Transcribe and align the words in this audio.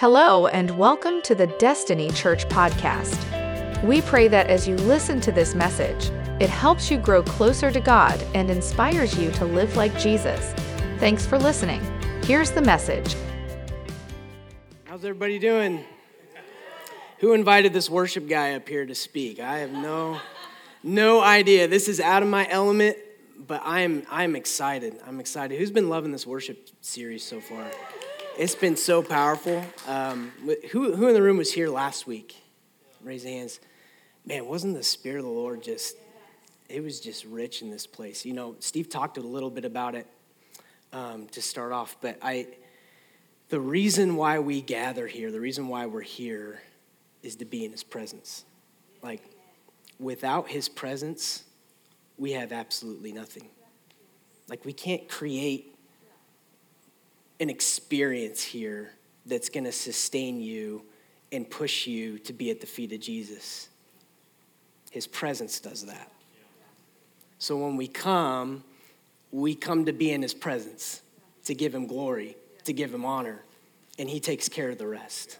Hello, 0.00 0.46
and 0.46 0.78
welcome 0.78 1.20
to 1.20 1.34
the 1.34 1.46
Destiny 1.46 2.08
Church 2.12 2.48
podcast. 2.48 3.84
We 3.84 4.00
pray 4.00 4.28
that 4.28 4.46
as 4.46 4.66
you 4.66 4.74
listen 4.76 5.20
to 5.20 5.30
this 5.30 5.54
message, 5.54 6.10
it 6.40 6.48
helps 6.48 6.90
you 6.90 6.96
grow 6.96 7.22
closer 7.22 7.70
to 7.70 7.80
God 7.80 8.18
and 8.34 8.48
inspires 8.48 9.18
you 9.18 9.30
to 9.32 9.44
live 9.44 9.76
like 9.76 9.94
Jesus. 9.98 10.54
Thanks 11.00 11.26
for 11.26 11.38
listening. 11.38 11.82
Here's 12.22 12.50
the 12.50 12.62
message. 12.62 13.14
How's 14.84 15.04
everybody 15.04 15.38
doing? 15.38 15.84
Who 17.18 17.34
invited 17.34 17.74
this 17.74 17.90
worship 17.90 18.26
guy 18.26 18.54
up 18.54 18.66
here 18.66 18.86
to 18.86 18.94
speak? 18.94 19.38
I 19.38 19.58
have 19.58 19.72
no 19.72 20.18
no 20.82 21.20
idea. 21.20 21.68
This 21.68 21.88
is 21.88 22.00
out 22.00 22.22
of 22.22 22.28
my 22.30 22.48
element, 22.48 22.96
but 23.36 23.60
I'm 23.66 24.06
I'm 24.10 24.34
excited. 24.34 24.98
I'm 25.06 25.20
excited. 25.20 25.58
Who's 25.58 25.70
been 25.70 25.90
loving 25.90 26.10
this 26.10 26.26
worship 26.26 26.70
series 26.80 27.22
so 27.22 27.38
far? 27.42 27.66
It's 28.40 28.54
been 28.54 28.76
so 28.76 29.02
powerful. 29.02 29.62
Um, 29.86 30.32
who, 30.70 30.96
who 30.96 31.08
in 31.08 31.12
the 31.12 31.20
room 31.20 31.36
was 31.36 31.52
here 31.52 31.68
last 31.68 32.06
week? 32.06 32.34
Raise 33.02 33.22
hands. 33.22 33.60
Man, 34.24 34.46
wasn't 34.46 34.76
the 34.76 34.82
Spirit 34.82 35.18
of 35.18 35.26
the 35.26 35.30
Lord 35.30 35.62
just, 35.62 35.94
it 36.66 36.82
was 36.82 37.00
just 37.00 37.26
rich 37.26 37.60
in 37.60 37.68
this 37.70 37.86
place. 37.86 38.24
You 38.24 38.32
know, 38.32 38.56
Steve 38.60 38.88
talked 38.88 39.18
a 39.18 39.20
little 39.20 39.50
bit 39.50 39.66
about 39.66 39.94
it 39.94 40.06
um, 40.90 41.26
to 41.32 41.42
start 41.42 41.72
off, 41.72 41.98
but 42.00 42.16
I, 42.22 42.46
the 43.50 43.60
reason 43.60 44.16
why 44.16 44.38
we 44.38 44.62
gather 44.62 45.06
here, 45.06 45.30
the 45.30 45.38
reason 45.38 45.68
why 45.68 45.84
we're 45.84 46.00
here 46.00 46.62
is 47.22 47.36
to 47.36 47.44
be 47.44 47.66
in 47.66 47.72
His 47.72 47.84
presence. 47.84 48.46
Like, 49.02 49.22
without 49.98 50.48
His 50.48 50.66
presence, 50.66 51.44
we 52.16 52.32
have 52.32 52.52
absolutely 52.52 53.12
nothing. 53.12 53.50
Like, 54.48 54.64
we 54.64 54.72
can't 54.72 55.06
create 55.10 55.74
an 57.40 57.48
experience 57.48 58.42
here 58.42 58.92
that's 59.26 59.48
going 59.48 59.64
to 59.64 59.72
sustain 59.72 60.40
you 60.40 60.82
and 61.32 61.48
push 61.48 61.86
you 61.86 62.18
to 62.18 62.32
be 62.32 62.50
at 62.50 62.60
the 62.60 62.66
feet 62.66 62.92
of 62.92 63.00
Jesus. 63.00 63.68
His 64.90 65.06
presence 65.06 65.58
does 65.58 65.86
that. 65.86 66.12
So 67.38 67.56
when 67.56 67.76
we 67.76 67.88
come, 67.88 68.62
we 69.32 69.54
come 69.54 69.86
to 69.86 69.92
be 69.92 70.10
in 70.12 70.20
His 70.20 70.34
presence, 70.34 71.00
to 71.46 71.54
give 71.54 71.74
Him 71.74 71.86
glory, 71.86 72.36
to 72.64 72.72
give 72.72 72.92
Him 72.92 73.06
honor, 73.06 73.40
and 73.98 74.10
He 74.10 74.20
takes 74.20 74.48
care 74.48 74.70
of 74.70 74.78
the 74.78 74.86
rest. 74.86 75.38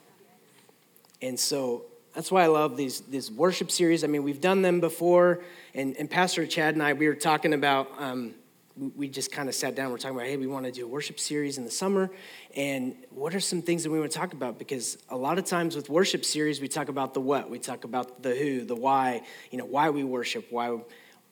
And 1.21 1.39
so 1.39 1.83
that's 2.15 2.33
why 2.33 2.45
I 2.45 2.47
love 2.47 2.77
these, 2.77 3.01
these 3.03 3.31
worship 3.31 3.71
series. 3.71 4.05
I 4.05 4.07
mean, 4.07 4.23
we've 4.23 4.41
done 4.41 4.63
them 4.63 4.81
before, 4.81 5.43
and, 5.75 5.95
and 5.99 6.09
Pastor 6.09 6.47
Chad 6.47 6.75
and 6.75 6.83
I, 6.83 6.95
we 6.95 7.07
were 7.09 7.15
talking 7.15 7.53
about. 7.53 7.91
Um, 7.99 8.35
we 8.81 9.09
just 9.09 9.31
kind 9.31 9.49
of 9.49 9.55
sat 9.55 9.75
down. 9.75 9.91
We're 9.91 9.99
talking 9.99 10.17
about, 10.17 10.27
hey, 10.27 10.39
we 10.39 10.47
want 10.47 10.65
to 10.65 10.73
do 10.73 10.87
a 10.87 10.89
worship 10.89 11.21
series 11.21 11.59
in 11.59 11.65
the 11.65 11.71
summer. 11.71 12.11
And 12.57 12.97
what 13.11 13.35
are 13.35 13.41
some 13.41 13.61
things 13.61 13.83
that 13.83 13.91
we 13.91 14.01
want 14.01 14.11
to 14.11 14.19
talk 14.19 14.33
about? 14.33 14.59
Because 14.59 14.97
a 15.11 15.17
lot 15.17 15.39
of 15.39 15.45
times 15.45 15.77
with 15.77 15.91
worship 15.91 16.25
series, 16.25 16.61
we 16.61 16.69
talk 16.69 16.89
about 16.89 17.13
the 17.13 17.21
what, 17.21 17.51
we 17.51 17.59
talk 17.59 17.85
about 17.85 18.23
the 18.23 18.35
who, 18.35 18.65
the 18.65 18.75
why, 18.75 19.23
you 19.51 19.59
know, 19.59 19.67
why 19.67 19.91
we 19.91 20.03
worship, 20.03 20.47
why, 20.51 20.79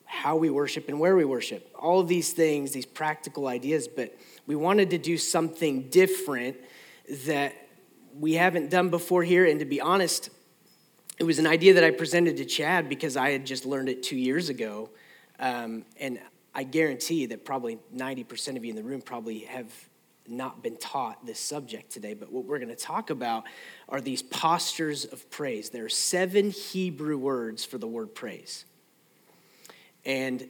how 0.04 0.36
we 0.36 0.50
worship, 0.50 0.88
and 0.88 1.00
where 1.00 1.16
we 1.16 1.24
worship. 1.24 1.70
All 1.78 2.00
of 2.00 2.08
these 2.08 2.32
things, 2.32 2.72
these 2.72 2.86
practical 2.86 3.46
ideas. 3.46 3.88
But 3.88 4.14
we 4.46 4.54
wanted 4.54 4.90
to 4.90 4.98
do 4.98 5.16
something 5.16 5.88
different 5.88 6.56
that 7.24 7.54
we 8.14 8.34
haven't 8.34 8.68
done 8.68 8.90
before 8.90 9.22
here. 9.22 9.46
And 9.46 9.58
to 9.60 9.64
be 9.64 9.80
honest, 9.80 10.28
it 11.18 11.24
was 11.24 11.38
an 11.38 11.46
idea 11.46 11.74
that 11.74 11.84
I 11.84 11.92
presented 11.92 12.36
to 12.36 12.44
Chad 12.44 12.90
because 12.90 13.16
I 13.16 13.30
had 13.30 13.46
just 13.46 13.64
learned 13.64 13.88
it 13.88 14.02
two 14.02 14.16
years 14.16 14.50
ago. 14.50 14.90
Um, 15.40 15.84
and 15.98 16.18
I 16.58 16.64
guarantee 16.64 17.26
that 17.26 17.44
probably 17.44 17.78
90% 17.94 18.56
of 18.56 18.64
you 18.64 18.70
in 18.70 18.74
the 18.74 18.82
room 18.82 19.00
probably 19.00 19.38
have 19.44 19.72
not 20.26 20.60
been 20.60 20.76
taught 20.76 21.24
this 21.24 21.38
subject 21.38 21.92
today, 21.92 22.14
but 22.14 22.32
what 22.32 22.46
we're 22.46 22.58
going 22.58 22.68
to 22.68 22.74
talk 22.74 23.10
about 23.10 23.44
are 23.88 24.00
these 24.00 24.24
postures 24.24 25.04
of 25.04 25.30
praise. 25.30 25.70
There 25.70 25.84
are 25.84 25.88
seven 25.88 26.50
Hebrew 26.50 27.16
words 27.16 27.64
for 27.64 27.78
the 27.78 27.86
word 27.86 28.12
praise. 28.12 28.64
And 30.04 30.48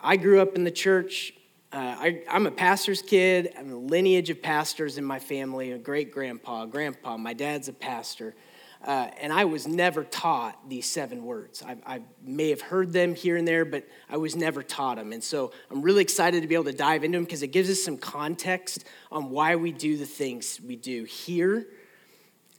I 0.00 0.16
grew 0.16 0.40
up 0.40 0.54
in 0.54 0.62
the 0.62 0.70
church. 0.70 1.32
Uh, 1.72 1.96
I, 1.98 2.22
am 2.28 2.46
a 2.46 2.52
pastor's 2.52 3.02
kid. 3.02 3.52
I'm 3.58 3.72
a 3.72 3.76
lineage 3.76 4.30
of 4.30 4.40
pastors 4.40 4.96
in 4.96 5.04
my 5.04 5.18
family, 5.18 5.72
a 5.72 5.78
great 5.78 6.12
grandpa, 6.12 6.66
grandpa. 6.66 7.16
My 7.16 7.32
dad's 7.32 7.66
a 7.66 7.72
pastor. 7.72 8.36
Uh, 8.84 9.08
and 9.20 9.32
I 9.32 9.44
was 9.44 9.66
never 9.66 10.04
taught 10.04 10.68
these 10.68 10.88
seven 10.88 11.24
words. 11.24 11.64
I, 11.66 11.76
I, 11.84 12.02
may 12.22 12.50
have 12.50 12.60
heard 12.60 12.92
them 12.92 13.14
here 13.14 13.36
and 13.36 13.46
there, 13.46 13.64
but 13.64 13.88
I 14.08 14.18
was 14.18 14.36
never 14.36 14.62
taught 14.62 14.98
them. 14.98 15.12
And 15.12 15.22
so 15.22 15.50
I'm 15.68 15.82
really 15.82 16.02
excited 16.02 16.42
to 16.42 16.48
be 16.48 16.54
able 16.54 16.66
to 16.66 16.72
dive 16.72 17.02
into 17.02 17.18
them 17.18 17.24
because 17.24 17.42
it 17.42 17.48
gives 17.48 17.68
us 17.68 17.82
some 17.82 17.98
context 17.98 18.84
on 19.10 19.30
why 19.30 19.56
we 19.56 19.72
do 19.72 19.96
the 19.96 20.06
things 20.06 20.60
we 20.60 20.76
do 20.76 21.02
here, 21.02 21.66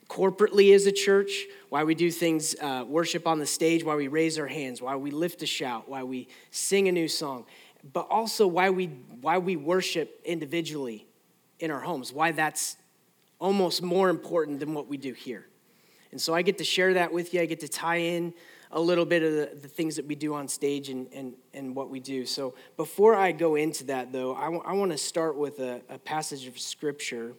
corporately 0.10 0.76
as 0.76 0.86
a 0.88 0.92
church, 0.92 1.46
why 1.70 1.86
we 1.86 1.96
do 1.96 2.12
things, 2.12 2.54
uh, 2.62 2.84
worship 2.86 3.26
on 3.26 3.40
the 3.40 3.46
stage, 3.46 3.86
why 3.86 3.96
we 3.96 4.10
raise 4.10 4.38
our 4.38 4.48
hands, 4.48 4.82
why 4.82 4.98
we 4.98 5.12
lift 5.12 5.42
a 5.42 5.46
shout, 5.46 5.88
why 5.88 6.04
we 6.04 6.28
sing 6.52 6.90
a 6.90 6.92
new 6.92 7.08
song, 7.08 7.46
but 7.94 8.08
also 8.10 8.46
why 8.46 8.70
we, 8.70 8.88
why 9.22 9.38
we 9.38 9.56
worship 9.56 10.20
individually 10.26 11.08
in 11.60 11.72
our 11.72 11.80
homes, 11.80 12.12
why 12.12 12.32
that's 12.34 12.76
almost 13.40 13.82
more 13.82 14.10
important 14.10 14.60
than 14.60 14.74
what 14.74 14.88
we 14.88 14.98
do 14.98 15.14
here. 15.14 15.49
And 16.12 16.20
so 16.20 16.34
I 16.34 16.42
get 16.42 16.58
to 16.58 16.64
share 16.64 16.94
that 16.96 17.14
with 17.14 17.34
you. 17.34 17.42
I 17.42 17.46
get 17.46 17.60
to 17.62 17.68
tie 17.68 17.98
in 17.98 18.34
a 18.72 18.80
little 18.80 19.06
bit 19.06 19.24
of 19.24 19.34
the, 19.34 19.60
the 19.62 19.68
things 19.68 19.96
that 19.96 20.06
we 20.06 20.16
do 20.16 20.34
on 20.34 20.48
stage 20.48 20.90
and, 20.90 21.08
and, 21.14 21.34
and 21.54 21.76
what 21.76 21.90
we 21.90 22.00
do. 22.00 22.26
So 22.26 22.54
before 22.78 23.16
I 23.16 23.32
go 23.32 23.56
into 23.56 23.84
that, 23.86 24.12
though, 24.12 24.36
I, 24.36 24.46
w- 24.46 24.64
I 24.66 24.74
want 24.74 24.92
to 24.92 24.98
start 24.98 25.36
with 25.38 25.60
a, 25.60 25.82
a, 25.90 25.98
passage 25.98 26.46
of 26.46 26.60
scripture 26.60 27.34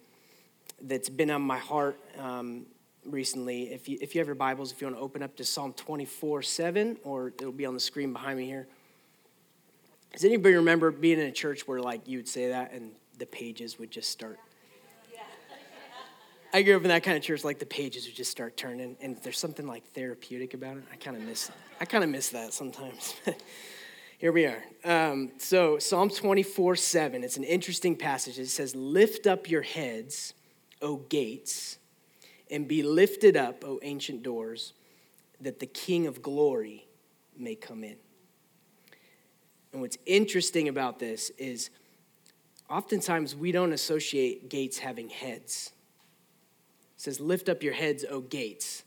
that's 0.81 1.09
been 1.09 1.29
on 1.29 1.41
my 1.41 1.57
heart 1.57 1.97
um, 2.17 2.65
recently. 3.05 3.71
If 3.71 3.87
you, 3.87 3.97
if 4.01 4.13
you 4.13 4.19
have 4.19 4.27
your 4.27 4.35
Bibles, 4.35 4.71
if 4.71 4.81
you 4.81 4.87
want 4.87 4.97
to 4.97 5.01
open 5.01 5.23
up 5.23 5.35
to 5.37 5.45
Psalm 5.45 5.73
24 5.73 6.41
7, 6.41 6.97
or 7.03 7.27
it'll 7.27 7.51
be 7.51 7.65
on 7.65 7.73
the 7.73 7.79
screen 7.79 8.11
behind 8.11 8.37
me 8.37 8.45
here. 8.45 8.67
Does 10.11 10.25
anybody 10.25 10.55
remember 10.55 10.91
being 10.91 11.19
in 11.19 11.27
a 11.27 11.31
church 11.31 11.65
where, 11.65 11.79
like, 11.79 12.07
you 12.09 12.17
would 12.17 12.27
say 12.27 12.49
that 12.49 12.73
and 12.73 12.91
the 13.17 13.25
pages 13.25 13.79
would 13.79 13.91
just 13.91 14.09
start 14.09 14.37
I 16.53 16.63
grew 16.63 16.75
up 16.75 16.81
in 16.81 16.89
that 16.89 17.03
kind 17.03 17.15
of 17.15 17.23
church, 17.23 17.45
like 17.45 17.59
the 17.59 17.65
pages 17.65 18.05
would 18.07 18.15
just 18.15 18.29
start 18.29 18.57
turning, 18.57 18.97
and 18.99 19.15
there's 19.23 19.39
something 19.39 19.65
like 19.65 19.85
therapeutic 19.93 20.53
about 20.53 20.75
it. 20.75 20.83
I 20.91 20.97
kind 20.97 21.15
of 21.15 21.23
miss, 21.23 21.49
I 21.79 21.85
kind 21.85 22.03
of 22.03 22.09
miss 22.09 22.29
that 22.29 22.53
sometimes. 22.53 23.15
Here 24.17 24.33
we 24.33 24.45
are. 24.45 24.61
Um, 24.83 25.31
so 25.37 25.79
Psalm 25.79 26.09
24, 26.09 26.75
7, 26.75 27.23
it's 27.23 27.37
an 27.37 27.45
interesting 27.45 27.95
passage. 27.95 28.37
It 28.37 28.49
says, 28.49 28.75
Lift 28.75 29.27
up 29.27 29.49
your 29.49 29.61
heads, 29.61 30.33
O 30.81 30.97
gates, 30.97 31.77
and 32.49 32.67
be 32.67 32.83
lifted 32.83 33.37
up, 33.37 33.63
O 33.63 33.79
ancient 33.81 34.21
doors, 34.21 34.73
that 35.39 35.59
the 35.59 35.65
King 35.65 36.05
of 36.05 36.21
glory 36.21 36.85
may 37.37 37.55
come 37.55 37.85
in. 37.85 37.95
And 39.71 39.81
what's 39.81 39.97
interesting 40.05 40.67
about 40.67 40.99
this 40.99 41.29
is 41.37 41.69
oftentimes 42.69 43.37
we 43.37 43.53
don't 43.53 43.71
associate 43.71 44.49
gates 44.49 44.79
having 44.79 45.09
heads 45.09 45.71
says, 47.01 47.19
Lift 47.19 47.49
up 47.49 47.63
your 47.63 47.73
heads, 47.73 48.05
O 48.09 48.21
gates. 48.21 48.83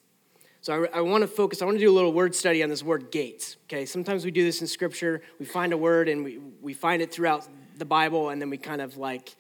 So 0.61 0.85
I, 0.85 0.99
I 0.99 1.01
want 1.01 1.23
to 1.23 1.29
focus, 1.29 1.61
I 1.61 1.65
want 1.65 1.77
to 1.77 1.85
do 1.85 1.91
a 1.91 1.93
little 1.93 2.13
word 2.13 2.35
study 2.35 2.63
on 2.63 2.71
this 2.71 2.83
word 2.83 3.11
gates. 3.11 3.57
Okay, 3.67 3.85
sometimes 3.85 4.25
we 4.25 4.31
do 4.31 4.45
this 4.45 4.61
in 4.61 4.67
scripture. 4.67 5.21
We 5.39 5.45
find 5.45 5.73
a 5.73 5.77
word 5.77 6.09
and 6.09 6.25
we, 6.25 6.39
we 6.63 6.73
find 6.73 7.03
it 7.03 7.13
throughout 7.13 7.47
the 7.77 7.85
Bible 7.85 8.31
and 8.31 8.41
then 8.41 8.49
we 8.51 8.57
kind 8.57 8.81
of 8.81 8.97
like 8.97 9.37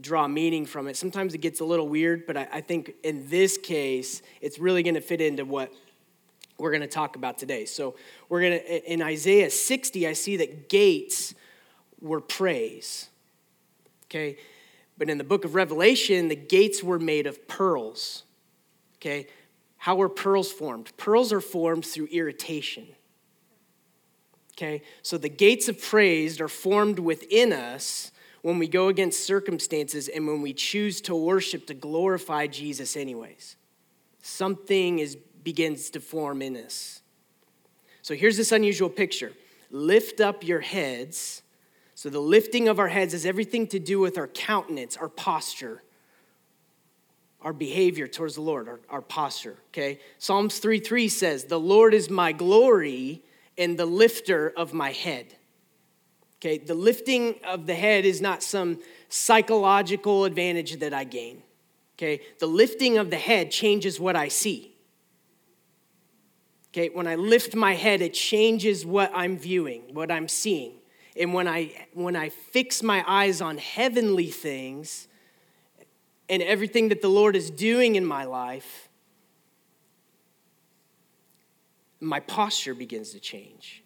draw 0.00 0.26
meaning 0.26 0.64
from 0.64 0.86
it. 0.86 0.96
Sometimes 0.96 1.34
it 1.34 1.38
gets 1.38 1.60
a 1.60 1.64
little 1.64 1.88
weird, 1.88 2.26
but 2.26 2.36
I, 2.36 2.48
I 2.52 2.60
think 2.60 2.94
in 3.02 3.28
this 3.28 3.58
case, 3.58 4.22
it's 4.40 4.58
really 4.58 4.82
going 4.82 4.94
to 4.94 5.00
fit 5.00 5.20
into 5.20 5.44
what 5.44 5.72
we're 6.56 6.70
going 6.70 6.82
to 6.82 6.86
talk 6.86 7.16
about 7.16 7.36
today. 7.36 7.64
So 7.66 7.96
we're 8.28 8.40
going 8.40 8.60
to, 8.60 8.92
in 8.92 9.02
Isaiah 9.02 9.50
60, 9.50 10.06
I 10.06 10.12
see 10.12 10.36
that 10.38 10.68
gates 10.68 11.34
were 12.00 12.20
praise. 12.20 13.08
Okay, 14.06 14.38
but 14.96 15.10
in 15.10 15.18
the 15.18 15.24
book 15.24 15.44
of 15.44 15.54
Revelation, 15.54 16.28
the 16.28 16.36
gates 16.36 16.82
were 16.82 16.98
made 16.98 17.26
of 17.26 17.48
pearls. 17.48 18.24
Okay? 18.96 19.26
How 19.78 19.96
were 19.96 20.08
pearls 20.08 20.52
formed? 20.52 20.96
Pearls 20.96 21.32
are 21.32 21.40
formed 21.40 21.84
through 21.84 22.06
irritation. 22.06 22.86
Okay? 24.52 24.82
So 25.02 25.18
the 25.18 25.28
gates 25.28 25.68
of 25.68 25.80
praise 25.80 26.40
are 26.40 26.48
formed 26.48 26.98
within 26.98 27.52
us 27.52 28.12
when 28.42 28.58
we 28.58 28.68
go 28.68 28.88
against 28.88 29.24
circumstances 29.24 30.08
and 30.08 30.26
when 30.26 30.42
we 30.42 30.52
choose 30.52 31.00
to 31.02 31.14
worship 31.14 31.66
to 31.66 31.74
glorify 31.74 32.46
Jesus 32.46 32.96
anyways. 32.96 33.56
Something 34.22 35.00
is 35.00 35.16
begins 35.44 35.90
to 35.90 36.00
form 36.00 36.42
in 36.42 36.56
us. 36.56 37.02
So 38.02 38.14
here's 38.14 38.36
this 38.36 38.50
unusual 38.50 38.88
picture. 38.88 39.32
Lift 39.70 40.20
up 40.20 40.42
your 40.42 40.60
heads 40.60 41.42
so 41.94 42.10
the 42.10 42.20
lifting 42.20 42.68
of 42.68 42.78
our 42.78 42.88
heads 42.88 43.12
has 43.12 43.24
everything 43.24 43.66
to 43.68 43.78
do 43.78 44.00
with 44.00 44.18
our 44.18 44.26
countenance, 44.26 44.96
our 44.96 45.08
posture, 45.08 45.82
our 47.40 47.52
behavior 47.52 48.08
towards 48.08 48.34
the 48.34 48.40
Lord, 48.40 48.68
our, 48.68 48.80
our 48.88 49.02
posture, 49.02 49.56
okay? 49.68 50.00
Psalms 50.18 50.58
3 50.58 50.80
3 50.80 51.08
says, 51.08 51.44
The 51.44 51.60
Lord 51.60 51.94
is 51.94 52.10
my 52.10 52.32
glory 52.32 53.22
and 53.56 53.78
the 53.78 53.86
lifter 53.86 54.52
of 54.56 54.72
my 54.72 54.92
head. 54.92 55.34
Okay, 56.44 56.58
the 56.58 56.74
lifting 56.74 57.36
of 57.44 57.66
the 57.66 57.74
head 57.74 58.04
is 58.04 58.20
not 58.20 58.42
some 58.42 58.80
psychological 59.08 60.26
advantage 60.26 60.78
that 60.80 60.92
I 60.92 61.04
gain. 61.04 61.42
Okay, 61.96 62.20
the 62.38 62.46
lifting 62.46 62.98
of 62.98 63.08
the 63.08 63.16
head 63.16 63.50
changes 63.50 63.98
what 63.98 64.16
I 64.16 64.28
see. 64.28 64.74
Okay, 66.70 66.90
when 66.92 67.06
I 67.06 67.14
lift 67.14 67.54
my 67.54 67.74
head, 67.74 68.02
it 68.02 68.12
changes 68.12 68.84
what 68.84 69.10
I'm 69.14 69.38
viewing, 69.38 69.94
what 69.94 70.10
I'm 70.10 70.28
seeing. 70.28 70.72
And 71.16 71.32
when 71.32 71.46
I 71.46 71.86
when 71.92 72.16
I 72.16 72.28
fix 72.28 72.82
my 72.82 73.04
eyes 73.06 73.40
on 73.40 73.58
heavenly 73.58 74.30
things 74.30 75.08
and 76.28 76.42
everything 76.42 76.88
that 76.88 77.02
the 77.02 77.08
Lord 77.08 77.36
is 77.36 77.50
doing 77.50 77.94
in 77.94 78.04
my 78.04 78.24
life, 78.24 78.88
my 82.00 82.20
posture 82.20 82.74
begins 82.74 83.10
to 83.10 83.20
change. 83.20 83.82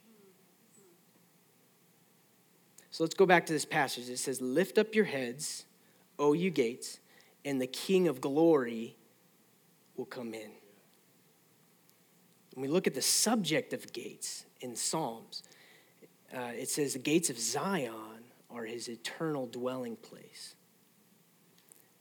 So 2.91 3.05
let's 3.05 3.15
go 3.15 3.27
back 3.27 3.47
to 3.47 3.53
this 3.53 3.65
passage. 3.65 4.09
It 4.09 4.19
says, 4.19 4.41
Lift 4.41 4.77
up 4.77 4.95
your 4.95 5.05
heads, 5.05 5.67
O 6.19 6.33
you 6.33 6.51
gates, 6.51 6.99
and 7.45 7.61
the 7.61 7.67
King 7.67 8.09
of 8.09 8.21
glory 8.21 8.97
will 9.97 10.05
come 10.05 10.35
in. 10.35 10.51
When 12.55 12.63
we 12.63 12.69
look 12.69 12.89
at 12.89 12.95
the 12.95 13.03
subject 13.03 13.73
of 13.73 13.93
gates 13.93 14.47
in 14.61 14.75
Psalms, 14.75 15.45
uh, 16.35 16.53
it 16.57 16.69
says, 16.69 16.93
The 16.93 16.99
gates 16.99 17.31
of 17.31 17.39
Zion 17.39 18.25
are 18.51 18.65
his 18.65 18.89
eternal 18.89 19.47
dwelling 19.47 19.97
place, 19.97 20.55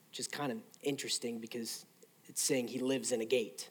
which 0.09 0.19
is 0.19 0.27
kind 0.27 0.51
of 0.51 0.59
interesting 0.83 1.39
because 1.39 1.85
it's 2.25 2.41
saying 2.41 2.67
he 2.67 2.79
lives 2.79 3.11
in 3.11 3.21
a 3.21 3.25
gate 3.25 3.69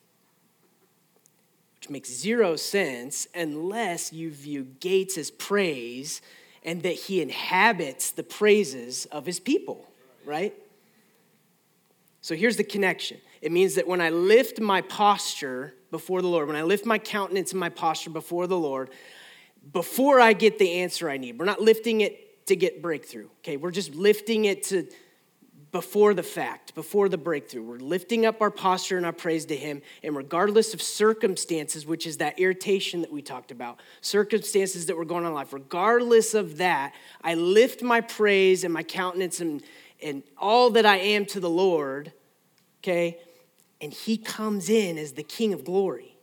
which 1.86 1.92
makes 1.92 2.10
zero 2.10 2.56
sense 2.56 3.28
unless 3.32 4.12
you 4.12 4.30
view 4.30 4.66
gates 4.80 5.16
as 5.16 5.30
praise 5.30 6.20
and 6.64 6.82
that 6.82 6.94
he 6.94 7.22
inhabits 7.22 8.10
the 8.10 8.24
praises 8.24 9.06
of 9.06 9.24
his 9.24 9.38
people, 9.38 9.86
right? 10.24 10.52
So 12.22 12.34
here's 12.34 12.56
the 12.56 12.64
connection 12.64 13.18
it 13.40 13.52
means 13.52 13.76
that 13.76 13.86
when 13.86 14.00
I 14.00 14.10
lift 14.10 14.60
my 14.60 14.80
posture 14.80 15.74
before 15.92 16.22
the 16.22 16.28
Lord, 16.28 16.48
when 16.48 16.56
I 16.56 16.64
lift 16.64 16.84
my 16.84 16.98
countenance 16.98 17.52
and 17.52 17.60
my 17.60 17.68
posture 17.68 18.10
before 18.10 18.48
the 18.48 18.58
Lord, 18.58 18.90
before 19.72 20.20
I 20.20 20.32
get 20.32 20.58
the 20.58 20.80
answer 20.80 21.08
I 21.08 21.16
need, 21.16 21.38
we're 21.38 21.44
not 21.44 21.60
lifting 21.60 22.00
it 22.00 22.46
to 22.46 22.56
get 22.56 22.80
breakthrough, 22.80 23.28
okay? 23.38 23.56
We're 23.56 23.70
just 23.70 23.94
lifting 23.94 24.44
it 24.44 24.62
to 24.64 24.86
before 25.72 26.14
the 26.14 26.22
fact, 26.22 26.74
before 26.74 27.08
the 27.08 27.18
breakthrough. 27.18 27.62
We're 27.62 27.78
lifting 27.78 28.24
up 28.24 28.40
our 28.40 28.50
posture 28.50 28.96
and 28.96 29.04
our 29.04 29.12
praise 29.12 29.44
to 29.46 29.56
Him, 29.56 29.82
and 30.02 30.16
regardless 30.16 30.72
of 30.72 30.80
circumstances, 30.80 31.84
which 31.84 32.06
is 32.06 32.18
that 32.18 32.38
irritation 32.38 33.02
that 33.02 33.12
we 33.12 33.20
talked 33.20 33.50
about, 33.50 33.80
circumstances 34.00 34.86
that 34.86 34.96
were 34.96 35.04
going 35.04 35.24
on 35.24 35.32
in 35.32 35.34
life, 35.34 35.52
regardless 35.52 36.34
of 36.34 36.58
that, 36.58 36.94
I 37.22 37.34
lift 37.34 37.82
my 37.82 38.00
praise 38.00 38.64
and 38.64 38.72
my 38.72 38.84
countenance 38.84 39.40
and, 39.40 39.62
and 40.02 40.22
all 40.38 40.70
that 40.70 40.86
I 40.86 40.96
am 40.96 41.26
to 41.26 41.40
the 41.40 41.50
Lord, 41.50 42.12
okay? 42.80 43.18
And 43.80 43.92
He 43.92 44.16
comes 44.16 44.70
in 44.70 44.96
as 44.96 45.12
the 45.12 45.24
King 45.24 45.52
of 45.52 45.64
glory. 45.64 46.15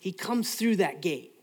He 0.00 0.12
comes 0.12 0.54
through 0.54 0.76
that 0.76 1.02
gate. 1.02 1.34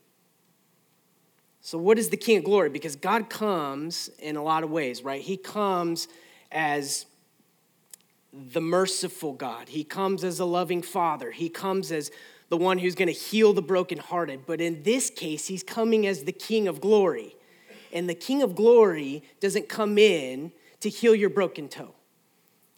So, 1.62 1.78
what 1.78 2.00
is 2.00 2.10
the 2.10 2.18
King 2.18 2.40
of 2.40 2.44
Glory? 2.44 2.70
Because 2.70 2.96
God 2.96 3.30
comes 3.30 4.10
in 4.20 4.36
a 4.36 4.44
lot 4.44 4.64
of 4.64 4.72
ways, 4.72 5.04
right? 5.04 5.22
He 5.22 5.38
comes 5.38 6.08
as 6.52 7.06
the 8.34 8.60
merciful 8.62 9.34
God, 9.34 9.70
He 9.70 9.84
comes 9.84 10.24
as 10.24 10.40
a 10.40 10.46
loving 10.46 10.82
Father, 10.82 11.32
He 11.32 11.50
comes 11.50 11.92
as 11.92 12.10
the 12.50 12.58
one 12.58 12.80
who's 12.80 12.96
going 12.96 13.10
to 13.10 13.14
heal 13.14 13.54
the 13.54 13.62
brokenhearted. 13.62 14.46
But 14.48 14.60
in 14.60 14.82
this 14.84 15.10
case, 15.10 15.48
He's 15.48 15.64
coming 15.64 16.08
as 16.08 16.24
the 16.24 16.32
King 16.32 16.68
of 16.68 16.82
Glory. 16.82 17.36
And 17.94 18.10
the 18.10 18.16
King 18.16 18.42
of 18.42 18.56
Glory 18.56 19.24
doesn't 19.40 19.70
come 19.70 19.98
in 19.98 20.52
to 20.80 20.90
heal 20.90 21.14
your 21.14 21.30
broken 21.30 21.68
toe, 21.68 21.94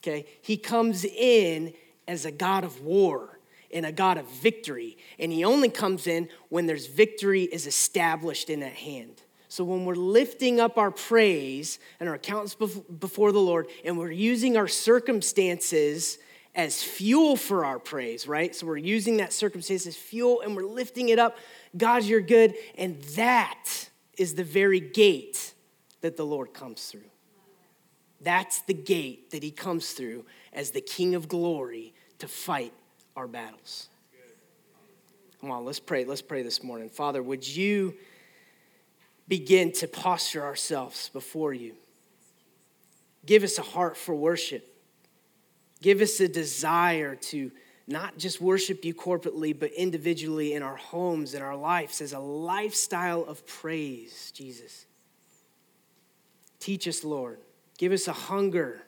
okay? 0.02 0.26
He 0.42 0.58
comes 0.58 1.06
in 1.06 1.74
as 2.08 2.26
a 2.26 2.32
God 2.32 2.64
of 2.64 2.82
war 2.82 3.39
and 3.74 3.86
a 3.86 3.92
God 3.92 4.18
of 4.18 4.28
victory. 4.28 4.98
And 5.18 5.32
he 5.32 5.44
only 5.44 5.70
comes 5.70 6.08
in 6.08 6.30
when 6.50 6.66
there's 6.66 6.88
victory 6.88 7.44
is 7.44 7.68
established 7.68 8.50
in 8.50 8.60
that 8.62 8.74
hand. 8.74 9.22
So 9.48 9.64
when 9.64 9.86
we're 9.86 9.96
lifting 9.96 10.60
up 10.60 10.78
our 10.78 10.92
praise 10.92 11.80
and 12.00 12.08
our 12.08 12.16
accounts 12.16 12.56
before 12.56 13.32
the 13.32 13.40
Lord, 13.40 13.68
and 13.84 13.98
we're 13.98 14.12
using 14.12 14.58
our 14.58 14.68
circumstances 14.68 16.20
as 16.54 16.84
fuel 16.84 17.36
for 17.36 17.66
our 17.66 17.80
praise, 17.80 18.28
right? 18.28 18.56
So 18.56 18.68
we're 18.68 18.78
using 18.78 19.18
that 19.18 19.34
circumstance 19.34 19.88
as 19.88 19.96
fuel 19.96 20.42
and 20.42 20.56
we're 20.56 20.66
lifting 20.66 21.10
it 21.10 21.20
up. 21.20 21.38
God, 21.76 22.04
you're 22.04 22.22
good. 22.22 22.54
And 22.78 23.02
that 23.16 23.90
is 24.18 24.36
the 24.36 24.44
very 24.44 24.80
gate 24.80 25.54
that 26.02 26.18
the 26.18 26.26
Lord 26.26 26.54
comes 26.54 26.86
through. 26.86 27.10
That's 28.22 28.62
the 28.62 28.74
gate 28.74 29.32
that 29.32 29.44
he 29.44 29.52
comes 29.52 29.94
through 29.94 30.26
as 30.52 30.72
the 30.72 30.82
King 30.82 31.16
of 31.16 31.28
glory 31.28 31.94
to 32.20 32.28
fight 32.28 32.74
our 33.20 33.28
battles. 33.28 33.90
Come 35.42 35.52
on, 35.52 35.66
let's 35.66 35.80
pray. 35.80 36.06
Let's 36.06 36.22
pray 36.22 36.42
this 36.42 36.64
morning. 36.64 36.90
Father, 36.90 37.22
would 37.22 37.46
you 37.46 37.96
begin 39.28 39.74
to 39.74 39.88
posture 39.90 40.42
ourselves 40.42 41.10
before 41.10 41.54
you? 41.54 41.76
Give 43.26 43.44
us 43.44 43.58
a 43.58 43.62
heart 43.62 43.98
for 43.98 44.16
worship. 44.16 44.74
Give 45.82 46.00
us 46.00 46.22
a 46.22 46.30
desire 46.30 47.16
to 47.16 47.52
not 47.88 48.18
just 48.18 48.40
worship 48.40 48.86
you 48.86 48.94
corporately, 48.94 49.58
but 49.58 49.72
individually 49.74 50.54
in 50.54 50.64
our 50.64 50.78
homes, 50.78 51.34
in 51.34 51.42
our 51.42 51.58
lives, 51.58 52.00
as 52.00 52.14
a 52.14 52.20
lifestyle 52.20 53.26
of 53.26 53.46
praise, 53.46 54.32
Jesus. 54.34 54.86
Teach 56.62 56.88
us, 56.88 57.04
Lord. 57.04 57.40
Give 57.78 57.92
us 57.92 58.08
a 58.08 58.14
hunger 58.14 58.82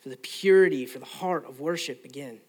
for 0.00 0.10
the 0.10 0.16
purity, 0.18 0.84
for 0.84 0.98
the 0.98 1.06
heart 1.06 1.46
of 1.46 1.60
worship 1.60 2.04
again. 2.04 2.40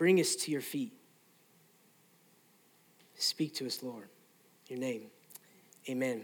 Bring 0.00 0.18
us 0.18 0.34
to 0.34 0.50
your 0.50 0.62
feet. 0.62 0.94
Speak 3.18 3.54
to 3.56 3.66
us, 3.66 3.82
Lord. 3.82 4.08
Your 4.66 4.78
name. 4.78 5.02
Amen. 5.90 6.22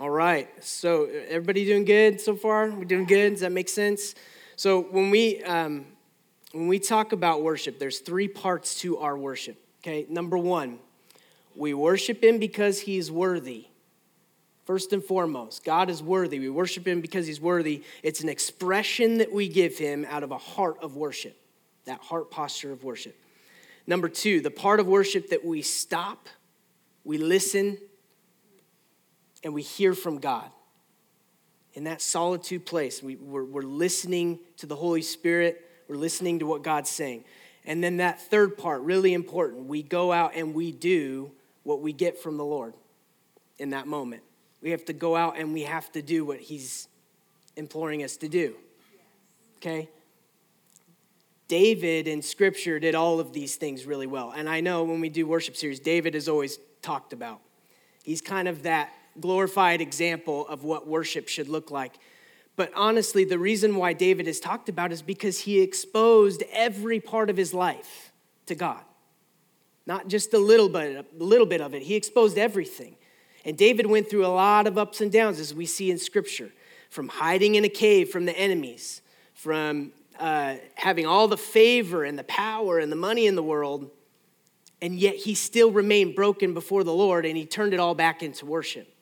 All 0.00 0.10
right. 0.10 0.48
So, 0.64 1.04
everybody 1.04 1.64
doing 1.64 1.84
good 1.84 2.20
so 2.20 2.34
far? 2.34 2.68
We're 2.68 2.86
doing 2.86 3.04
good. 3.04 3.34
Does 3.34 3.42
that 3.42 3.52
make 3.52 3.68
sense? 3.68 4.16
So, 4.56 4.80
when 4.80 5.10
we 5.10 5.44
um, 5.44 5.86
when 6.50 6.66
we 6.66 6.80
talk 6.80 7.12
about 7.12 7.44
worship, 7.44 7.78
there's 7.78 8.00
three 8.00 8.26
parts 8.26 8.80
to 8.80 8.98
our 8.98 9.16
worship. 9.16 9.56
Okay. 9.80 10.04
Number 10.08 10.36
one, 10.36 10.80
we 11.54 11.74
worship 11.74 12.24
Him 12.24 12.40
because 12.40 12.80
He 12.80 12.96
is 12.98 13.12
worthy. 13.12 13.68
First 14.64 14.92
and 14.92 15.04
foremost, 15.04 15.64
God 15.64 15.88
is 15.88 16.02
worthy. 16.02 16.40
We 16.40 16.50
worship 16.50 16.84
Him 16.84 17.00
because 17.00 17.28
He's 17.28 17.40
worthy. 17.40 17.84
It's 18.02 18.22
an 18.22 18.28
expression 18.28 19.18
that 19.18 19.32
we 19.32 19.46
give 19.48 19.78
Him 19.78 20.04
out 20.10 20.24
of 20.24 20.32
a 20.32 20.38
heart 20.38 20.78
of 20.82 20.96
worship 20.96 21.36
that 21.88 22.00
heart 22.00 22.30
posture 22.30 22.72
of 22.72 22.84
worship. 22.84 23.16
Number 23.86 24.08
two, 24.08 24.40
the 24.40 24.50
part 24.50 24.80
of 24.80 24.86
worship 24.86 25.30
that 25.30 25.44
we 25.44 25.62
stop, 25.62 26.28
we 27.04 27.18
listen, 27.18 27.78
and 29.42 29.54
we 29.54 29.62
hear 29.62 29.94
from 29.94 30.18
God. 30.18 30.50
In 31.74 31.84
that 31.84 32.02
solitude 32.02 32.66
place, 32.66 33.02
we, 33.02 33.16
we're, 33.16 33.44
we're 33.44 33.62
listening 33.62 34.40
to 34.58 34.66
the 34.66 34.76
Holy 34.76 35.02
Spirit, 35.02 35.64
we're 35.88 35.96
listening 35.96 36.40
to 36.40 36.46
what 36.46 36.62
God's 36.62 36.90
saying. 36.90 37.24
And 37.64 37.82
then 37.82 37.98
that 37.98 38.20
third 38.20 38.58
part, 38.58 38.82
really 38.82 39.14
important, 39.14 39.66
we 39.66 39.82
go 39.82 40.12
out 40.12 40.32
and 40.34 40.54
we 40.54 40.72
do 40.72 41.30
what 41.62 41.80
we 41.80 41.92
get 41.92 42.18
from 42.18 42.36
the 42.36 42.44
Lord 42.44 42.74
in 43.58 43.70
that 43.70 43.86
moment. 43.86 44.22
We 44.60 44.70
have 44.70 44.84
to 44.86 44.92
go 44.92 45.16
out 45.16 45.38
and 45.38 45.52
we 45.52 45.62
have 45.62 45.90
to 45.92 46.02
do 46.02 46.24
what 46.24 46.40
He's 46.40 46.88
imploring 47.56 48.02
us 48.02 48.16
to 48.18 48.28
do. 48.28 48.54
Okay? 49.56 49.88
David 51.48 52.06
in 52.06 52.20
scripture 52.20 52.78
did 52.78 52.94
all 52.94 53.20
of 53.20 53.32
these 53.32 53.56
things 53.56 53.86
really 53.86 54.06
well. 54.06 54.32
And 54.36 54.48
I 54.48 54.60
know 54.60 54.84
when 54.84 55.00
we 55.00 55.08
do 55.08 55.26
worship 55.26 55.56
series, 55.56 55.80
David 55.80 56.14
is 56.14 56.28
always 56.28 56.58
talked 56.82 57.12
about. 57.14 57.40
He's 58.04 58.20
kind 58.20 58.48
of 58.48 58.62
that 58.62 58.92
glorified 59.18 59.80
example 59.80 60.46
of 60.46 60.62
what 60.62 60.86
worship 60.86 61.28
should 61.28 61.48
look 61.48 61.70
like. 61.70 61.94
But 62.54 62.70
honestly, 62.74 63.24
the 63.24 63.38
reason 63.38 63.76
why 63.76 63.92
David 63.92 64.28
is 64.28 64.40
talked 64.40 64.68
about 64.68 64.92
is 64.92 65.00
because 65.00 65.40
he 65.40 65.60
exposed 65.60 66.42
every 66.52 67.00
part 67.00 67.30
of 67.30 67.36
his 67.36 67.54
life 67.54 68.12
to 68.46 68.54
God. 68.54 68.82
Not 69.86 70.08
just 70.08 70.34
a 70.34 70.38
little 70.38 70.68
bit, 70.68 71.06
a 71.18 71.24
little 71.24 71.46
bit 71.46 71.60
of 71.60 71.74
it. 71.74 71.82
He 71.82 71.94
exposed 71.94 72.36
everything. 72.36 72.96
And 73.44 73.56
David 73.56 73.86
went 73.86 74.10
through 74.10 74.26
a 74.26 74.28
lot 74.28 74.66
of 74.66 74.76
ups 74.76 75.00
and 75.00 75.10
downs, 75.10 75.40
as 75.40 75.54
we 75.54 75.64
see 75.64 75.90
in 75.90 75.98
Scripture, 75.98 76.50
from 76.90 77.08
hiding 77.08 77.54
in 77.54 77.64
a 77.64 77.68
cave 77.68 78.10
from 78.10 78.26
the 78.26 78.36
enemies, 78.36 79.00
from 79.32 79.92
uh, 80.18 80.56
having 80.74 81.06
all 81.06 81.28
the 81.28 81.36
favor 81.36 82.04
and 82.04 82.18
the 82.18 82.24
power 82.24 82.78
and 82.78 82.90
the 82.90 82.96
money 82.96 83.26
in 83.26 83.34
the 83.34 83.42
world, 83.42 83.90
and 84.80 84.94
yet 84.94 85.16
he 85.16 85.34
still 85.34 85.70
remained 85.70 86.14
broken 86.14 86.54
before 86.54 86.84
the 86.84 86.92
Lord 86.92 87.26
and 87.26 87.36
he 87.36 87.46
turned 87.46 87.74
it 87.74 87.80
all 87.80 87.94
back 87.94 88.22
into 88.22 88.46
worship. 88.46 88.92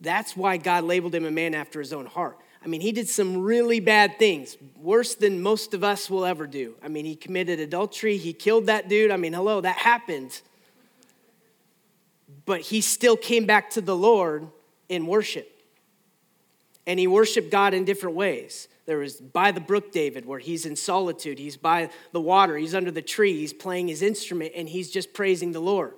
That's 0.00 0.36
why 0.36 0.58
God 0.58 0.84
labeled 0.84 1.14
him 1.14 1.24
a 1.24 1.30
man 1.30 1.54
after 1.54 1.80
his 1.80 1.92
own 1.92 2.06
heart. 2.06 2.38
I 2.62 2.68
mean, 2.68 2.80
he 2.80 2.92
did 2.92 3.08
some 3.08 3.38
really 3.38 3.80
bad 3.80 4.18
things, 4.18 4.56
worse 4.76 5.14
than 5.14 5.40
most 5.40 5.72
of 5.72 5.84
us 5.84 6.10
will 6.10 6.24
ever 6.24 6.46
do. 6.46 6.74
I 6.82 6.88
mean, 6.88 7.04
he 7.04 7.14
committed 7.14 7.60
adultery, 7.60 8.16
he 8.16 8.32
killed 8.32 8.66
that 8.66 8.88
dude. 8.88 9.10
I 9.10 9.16
mean, 9.16 9.32
hello, 9.32 9.60
that 9.60 9.76
happened. 9.76 10.40
But 12.44 12.60
he 12.60 12.80
still 12.80 13.16
came 13.16 13.46
back 13.46 13.70
to 13.70 13.80
the 13.80 13.96
Lord 13.96 14.48
in 14.88 15.06
worship. 15.06 15.50
And 16.86 16.98
he 16.98 17.06
worshiped 17.06 17.50
God 17.50 17.74
in 17.74 17.84
different 17.84 18.16
ways. 18.16 18.68
There 18.86 18.98
was 18.98 19.16
by 19.16 19.50
the 19.50 19.60
brook 19.60 19.90
David, 19.90 20.24
where 20.24 20.38
he's 20.38 20.64
in 20.64 20.76
solitude. 20.76 21.38
He's 21.38 21.56
by 21.56 21.90
the 22.12 22.20
water. 22.20 22.56
He's 22.56 22.74
under 22.74 22.92
the 22.92 23.02
tree. 23.02 23.34
He's 23.34 23.52
playing 23.52 23.88
his 23.88 24.00
instrument 24.00 24.52
and 24.54 24.68
he's 24.68 24.90
just 24.90 25.12
praising 25.12 25.52
the 25.52 25.60
Lord. 25.60 25.94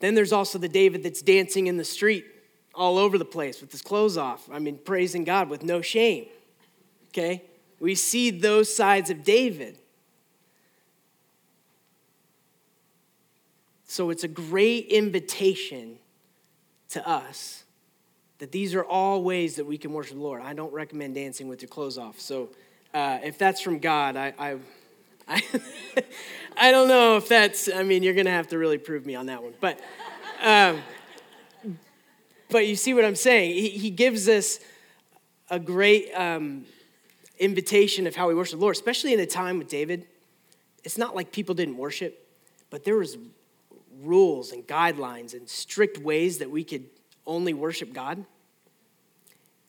Then 0.00 0.14
there's 0.14 0.32
also 0.32 0.58
the 0.58 0.68
David 0.68 1.02
that's 1.02 1.20
dancing 1.20 1.66
in 1.66 1.76
the 1.76 1.84
street 1.84 2.24
all 2.74 2.96
over 2.96 3.18
the 3.18 3.24
place 3.24 3.60
with 3.60 3.72
his 3.72 3.82
clothes 3.82 4.16
off. 4.16 4.48
I 4.50 4.58
mean, 4.58 4.78
praising 4.78 5.24
God 5.24 5.50
with 5.50 5.62
no 5.62 5.82
shame. 5.82 6.26
Okay? 7.08 7.44
We 7.78 7.94
see 7.94 8.30
those 8.30 8.74
sides 8.74 9.10
of 9.10 9.22
David. 9.22 9.78
So 13.84 14.10
it's 14.10 14.24
a 14.24 14.28
great 14.28 14.86
invitation 14.86 15.98
to 16.90 17.06
us 17.06 17.64
that 18.38 18.52
these 18.52 18.74
are 18.74 18.84
all 18.84 19.22
ways 19.22 19.56
that 19.56 19.66
we 19.66 19.76
can 19.78 19.92
worship 19.92 20.16
the 20.16 20.22
Lord. 20.22 20.42
I 20.42 20.52
don't 20.52 20.72
recommend 20.72 21.14
dancing 21.14 21.48
with 21.48 21.60
your 21.60 21.68
clothes 21.68 21.98
off. 21.98 22.20
So 22.20 22.50
uh, 22.94 23.18
if 23.22 23.36
that's 23.36 23.60
from 23.60 23.78
God, 23.78 24.16
I, 24.16 24.32
I, 24.38 24.56
I, 25.28 25.42
I, 26.56 26.70
don't 26.70 26.88
know 26.88 27.16
if 27.16 27.28
that's, 27.28 27.68
I 27.72 27.82
mean, 27.82 28.02
you're 28.02 28.14
going 28.14 28.26
to 28.26 28.32
have 28.32 28.48
to 28.48 28.58
really 28.58 28.78
prove 28.78 29.04
me 29.04 29.14
on 29.14 29.26
that 29.26 29.42
one. 29.42 29.54
But, 29.60 29.80
um, 30.42 30.82
but 32.48 32.66
you 32.66 32.76
see 32.76 32.94
what 32.94 33.04
I'm 33.04 33.16
saying? 33.16 33.54
He, 33.54 33.68
he 33.70 33.90
gives 33.90 34.28
us 34.28 34.60
a 35.50 35.58
great 35.58 36.12
um, 36.14 36.64
invitation 37.38 38.06
of 38.06 38.14
how 38.14 38.28
we 38.28 38.34
worship 38.34 38.58
the 38.58 38.62
Lord, 38.62 38.76
especially 38.76 39.12
in 39.12 39.20
a 39.20 39.26
time 39.26 39.58
with 39.58 39.68
David. 39.68 40.06
It's 40.84 40.96
not 40.96 41.14
like 41.14 41.32
people 41.32 41.54
didn't 41.54 41.76
worship, 41.76 42.26
but 42.70 42.84
there 42.84 42.96
was 42.96 43.18
rules 44.00 44.52
and 44.52 44.66
guidelines 44.66 45.34
and 45.34 45.48
strict 45.48 45.98
ways 45.98 46.38
that 46.38 46.50
we 46.50 46.62
could 46.62 46.84
only 47.28 47.54
worship 47.54 47.92
God. 47.92 48.24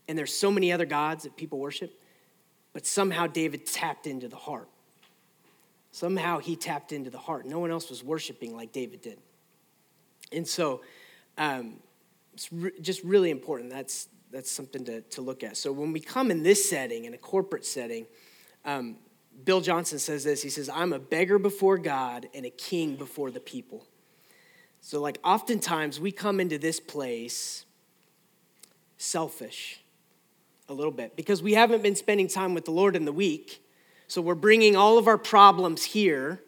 And 0.08 0.18
there's 0.18 0.34
so 0.34 0.50
many 0.50 0.72
other 0.72 0.88
gods 0.88 1.25
that 1.25 1.38
people 1.38 1.60
worship, 1.60 2.01
but 2.74 2.88
somehow 2.88 3.28
David 3.28 3.68
tapped 3.68 4.08
into 4.08 4.28
the 4.28 4.36
heart. 4.36 4.68
Somehow 5.92 6.39
he 6.39 6.56
tapped 6.56 6.92
into 6.92 7.12
the 7.12 7.20
heart. 7.20 7.46
No 7.46 7.60
one 7.60 7.70
else 7.70 7.89
was 7.89 8.04
worshiping 8.04 8.56
like 8.56 8.72
David 8.72 9.01
did. 9.01 9.20
And 10.32 10.48
so 10.48 10.82
um, 11.38 11.75
it's 12.34 12.51
re- 12.51 12.72
just 12.82 13.04
really 13.04 13.30
important. 13.30 13.70
That's, 13.70 14.08
that's 14.32 14.50
something 14.50 14.84
to, 14.86 15.01
to 15.01 15.22
look 15.22 15.44
at. 15.44 15.58
So 15.58 15.72
when 15.72 15.92
we 15.92 16.00
come 16.00 16.32
in 16.32 16.42
this 16.42 16.68
setting, 16.68 17.06
in 17.06 17.13
a 17.13 17.18
corporate 17.18 17.66
setting, 17.66 18.08
um, 18.66 18.98
Bill 19.44 19.62
Johnson 19.62 20.00
says 20.00 20.24
this. 20.24 20.42
He 20.42 20.50
says, 20.50 20.70
I'm 20.70 20.94
a 20.94 21.00
beggar 21.00 21.39
before 21.39 21.78
God 21.78 22.28
and 22.34 22.46
a 22.46 22.50
king 22.50 22.96
before 22.96 23.32
the 23.32 23.39
people. 23.39 23.86
So, 24.81 25.01
like, 25.01 25.19
oftentimes 25.24 26.00
we 26.00 26.12
come 26.12 26.39
into 26.39 26.57
this 26.57 26.79
place 26.79 27.65
selfish 28.98 29.81
a 30.67 30.74
little 30.74 30.91
bit 30.91 31.15
because 31.15 31.41
we 31.41 31.53
haven't 31.53 31.83
been 31.83 31.95
spending 31.95 32.27
time 32.27 32.53
with 32.53 32.65
the 32.65 32.71
Lord 32.71 32.95
in 32.95 33.05
the 33.05 33.13
week. 33.13 33.63
So, 34.07 34.21
we're 34.21 34.36
bringing 34.36 34.75
all 34.75 34.98
of 34.98 35.07
our 35.07 35.17
problems 35.17 35.83
here 35.83 36.41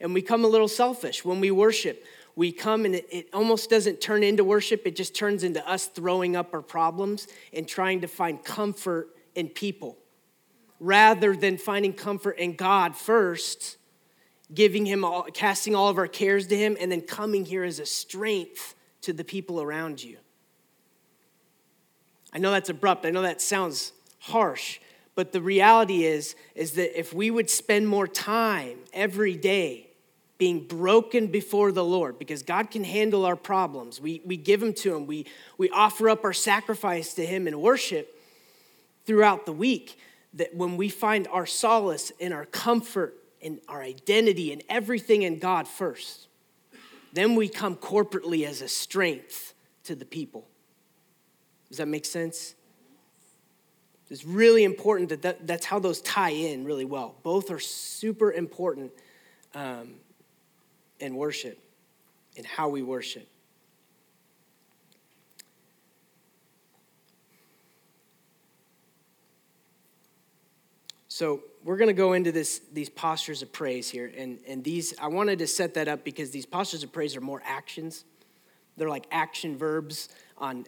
and 0.00 0.12
we 0.12 0.20
come 0.20 0.44
a 0.44 0.48
little 0.48 0.68
selfish 0.68 1.24
when 1.24 1.40
we 1.40 1.50
worship. 1.50 2.04
We 2.34 2.50
come 2.50 2.84
and 2.84 2.94
it, 2.94 3.06
it 3.10 3.28
almost 3.32 3.70
doesn't 3.70 4.00
turn 4.00 4.22
into 4.22 4.42
worship, 4.42 4.86
it 4.86 4.96
just 4.96 5.14
turns 5.14 5.44
into 5.44 5.66
us 5.68 5.86
throwing 5.86 6.34
up 6.34 6.52
our 6.52 6.62
problems 6.62 7.28
and 7.52 7.68
trying 7.68 8.00
to 8.00 8.08
find 8.08 8.42
comfort 8.44 9.08
in 9.34 9.48
people 9.48 9.96
rather 10.80 11.36
than 11.36 11.56
finding 11.56 11.92
comfort 11.92 12.38
in 12.38 12.54
God 12.54 12.96
first 12.96 13.76
giving 14.54 14.86
him 14.86 15.04
all, 15.04 15.24
casting 15.24 15.74
all 15.74 15.88
of 15.88 15.98
our 15.98 16.06
cares 16.06 16.46
to 16.48 16.56
him, 16.56 16.76
and 16.80 16.90
then 16.90 17.00
coming 17.00 17.44
here 17.44 17.64
as 17.64 17.78
a 17.78 17.86
strength 17.86 18.74
to 19.02 19.12
the 19.12 19.24
people 19.24 19.60
around 19.60 20.02
you. 20.02 20.16
I 22.32 22.38
know 22.38 22.50
that's 22.50 22.70
abrupt. 22.70 23.04
I 23.04 23.10
know 23.10 23.22
that 23.22 23.40
sounds 23.40 23.92
harsh, 24.20 24.80
but 25.14 25.32
the 25.32 25.40
reality 25.40 26.04
is, 26.04 26.34
is 26.54 26.72
that 26.72 26.98
if 26.98 27.12
we 27.12 27.30
would 27.30 27.50
spend 27.50 27.88
more 27.88 28.06
time 28.06 28.78
every 28.92 29.36
day 29.36 29.88
being 30.38 30.66
broken 30.66 31.26
before 31.28 31.70
the 31.70 31.84
Lord, 31.84 32.18
because 32.18 32.42
God 32.42 32.70
can 32.70 32.84
handle 32.84 33.24
our 33.24 33.36
problems, 33.36 34.00
we, 34.00 34.22
we 34.24 34.36
give 34.36 34.60
them 34.60 34.72
to 34.74 34.96
Him, 34.96 35.06
we, 35.06 35.26
we 35.58 35.70
offer 35.70 36.08
up 36.08 36.24
our 36.24 36.32
sacrifice 36.32 37.14
to 37.14 37.26
Him 37.26 37.46
in 37.46 37.60
worship 37.60 38.18
throughout 39.04 39.46
the 39.46 39.52
week, 39.52 39.98
that 40.34 40.54
when 40.54 40.76
we 40.76 40.88
find 40.88 41.28
our 41.28 41.46
solace 41.46 42.10
and 42.20 42.32
our 42.32 42.46
comfort 42.46 43.21
and 43.42 43.60
our 43.68 43.82
identity 43.82 44.52
and 44.52 44.62
everything 44.68 45.22
in 45.22 45.38
God 45.38 45.66
first. 45.66 46.28
Then 47.12 47.34
we 47.34 47.48
come 47.48 47.76
corporately 47.76 48.46
as 48.46 48.62
a 48.62 48.68
strength 48.68 49.54
to 49.84 49.94
the 49.94 50.04
people. 50.04 50.48
Does 51.68 51.78
that 51.78 51.88
make 51.88 52.04
sense? 52.04 52.54
It's 54.10 54.24
really 54.24 54.64
important 54.64 55.08
that, 55.08 55.22
that 55.22 55.46
that's 55.46 55.64
how 55.64 55.78
those 55.78 56.00
tie 56.02 56.30
in 56.30 56.64
really 56.64 56.84
well. 56.84 57.16
Both 57.22 57.50
are 57.50 57.58
super 57.58 58.30
important 58.30 58.92
um, 59.54 59.94
in 61.00 61.16
worship 61.16 61.58
and 62.36 62.44
how 62.44 62.68
we 62.68 62.82
worship. 62.82 63.26
So 71.08 71.42
we're 71.64 71.76
going 71.76 71.88
to 71.88 71.94
go 71.94 72.12
into 72.12 72.32
this 72.32 72.60
these 72.72 72.88
postures 72.88 73.42
of 73.42 73.52
praise 73.52 73.88
here, 73.88 74.12
and 74.16 74.38
and 74.46 74.64
these 74.64 74.94
I 75.00 75.08
wanted 75.08 75.38
to 75.40 75.46
set 75.46 75.74
that 75.74 75.88
up 75.88 76.04
because 76.04 76.30
these 76.30 76.46
postures 76.46 76.82
of 76.82 76.92
praise 76.92 77.16
are 77.16 77.20
more 77.20 77.42
actions. 77.44 78.04
They're 78.76 78.88
like 78.88 79.06
action 79.10 79.56
verbs 79.56 80.08
on 80.38 80.64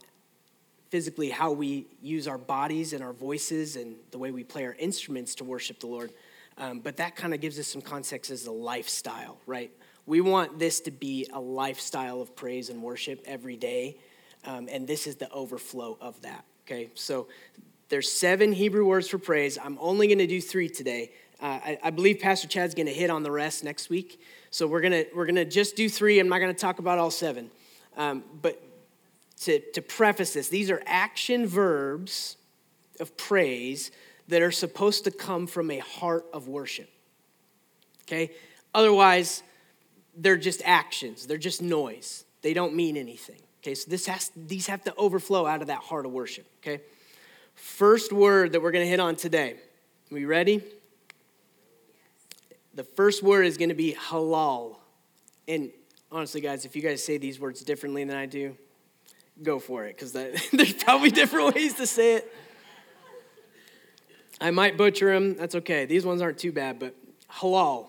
physically 0.90 1.30
how 1.30 1.50
we 1.50 1.86
use 2.00 2.28
our 2.28 2.38
bodies 2.38 2.92
and 2.92 3.02
our 3.02 3.12
voices 3.12 3.76
and 3.76 3.96
the 4.12 4.18
way 4.18 4.30
we 4.30 4.44
play 4.44 4.64
our 4.64 4.76
instruments 4.78 5.34
to 5.36 5.44
worship 5.44 5.80
the 5.80 5.86
Lord. 5.86 6.12
Um, 6.56 6.78
but 6.78 6.98
that 6.98 7.16
kind 7.16 7.34
of 7.34 7.40
gives 7.40 7.58
us 7.58 7.66
some 7.66 7.82
context 7.82 8.30
as 8.30 8.46
a 8.46 8.52
lifestyle, 8.52 9.38
right? 9.46 9.72
We 10.06 10.20
want 10.20 10.58
this 10.58 10.80
to 10.82 10.90
be 10.92 11.26
a 11.32 11.40
lifestyle 11.40 12.20
of 12.20 12.36
praise 12.36 12.68
and 12.68 12.80
worship 12.82 13.22
every 13.26 13.56
day, 13.56 13.98
um, 14.44 14.68
and 14.70 14.86
this 14.86 15.06
is 15.06 15.16
the 15.16 15.30
overflow 15.32 15.98
of 16.00 16.20
that. 16.22 16.44
Okay, 16.66 16.90
so 16.94 17.26
there's 17.88 18.10
seven 18.10 18.52
Hebrew 18.52 18.84
words 18.86 19.08
for 19.08 19.18
praise. 19.18 19.58
I'm 19.62 19.78
only 19.80 20.06
going 20.06 20.18
to 20.18 20.26
do 20.26 20.40
three 20.40 20.68
today. 20.68 21.12
Uh, 21.40 21.60
I, 21.64 21.78
I, 21.84 21.90
believe 21.90 22.20
Pastor 22.20 22.48
Chad's 22.48 22.74
going 22.74 22.86
to 22.86 22.92
hit 22.92 23.10
on 23.10 23.22
the 23.22 23.30
rest 23.30 23.64
next 23.64 23.90
week. 23.90 24.20
So 24.50 24.66
we're 24.66 24.80
going 24.80 24.92
to 24.92 25.06
we're 25.14 25.26
going 25.26 25.34
to 25.34 25.44
just 25.44 25.76
do 25.76 25.88
three. 25.88 26.18
I'm 26.20 26.28
not 26.28 26.38
going 26.38 26.54
to 26.54 26.60
talk 26.60 26.78
about 26.78 26.98
all 26.98 27.10
seven. 27.10 27.50
Um, 27.96 28.24
but 28.40 28.62
to, 29.42 29.60
to 29.72 29.82
preface 29.82 30.32
this, 30.32 30.48
these 30.48 30.70
are 30.70 30.82
action 30.86 31.46
verbs 31.46 32.36
of 33.00 33.16
praise 33.16 33.90
that 34.28 34.42
are 34.42 34.52
supposed 34.52 35.04
to 35.04 35.10
come 35.10 35.46
from 35.46 35.70
a 35.70 35.78
heart 35.78 36.24
of 36.32 36.48
worship. 36.48 36.88
Okay? 38.02 38.30
Otherwise, 38.72 39.42
they're 40.16 40.36
just 40.36 40.62
actions, 40.64 41.26
they're 41.26 41.36
just 41.36 41.62
noise. 41.62 42.24
They 42.42 42.54
don't 42.54 42.74
mean 42.74 42.96
anything. 42.96 43.40
Okay, 43.62 43.74
so 43.74 43.90
this 43.90 44.04
has, 44.06 44.30
these 44.36 44.66
have 44.66 44.84
to 44.84 44.94
overflow 44.96 45.46
out 45.46 45.62
of 45.62 45.68
that 45.68 45.78
heart 45.78 46.04
of 46.04 46.12
worship. 46.12 46.46
Okay? 46.62 46.82
First 47.54 48.12
word 48.12 48.52
that 48.52 48.62
we're 48.62 48.72
going 48.72 48.84
to 48.84 48.90
hit 48.90 49.00
on 49.00 49.16
today. 49.16 49.52
Are 49.52 50.14
we 50.14 50.24
ready? 50.24 50.62
The 52.74 52.84
first 52.84 53.22
word 53.22 53.46
is 53.46 53.56
going 53.56 53.68
to 53.68 53.74
be 53.74 53.94
halal. 53.94 54.76
And 55.46 55.70
honestly, 56.10 56.40
guys, 56.40 56.64
if 56.64 56.74
you 56.76 56.82
guys 56.82 57.02
say 57.02 57.18
these 57.18 57.38
words 57.38 57.62
differently 57.62 58.04
than 58.04 58.16
I 58.16 58.26
do, 58.26 58.56
go 59.42 59.58
for 59.58 59.84
it, 59.84 59.96
because 59.96 60.12
there's 60.52 60.72
probably 60.74 61.10
different 61.10 61.54
ways 61.54 61.74
to 61.74 61.86
say 61.86 62.16
it. 62.16 62.32
I 64.40 64.50
might 64.50 64.76
butcher 64.76 65.12
them. 65.12 65.36
That's 65.36 65.54
okay. 65.54 65.86
These 65.86 66.04
ones 66.04 66.20
aren't 66.20 66.38
too 66.38 66.52
bad, 66.52 66.78
but 66.78 66.94
halal. 67.30 67.88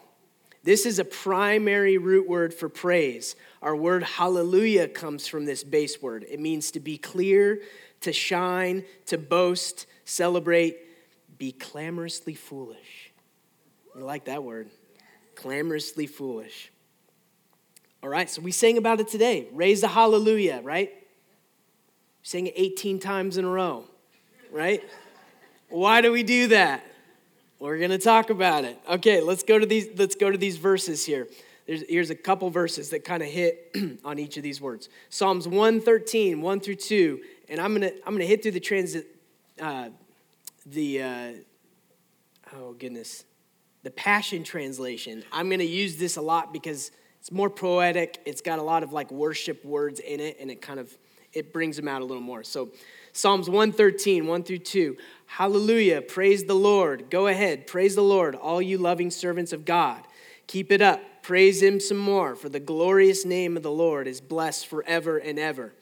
This 0.63 0.85
is 0.87 0.97
a 0.97 1.05
primary 1.05 1.99
root 1.99 2.27
word 2.27 2.53
for 2.53 2.69
praise. 2.69 3.35
Our 3.61 3.75
word 3.75 4.03
hallelujah 4.03 4.87
comes 4.87 5.27
from 5.27 5.45
this 5.45 5.63
base 5.63 6.01
word. 6.01 6.25
It 6.27 6.39
means 6.39 6.71
to 6.71 6.79
be 6.79 6.97
clear, 6.97 7.59
to 8.05 8.13
shine, 8.13 8.85
to 9.07 9.17
boast, 9.17 9.87
celebrate, 10.05 10.77
be 11.37 11.51
clamorously 11.51 12.35
foolish. 12.35 13.11
I 13.95 13.99
like 13.99 14.25
that 14.25 14.43
word. 14.43 14.69
Clamorously 15.35 16.07
foolish. 16.07 16.71
All 18.01 18.09
right, 18.09 18.29
so 18.29 18.41
we 18.41 18.51
sang 18.51 18.77
about 18.77 18.99
it 18.99 19.07
today. 19.07 19.47
Raise 19.51 19.81
the 19.81 19.87
hallelujah, 19.87 20.61
right? 20.63 20.91
We 20.93 21.03
sang 22.23 22.47
it 22.47 22.53
18 22.55 22.99
times 22.99 23.37
in 23.37 23.45
a 23.45 23.49
row, 23.49 23.85
right? 24.51 24.83
Why 25.69 26.01
do 26.01 26.11
we 26.11 26.23
do 26.23 26.47
that? 26.49 26.85
We're 27.59 27.79
going 27.79 27.91
to 27.91 27.97
talk 27.97 28.29
about 28.29 28.63
it. 28.63 28.77
Okay, 28.87 29.21
let's 29.21 29.43
go 29.43 29.57
to 29.57 29.65
these 29.65 29.87
let's 29.97 30.15
go 30.15 30.29
to 30.29 30.37
these 30.37 30.57
verses 30.57 31.05
here. 31.05 31.27
There's, 31.65 31.83
here's 31.89 32.09
a 32.11 32.15
couple 32.15 32.49
verses 32.51 32.91
that 32.91 33.03
kind 33.03 33.23
of 33.23 33.29
hit 33.29 33.75
on 34.05 34.19
each 34.19 34.37
of 34.37 34.43
these 34.43 34.61
words. 34.61 34.87
Psalms 35.09 35.47
113, 35.47 36.41
1 36.41 36.59
through 36.59 36.75
2 36.75 37.19
and 37.49 37.59
I'm 37.59 37.73
gonna 37.73 37.91
I'm 38.05 38.13
gonna 38.13 38.25
hit 38.25 38.43
through 38.43 38.51
the 38.51 38.59
transit, 38.59 39.07
uh, 39.61 39.89
the 40.65 41.01
uh, 41.01 41.31
oh 42.55 42.73
goodness, 42.73 43.25
the 43.83 43.91
Passion 43.91 44.43
Translation. 44.43 45.23
I'm 45.31 45.49
gonna 45.49 45.63
use 45.63 45.97
this 45.97 46.17
a 46.17 46.21
lot 46.21 46.53
because 46.53 46.91
it's 47.19 47.31
more 47.31 47.49
poetic. 47.49 48.21
It's 48.25 48.41
got 48.41 48.59
a 48.59 48.63
lot 48.63 48.83
of 48.83 48.93
like 48.93 49.11
worship 49.11 49.63
words 49.65 49.99
in 49.99 50.19
it, 50.19 50.37
and 50.39 50.51
it 50.51 50.61
kind 50.61 50.79
of 50.79 50.95
it 51.33 51.51
brings 51.53 51.75
them 51.75 51.87
out 51.87 52.01
a 52.01 52.05
little 52.05 52.23
more. 52.23 52.43
So 52.43 52.71
Psalms 53.11 53.49
113, 53.49 54.25
1 54.25 54.43
through 54.43 54.57
2. 54.59 54.97
Hallelujah. 55.25 56.01
Praise 56.01 56.45
the 56.45 56.53
Lord. 56.53 57.09
Go 57.09 57.27
ahead. 57.27 57.67
Praise 57.67 57.95
the 57.95 58.01
Lord, 58.01 58.35
all 58.35 58.61
you 58.61 58.77
loving 58.77 59.11
servants 59.11 59.53
of 59.53 59.65
God. 59.65 60.01
Keep 60.47 60.71
it 60.71 60.81
up. 60.81 61.01
Praise 61.21 61.61
him 61.61 61.79
some 61.79 61.97
more, 61.97 62.35
for 62.35 62.49
the 62.49 62.59
glorious 62.59 63.25
name 63.25 63.57
of 63.57 63.63
the 63.63 63.71
Lord 63.71 64.07
is 64.07 64.21
blessed 64.21 64.67
forever 64.67 65.17
and 65.17 65.39
ever. 65.39 65.73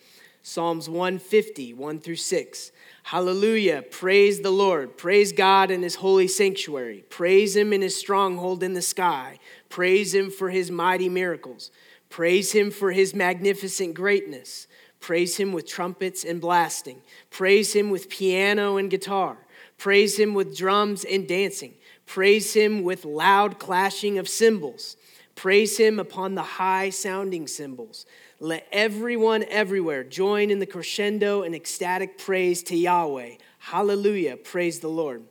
Psalms 0.46 0.90
150, 0.90 1.74
1 1.74 2.00
through 2.02 2.18
6. 2.18 2.72
Hallelujah. 3.04 3.82
Praise 3.82 4.42
the 4.42 4.52
Lord. 4.52 4.98
Praise 4.98 5.32
God 5.32 5.72
in 5.72 5.82
his 5.82 5.96
holy 5.96 6.28
sanctuary. 6.28 7.06
Praise 7.10 7.56
him 7.56 7.72
in 7.72 7.82
his 7.82 7.96
stronghold 7.96 8.62
in 8.62 8.74
the 8.74 8.82
sky. 8.82 9.40
Praise 9.70 10.14
him 10.14 10.30
for 10.30 10.50
his 10.50 10.70
mighty 10.70 11.08
miracles. 11.08 11.72
Praise 12.10 12.52
him 12.52 12.72
for 12.72 12.92
his 12.92 13.16
magnificent 13.16 13.94
greatness. 13.94 14.68
Praise 15.00 15.38
him 15.38 15.54
with 15.54 15.66
trumpets 15.66 16.26
and 16.26 16.42
blasting. 16.42 17.02
Praise 17.30 17.74
him 17.74 17.90
with 17.90 18.10
piano 18.10 18.76
and 18.76 18.92
guitar. 18.92 19.38
Praise 19.78 20.20
him 20.20 20.34
with 20.34 20.58
drums 20.58 21.06
and 21.06 21.26
dancing. 21.26 21.74
Praise 22.06 22.54
him 22.54 22.84
with 22.84 23.06
loud 23.06 23.60
clashing 23.60 24.18
of 24.18 24.28
cymbals. 24.28 24.98
Praise 25.36 25.78
him 25.78 26.00
upon 26.00 26.36
the 26.36 26.44
high 26.44 26.90
sounding 26.90 27.48
cymbals. 27.48 28.06
Let 28.44 28.68
everyone 28.74 29.46
everywhere 29.48 30.04
join 30.04 30.52
in 30.52 30.60
the 30.60 30.66
crescendo 30.66 31.44
and 31.44 31.56
ecstatic 31.56 32.18
praise 32.18 32.62
to 32.64 32.76
Yahweh. 32.76 33.36
Hallelujah. 33.60 34.36
Praise 34.36 34.82
the 34.82 34.90
Lord. 34.90 35.24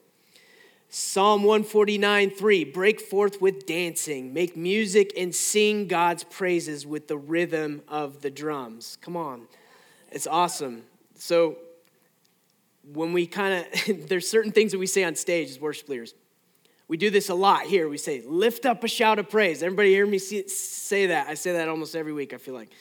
Psalm 0.88 1.42
149 1.42 2.30
3 2.30 2.64
Break 2.64 3.02
forth 3.02 3.38
with 3.38 3.66
dancing, 3.66 4.32
make 4.32 4.56
music 4.56 5.12
and 5.14 5.34
sing 5.34 5.88
God's 5.88 6.24
praises 6.24 6.86
with 6.86 7.06
the 7.06 7.18
rhythm 7.18 7.82
of 7.86 8.22
the 8.22 8.30
drums. 8.30 8.96
Come 9.02 9.18
on. 9.18 9.42
It's 10.10 10.26
awesome. 10.26 10.84
So, 11.14 11.58
when 12.94 13.12
we 13.12 13.26
kind 13.26 13.66
of, 13.66 14.08
there's 14.08 14.26
certain 14.26 14.52
things 14.52 14.72
that 14.72 14.78
we 14.78 14.86
say 14.86 15.04
on 15.04 15.16
stage 15.16 15.50
as 15.50 15.60
worship 15.60 15.90
leaders. 15.90 16.14
We 16.88 16.96
do 16.96 17.10
this 17.10 17.28
a 17.28 17.34
lot 17.34 17.64
here. 17.64 17.90
We 17.90 17.98
say, 17.98 18.22
lift 18.26 18.64
up 18.64 18.82
a 18.84 18.88
shout 18.88 19.18
of 19.18 19.28
praise. 19.28 19.62
Everybody 19.62 19.90
hear 19.90 20.06
me 20.06 20.16
say 20.16 21.06
that? 21.08 21.28
I 21.28 21.34
say 21.34 21.52
that 21.52 21.68
almost 21.68 21.94
every 21.94 22.14
week, 22.14 22.32
I 22.32 22.38
feel 22.38 22.54
like. 22.54 22.72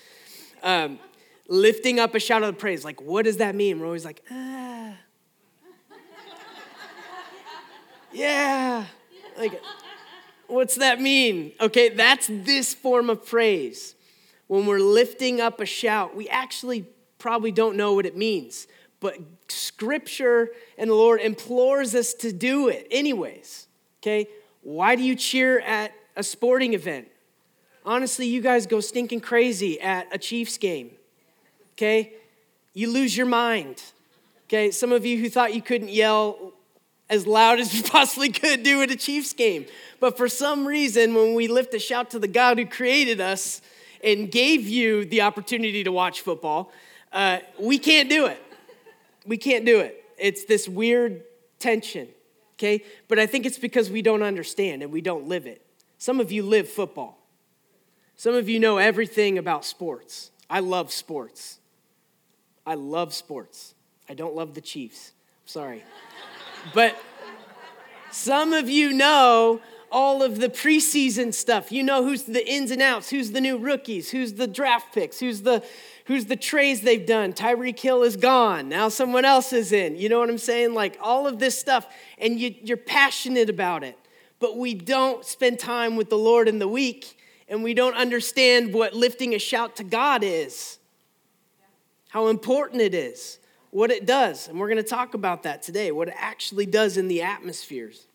Um, 0.64 1.00
lifting 1.48 2.00
up 2.00 2.16
a 2.16 2.20
shout 2.20 2.44
of 2.44 2.58
praise. 2.58 2.86
Like, 2.86 3.02
what 3.02 3.26
does 3.26 3.38
that 3.38 3.56
mean? 3.56 3.80
We're 3.80 3.88
always 3.88 4.06
like, 4.06 4.24
ah. 4.32 4.94
yeah. 8.14 8.86
Like, 9.38 9.62
what's 10.48 10.76
that 10.76 11.02
mean? 11.02 11.54
Okay, 11.60 11.90
that's 11.90 12.28
this 12.28 12.74
form 12.74 13.10
of 13.10 13.26
praise. 13.26 13.96
When 14.48 14.66
we're 14.66 14.80
lifting 14.80 15.40
up 15.40 15.62
a 15.62 15.66
shout, 15.66 16.16
we 16.16 16.28
actually 16.30 16.86
probably 17.18 17.52
don't 17.52 17.78
know 17.78 17.94
what 17.94 18.06
it 18.06 18.18
means, 18.18 18.68
but 19.00 19.18
scripture 19.48 20.50
and 20.78 20.90
the 20.90 20.96
Lord 20.96 21.22
implores 21.22 21.96
us 21.96 22.14
to 22.16 22.34
do 22.34 22.68
it 22.68 22.88
anyways. 22.92 23.68
Okay? 24.00 24.28
Why 24.62 24.96
do 24.96 25.04
you 25.04 25.16
cheer 25.16 25.60
at 25.60 25.94
a 26.16 26.24
sporting 26.24 26.74
event? 26.74 27.08
Honestly, 27.86 28.28
you 28.28 28.42
guys 28.42 28.68
go 28.68 28.80
stinking 28.80 29.22
crazy 29.22 29.80
at 29.82 30.08
a 30.14 30.18
Chiefs 30.18 30.58
game. 30.58 30.92
Okay? 31.74 32.14
You 32.74 32.92
lose 32.92 33.16
your 33.18 33.26
mind. 33.26 33.82
Okay? 34.48 34.72
Some 34.72 34.92
of 34.92 35.06
you 35.06 35.18
who 35.18 35.30
thought 35.30 35.54
you 35.54 35.62
couldn't 35.62 35.90
yell 35.90 36.54
as 37.10 37.28
loud 37.28 37.60
as 37.60 37.74
you 37.78 37.84
possibly 37.84 38.30
could 38.30 38.64
do 38.64 38.82
at 38.82 38.90
a 38.90 38.96
Chiefs 38.96 39.34
game. 39.34 39.66
But 40.00 40.18
for 40.18 40.28
some 40.28 40.66
reason, 40.66 41.14
when 41.14 41.36
we 41.36 41.48
lift 41.48 41.74
a 41.74 41.80
shout 41.80 42.10
to 42.12 42.20
the 42.20 42.28
God 42.28 42.58
who 42.58 42.66
created 42.66 43.22
us 43.22 43.62
and 44.04 44.32
gave 44.32 44.68
you 44.68 45.06
the 45.06 45.22
opportunity 45.22 45.84
to 45.84 45.92
watch 45.92 46.22
football, 46.22 46.72
uh, 47.12 47.40
we 47.60 47.78
can't 47.78 48.10
do 48.10 48.26
it. 48.26 48.42
We 49.26 49.38
can't 49.38 49.66
do 49.66 49.80
it. 49.80 50.04
It's 50.18 50.46
this 50.46 50.68
weird 50.68 51.24
tension, 51.60 52.08
okay? 52.56 52.84
But 53.08 53.20
I 53.20 53.28
think 53.28 53.46
it's 53.46 53.60
because 53.60 53.90
we 53.92 54.02
don't 54.02 54.24
understand 54.24 54.82
and 54.82 54.92
we 54.92 55.02
don't 55.02 55.28
live 55.28 55.46
it. 55.46 55.66
Some 55.98 56.20
of 56.20 56.32
you 56.32 56.44
live 56.44 56.68
football, 56.68 57.18
some 58.22 58.36
of 58.36 58.48
you 58.48 58.60
know 58.60 58.78
everything 58.78 59.40
about 59.40 59.66
sports. 59.66 60.30
I 60.48 60.60
love 60.60 60.92
sports. 60.92 61.58
I 62.68 62.76
love 62.76 63.16
sports. 63.16 63.74
I 64.08 64.14
don't 64.14 64.36
love 64.36 64.54
the 64.54 64.62
Chiefs. 64.62 65.14
sorry. 65.46 65.84
but 66.76 66.96
some 68.12 68.54
of 68.54 68.70
you 68.70 68.94
know 68.94 69.60
all 69.92 70.22
of 70.22 70.40
the 70.40 70.50
preseason 70.50 71.34
stuff. 71.34 71.72
You 71.72 71.82
know 71.82 72.04
who's 72.04 72.22
the 72.22 72.48
ins 72.48 72.70
and 72.70 72.80
outs, 72.80 73.10
who's 73.10 73.32
the 73.32 73.42
new 73.42 73.58
rookies, 73.58 74.12
who's 74.12 74.34
the 74.34 74.46
draft 74.46 74.94
picks, 74.94 75.20
who's 75.20 75.42
the 75.42 75.64
who's 76.06 76.26
the 76.26 76.36
trays 76.36 76.82
they've 76.82 77.08
done. 77.08 77.34
Tyreek 77.34 77.80
Hill 77.80 78.04
is 78.04 78.18
gone. 78.18 78.70
Now 78.70 78.90
someone 78.90 79.26
else 79.26 79.52
is 79.52 79.72
in. 79.72 79.96
You 79.96 80.10
know 80.10 80.20
what 80.20 80.30
I'm 80.30 80.38
saying? 80.38 80.76
Like 80.76 80.96
all 81.02 81.26
of 81.26 81.40
this 81.40 81.58
stuff, 81.58 81.88
and 82.20 82.40
you, 82.40 82.54
you're 82.62 82.78
passionate 82.78 83.50
about 83.50 83.84
it. 83.84 83.98
But 84.40 84.58
we 84.58 84.76
don't 84.76 85.26
spend 85.26 85.58
time 85.58 85.96
with 85.96 86.12
the 86.12 86.20
Lord 86.20 86.48
in 86.48 86.60
the 86.60 86.68
week, 86.68 87.18
and 87.52 87.64
we 87.64 87.74
don't 87.74 87.96
understand 87.96 88.74
what 88.74 88.94
lifting 88.94 89.36
a 89.36 89.40
shout 89.40 89.76
to 89.76 89.84
God 89.84 90.24
is, 90.24 90.80
how 92.08 92.30
important 92.30 92.82
it 92.82 92.96
is, 92.96 93.40
what 93.72 93.92
it 93.92 94.06
does. 94.06 94.48
And 94.48 94.58
we're 94.58 94.70
going 94.70 94.78
to 94.78 94.84
talk 94.84 95.14
about 95.14 95.44
that 95.44 95.62
today, 95.62 95.92
what 95.92 96.08
it 96.08 96.14
actually 96.18 96.66
does 96.66 96.96
in 96.96 97.10
the 97.10 97.22
atmospheres. 97.22 98.08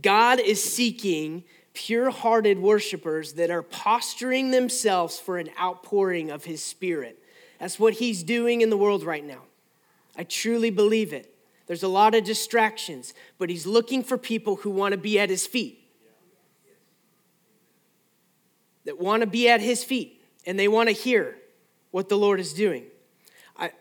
God 0.00 0.40
is 0.40 0.64
seeking 0.64 1.44
pure 1.74 2.10
hearted 2.10 2.58
worshipers 2.58 3.34
that 3.34 3.50
are 3.50 3.62
posturing 3.62 4.52
themselves 4.52 5.20
for 5.20 5.36
an 5.36 5.50
outpouring 5.60 6.30
of 6.30 6.44
His 6.44 6.64
Spirit. 6.64 7.22
That's 7.58 7.78
what 7.78 7.94
He's 7.94 8.22
doing 8.22 8.62
in 8.62 8.70
the 8.70 8.76
world 8.78 9.02
right 9.02 9.24
now. 9.24 9.42
I 10.16 10.24
truly 10.24 10.70
believe 10.70 11.12
it. 11.12 11.34
There's 11.66 11.82
a 11.82 11.88
lot 11.88 12.14
of 12.14 12.24
distractions, 12.24 13.12
but 13.36 13.50
He's 13.50 13.66
looking 13.66 14.02
for 14.02 14.16
people 14.16 14.56
who 14.56 14.70
want 14.70 14.92
to 14.92 14.98
be 14.98 15.18
at 15.18 15.28
His 15.28 15.46
feet. 15.46 15.79
That 18.84 18.98
want 18.98 19.20
to 19.20 19.26
be 19.26 19.48
at 19.48 19.60
His 19.60 19.84
feet 19.84 20.22
and 20.46 20.58
they 20.58 20.68
want 20.68 20.88
to 20.88 20.94
hear 20.94 21.36
what 21.90 22.08
the 22.08 22.16
Lord 22.16 22.40
is 22.40 22.52
doing. 22.52 22.84
I, 23.58 23.72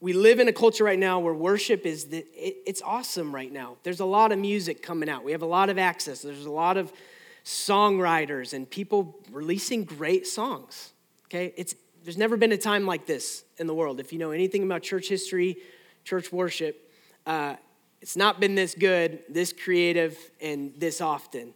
we 0.00 0.12
live 0.12 0.40
in 0.40 0.48
a 0.48 0.52
culture 0.52 0.84
right 0.84 0.98
now 0.98 1.20
where 1.20 1.34
worship 1.34 1.86
is 1.86 2.06
the, 2.06 2.18
it, 2.34 2.56
it's 2.66 2.82
awesome 2.82 3.34
right 3.34 3.52
now. 3.52 3.76
There's 3.82 4.00
a 4.00 4.04
lot 4.04 4.32
of 4.32 4.38
music 4.38 4.82
coming 4.82 5.08
out. 5.08 5.24
We 5.24 5.32
have 5.32 5.42
a 5.42 5.46
lot 5.46 5.70
of 5.70 5.78
access. 5.78 6.22
There's 6.22 6.46
a 6.46 6.50
lot 6.50 6.76
of 6.76 6.92
songwriters 7.44 8.52
and 8.52 8.68
people 8.68 9.16
releasing 9.30 9.84
great 9.84 10.26
songs 10.26 10.92
okay? 11.28 11.52
It's 11.56 11.74
there's 12.04 12.18
never 12.18 12.36
been 12.36 12.52
a 12.52 12.58
time 12.58 12.86
like 12.86 13.06
this 13.06 13.44
in 13.58 13.66
the 13.66 13.74
world. 13.74 14.00
If 14.00 14.12
you 14.12 14.18
know 14.18 14.30
anything 14.30 14.62
about 14.62 14.82
church 14.82 15.08
history 15.08 15.56
church 16.04 16.32
worship 16.32 16.90
uh, 17.26 17.56
it's 18.00 18.16
not 18.16 18.40
been 18.40 18.54
this 18.54 18.74
good 18.74 19.20
this 19.28 19.52
creative 19.52 20.16
and 20.40 20.72
this 20.78 21.00
often 21.00 21.52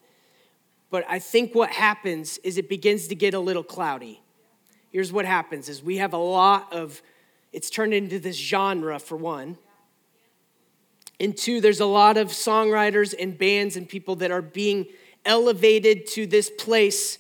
but 0.92 1.04
i 1.08 1.18
think 1.18 1.52
what 1.56 1.70
happens 1.70 2.38
is 2.38 2.56
it 2.56 2.68
begins 2.68 3.08
to 3.08 3.16
get 3.16 3.34
a 3.34 3.40
little 3.40 3.64
cloudy 3.64 4.22
here's 4.90 5.12
what 5.12 5.24
happens 5.24 5.68
is 5.68 5.82
we 5.82 5.96
have 5.96 6.12
a 6.12 6.24
lot 6.38 6.72
of 6.72 7.02
it's 7.52 7.68
turned 7.68 7.92
into 7.92 8.18
this 8.18 8.36
genre 8.36 8.98
for 8.98 9.16
one. 9.16 9.58
And 11.20 11.36
two, 11.36 11.60
there's 11.60 11.80
a 11.80 11.86
lot 11.86 12.16
of 12.16 12.28
songwriters 12.28 13.14
and 13.18 13.36
bands 13.36 13.76
and 13.76 13.88
people 13.88 14.16
that 14.16 14.30
are 14.30 14.42
being 14.42 14.86
elevated 15.24 16.06
to 16.08 16.26
this 16.26 16.50
place 16.50 17.18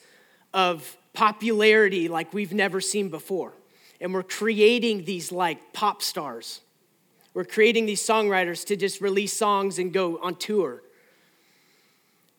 of 0.54 0.96
popularity 1.12 2.08
like 2.08 2.32
we've 2.32 2.54
never 2.54 2.80
seen 2.80 3.10
before. 3.10 3.52
And 4.00 4.12
we're 4.12 4.24
creating 4.24 5.04
these 5.04 5.30
like 5.30 5.72
pop 5.72 6.02
stars. 6.02 6.62
We're 7.34 7.44
creating 7.44 7.86
these 7.86 8.04
songwriters 8.04 8.66
to 8.66 8.76
just 8.76 9.00
release 9.00 9.34
songs 9.34 9.78
and 9.78 9.92
go 9.92 10.18
on 10.22 10.36
tour. 10.36 10.82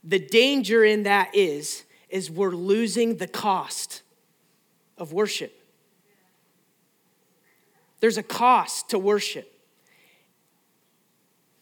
The 0.04 0.20
danger 0.20 0.84
in 0.84 1.04
that 1.04 1.34
is 1.34 1.84
is 2.10 2.30
we're 2.30 2.52
losing 2.52 3.18
the 3.18 3.28
cost 3.28 4.04
of 4.98 5.14
worship. 5.14 5.52
There's 8.00 8.18
a 8.18 8.24
cost 8.24 8.90
to 8.90 9.00
worship. 9.00 9.50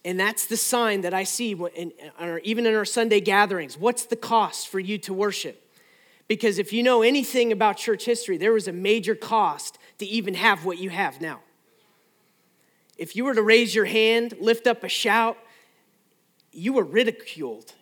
And 0.04 0.20
that's 0.20 0.48
the 0.48 0.58
sign 0.58 1.02
that 1.02 1.14
I 1.14 1.24
see 1.24 1.52
in, 1.76 1.94
even 2.44 2.66
in 2.66 2.76
our 2.76 2.86
Sunday 2.86 3.22
gatherings. 3.22 3.78
What's 3.78 4.06
the 4.06 4.16
cost 4.16 4.68
for 4.68 4.80
you 4.80 4.98
to 5.00 5.14
worship? 5.14 5.64
Because 6.28 6.58
if 6.58 6.74
you 6.74 6.82
know 6.82 7.04
anything 7.04 7.52
about 7.52 7.78
church 7.78 8.06
history, 8.06 8.38
there 8.38 8.54
was 8.54 8.68
a 8.68 8.74
major 8.74 9.16
cost 9.16 9.78
to 10.00 10.06
even 10.06 10.34
have 10.34 10.66
what 10.66 10.80
you 10.80 10.90
have 10.90 11.22
now. 11.22 11.42
If 12.98 13.16
you 13.16 13.26
were 13.26 13.36
to 13.36 13.44
raise 13.44 13.76
your 13.76 13.86
hand, 13.86 14.36
lift 14.40 14.66
up 14.66 14.84
a 14.84 14.90
shout, 14.90 15.38
you 16.52 16.74
were 16.74 16.84
ridiculed. 16.84 17.74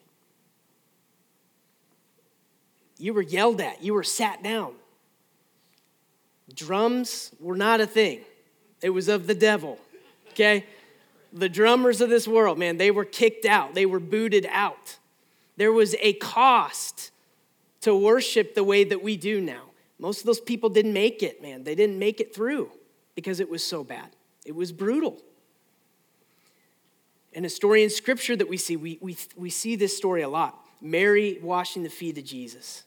You 3.00 3.14
were 3.14 3.24
yelled 3.24 3.62
at. 3.62 3.82
You 3.82 3.96
were 3.96 4.04
sat 4.04 4.44
down. 4.44 4.74
Drums 6.54 7.32
were 7.40 7.56
not 7.56 7.82
a 7.82 7.88
thing. 7.88 8.22
It 8.82 8.90
was 8.92 9.08
of 9.08 9.26
the 9.26 9.36
devil, 9.36 9.80
okay? 10.32 10.66
The 11.34 11.50
drummers 11.50 12.02
of 12.02 12.10
this 12.10 12.28
world, 12.28 12.58
man, 12.58 12.78
they 12.78 12.92
were 12.92 13.06
kicked 13.06 13.46
out, 13.46 13.74
they 13.74 13.86
were 13.86 14.00
booted 14.00 14.48
out. 14.52 14.98
There 15.58 15.72
was 15.72 15.96
a 16.02 16.14
cost 16.14 17.12
to 17.82 17.96
worship 17.96 18.56
the 18.56 18.64
way 18.64 18.84
that 18.84 19.04
we 19.04 19.18
do 19.18 19.42
now. 19.42 19.64
Most 20.00 20.22
of 20.22 20.26
those 20.26 20.40
people 20.40 20.70
didn't 20.70 20.94
make 20.94 21.22
it, 21.22 21.42
man. 21.42 21.64
They 21.64 21.76
didn't 21.76 22.00
make 22.00 22.20
it 22.22 22.34
through 22.34 22.72
because 23.16 23.40
it 23.40 23.50
was 23.50 23.64
so 23.64 23.84
bad. 23.84 24.10
It 24.46 24.56
was 24.56 24.72
brutal. 24.72 25.22
And 27.34 27.46
in 27.46 27.90
scripture 27.90 28.36
that 28.36 28.50
we 28.50 28.58
see, 28.58 28.76
we, 28.76 28.98
we, 29.02 29.18
we 29.36 29.50
see 29.50 29.76
this 29.76 29.96
story 29.96 30.22
a 30.22 30.30
lot. 30.30 30.66
Mary 30.82 31.40
washing 31.42 31.84
the 31.84 31.90
feet 31.90 32.18
of 32.18 32.24
Jesus. 32.24 32.84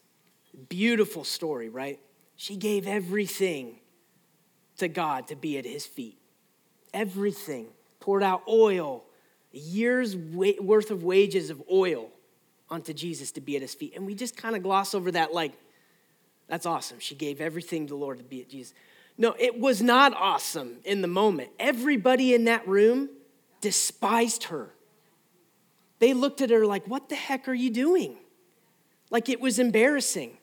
Beautiful 0.69 1.23
story, 1.23 1.69
right? 1.69 1.99
She 2.35 2.55
gave 2.55 2.87
everything 2.87 3.79
to 4.77 4.87
God 4.87 5.27
to 5.27 5.35
be 5.35 5.57
at 5.57 5.65
his 5.65 5.85
feet. 5.85 6.17
Everything. 6.93 7.67
Poured 7.99 8.23
out 8.23 8.43
oil, 8.49 9.03
a 9.53 9.57
year's 9.57 10.15
worth 10.15 10.91
of 10.91 11.03
wages 11.03 11.49
of 11.49 11.63
oil 11.71 12.09
onto 12.69 12.93
Jesus 12.93 13.31
to 13.31 13.41
be 13.41 13.55
at 13.55 13.61
his 13.61 13.73
feet. 13.73 13.93
And 13.95 14.05
we 14.05 14.15
just 14.15 14.35
kind 14.35 14.55
of 14.55 14.63
gloss 14.63 14.93
over 14.93 15.11
that 15.11 15.33
like, 15.33 15.53
that's 16.47 16.65
awesome. 16.65 16.99
She 16.99 17.15
gave 17.15 17.39
everything 17.39 17.87
to 17.87 17.91
the 17.91 17.97
Lord 17.97 18.17
to 18.17 18.23
be 18.23 18.41
at 18.41 18.49
Jesus. 18.49 18.73
No, 19.17 19.35
it 19.39 19.59
was 19.59 19.81
not 19.81 20.13
awesome 20.13 20.77
in 20.83 21.01
the 21.01 21.07
moment. 21.07 21.51
Everybody 21.59 22.33
in 22.33 22.45
that 22.45 22.67
room 22.67 23.09
despised 23.61 24.45
her. 24.45 24.73
They 25.99 26.13
looked 26.13 26.41
at 26.41 26.49
her 26.49 26.65
like, 26.65 26.85
What 26.85 27.09
the 27.09 27.15
heck 27.15 27.47
are 27.47 27.53
you 27.53 27.69
doing? 27.69 28.17
Like 29.09 29.29
it 29.29 29.39
was 29.39 29.59
embarrassing. 29.59 30.37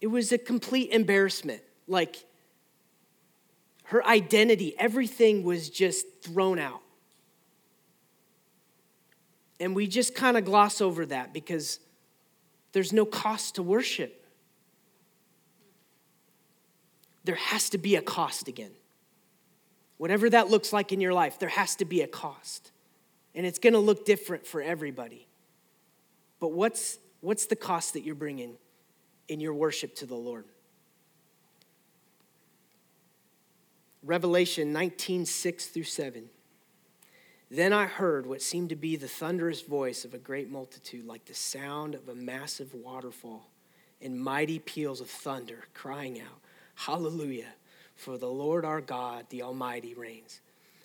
It 0.00 0.08
was 0.08 0.32
a 0.32 0.38
complete 0.38 0.90
embarrassment. 0.90 1.62
Like 1.86 2.16
her 3.84 4.04
identity, 4.06 4.74
everything 4.78 5.42
was 5.42 5.70
just 5.70 6.06
thrown 6.22 6.58
out. 6.58 6.80
And 9.58 9.74
we 9.74 9.86
just 9.86 10.14
kind 10.14 10.36
of 10.36 10.44
gloss 10.44 10.80
over 10.80 11.06
that 11.06 11.32
because 11.32 11.80
there's 12.72 12.92
no 12.92 13.06
cost 13.06 13.54
to 13.54 13.62
worship. 13.62 14.24
There 17.24 17.36
has 17.36 17.70
to 17.70 17.78
be 17.78 17.96
a 17.96 18.02
cost 18.02 18.48
again. 18.48 18.72
Whatever 19.96 20.28
that 20.30 20.50
looks 20.50 20.72
like 20.72 20.92
in 20.92 21.00
your 21.00 21.14
life, 21.14 21.38
there 21.38 21.48
has 21.48 21.76
to 21.76 21.84
be 21.84 22.02
a 22.02 22.06
cost. 22.06 22.70
And 23.34 23.46
it's 23.46 23.58
going 23.58 23.72
to 23.72 23.78
look 23.78 24.04
different 24.04 24.46
for 24.46 24.60
everybody. 24.60 25.26
But 26.38 26.52
what's, 26.52 26.98
what's 27.20 27.46
the 27.46 27.56
cost 27.56 27.94
that 27.94 28.02
you're 28.02 28.14
bringing 28.14 28.56
in 29.28 29.40
your 29.40 29.54
worship 29.54 29.94
to 29.96 30.06
the 30.06 30.14
Lord? 30.14 30.44
Revelation 34.02 34.72
19, 34.72 35.26
6 35.26 35.66
through 35.66 35.82
7. 35.82 36.30
Then 37.50 37.72
I 37.72 37.86
heard 37.86 38.26
what 38.26 38.42
seemed 38.42 38.70
to 38.70 38.76
be 38.76 38.96
the 38.96 39.08
thunderous 39.08 39.62
voice 39.62 40.04
of 40.04 40.14
a 40.14 40.18
great 40.18 40.50
multitude, 40.50 41.06
like 41.06 41.24
the 41.24 41.34
sound 41.34 41.94
of 41.94 42.08
a 42.08 42.14
massive 42.14 42.74
waterfall, 42.74 43.50
and 44.00 44.20
mighty 44.20 44.58
peals 44.58 45.00
of 45.00 45.08
thunder, 45.08 45.64
crying 45.74 46.20
out, 46.20 46.40
Hallelujah, 46.74 47.54
for 47.94 48.18
the 48.18 48.28
Lord 48.28 48.64
our 48.64 48.80
God, 48.80 49.26
the 49.30 49.42
Almighty, 49.42 49.94
reigns. 49.94 50.40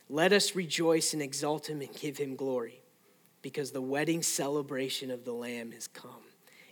Let 0.09 0.33
us 0.33 0.55
rejoice 0.55 1.13
and 1.13 1.21
exalt 1.21 1.69
him 1.69 1.81
and 1.81 1.93
give 1.93 2.17
him 2.17 2.35
glory, 2.35 2.81
because 3.41 3.71
the 3.71 3.81
wedding 3.81 4.23
celebration 4.23 5.11
of 5.11 5.25
the 5.25 5.33
Lamb 5.33 5.71
has 5.71 5.87
come, 5.87 6.23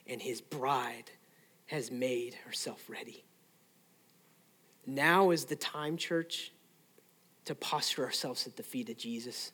and 0.07 0.21
his 0.21 0.41
bride 0.41 1.11
has 1.69 1.91
made 1.91 2.35
herself 2.45 2.89
ready. 2.89 3.23
Now 4.85 5.29
is 5.29 5.45
the 5.45 5.55
time, 5.55 5.97
church, 5.97 6.51
to 7.45 7.53
posture 7.53 8.03
ourselves 8.03 8.47
at 8.47 8.57
the 8.57 8.63
feet 8.63 8.89
of 8.89 8.97
Jesus 8.97 9.51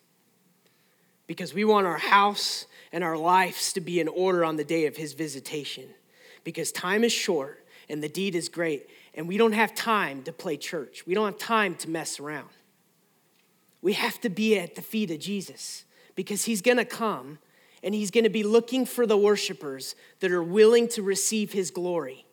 because 1.27 1.53
we 1.53 1.65
want 1.65 1.87
our 1.87 1.97
house 1.97 2.65
and 2.91 3.03
our 3.03 3.17
lives 3.17 3.73
to 3.73 3.81
be 3.81 3.99
in 3.99 4.07
order 4.07 4.45
on 4.45 4.55
the 4.55 4.63
day 4.63 4.85
of 4.85 4.95
his 4.95 5.13
visitation. 5.13 5.85
Because 6.43 6.71
time 6.71 7.03
is 7.03 7.11
short 7.11 7.65
and 7.89 8.01
the 8.01 8.09
deed 8.09 8.33
is 8.33 8.49
great, 8.49 8.89
and 9.13 9.27
we 9.27 9.37
don't 9.37 9.51
have 9.51 9.75
time 9.75 10.23
to 10.23 10.31
play 10.31 10.57
church. 10.57 11.05
We 11.05 11.13
don't 11.13 11.25
have 11.25 11.37
time 11.37 11.75
to 11.75 11.89
mess 11.89 12.19
around. 12.19 12.49
We 13.81 13.93
have 13.93 14.19
to 14.21 14.29
be 14.29 14.57
at 14.57 14.75
the 14.75 14.81
feet 14.81 15.11
of 15.11 15.19
Jesus 15.19 15.83
because 16.15 16.45
he's 16.45 16.61
gonna 16.61 16.85
come 16.85 17.39
and 17.85 17.95
he's 17.95 18.11
gonna 18.11 18.29
be 18.29 18.43
looking 18.43 18.85
for 18.85 19.07
the 19.07 19.15
worshipers 19.15 19.95
that 20.19 20.33
are 20.33 20.43
willing 20.43 20.89
to 20.89 21.01
receive 21.01 21.53
his 21.53 21.71
glory. 21.71 22.25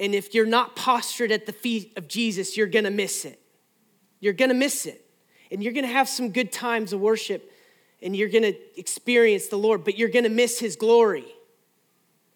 And 0.00 0.14
if 0.14 0.34
you're 0.34 0.46
not 0.46 0.74
postured 0.74 1.30
at 1.30 1.44
the 1.44 1.52
feet 1.52 1.92
of 1.96 2.08
Jesus, 2.08 2.56
you're 2.56 2.66
gonna 2.66 2.90
miss 2.90 3.26
it. 3.26 3.38
You're 4.20 4.32
gonna 4.32 4.54
miss 4.54 4.86
it 4.86 5.04
and 5.54 5.62
you're 5.62 5.72
going 5.72 5.86
to 5.86 5.92
have 5.92 6.08
some 6.08 6.30
good 6.30 6.50
times 6.50 6.92
of 6.92 7.00
worship 7.00 7.52
and 8.02 8.16
you're 8.16 8.28
going 8.28 8.42
to 8.42 8.56
experience 8.78 9.46
the 9.46 9.56
Lord, 9.56 9.84
but 9.84 9.96
you're 9.96 10.08
going 10.08 10.24
to 10.24 10.30
miss 10.30 10.58
his 10.58 10.74
glory 10.74 11.24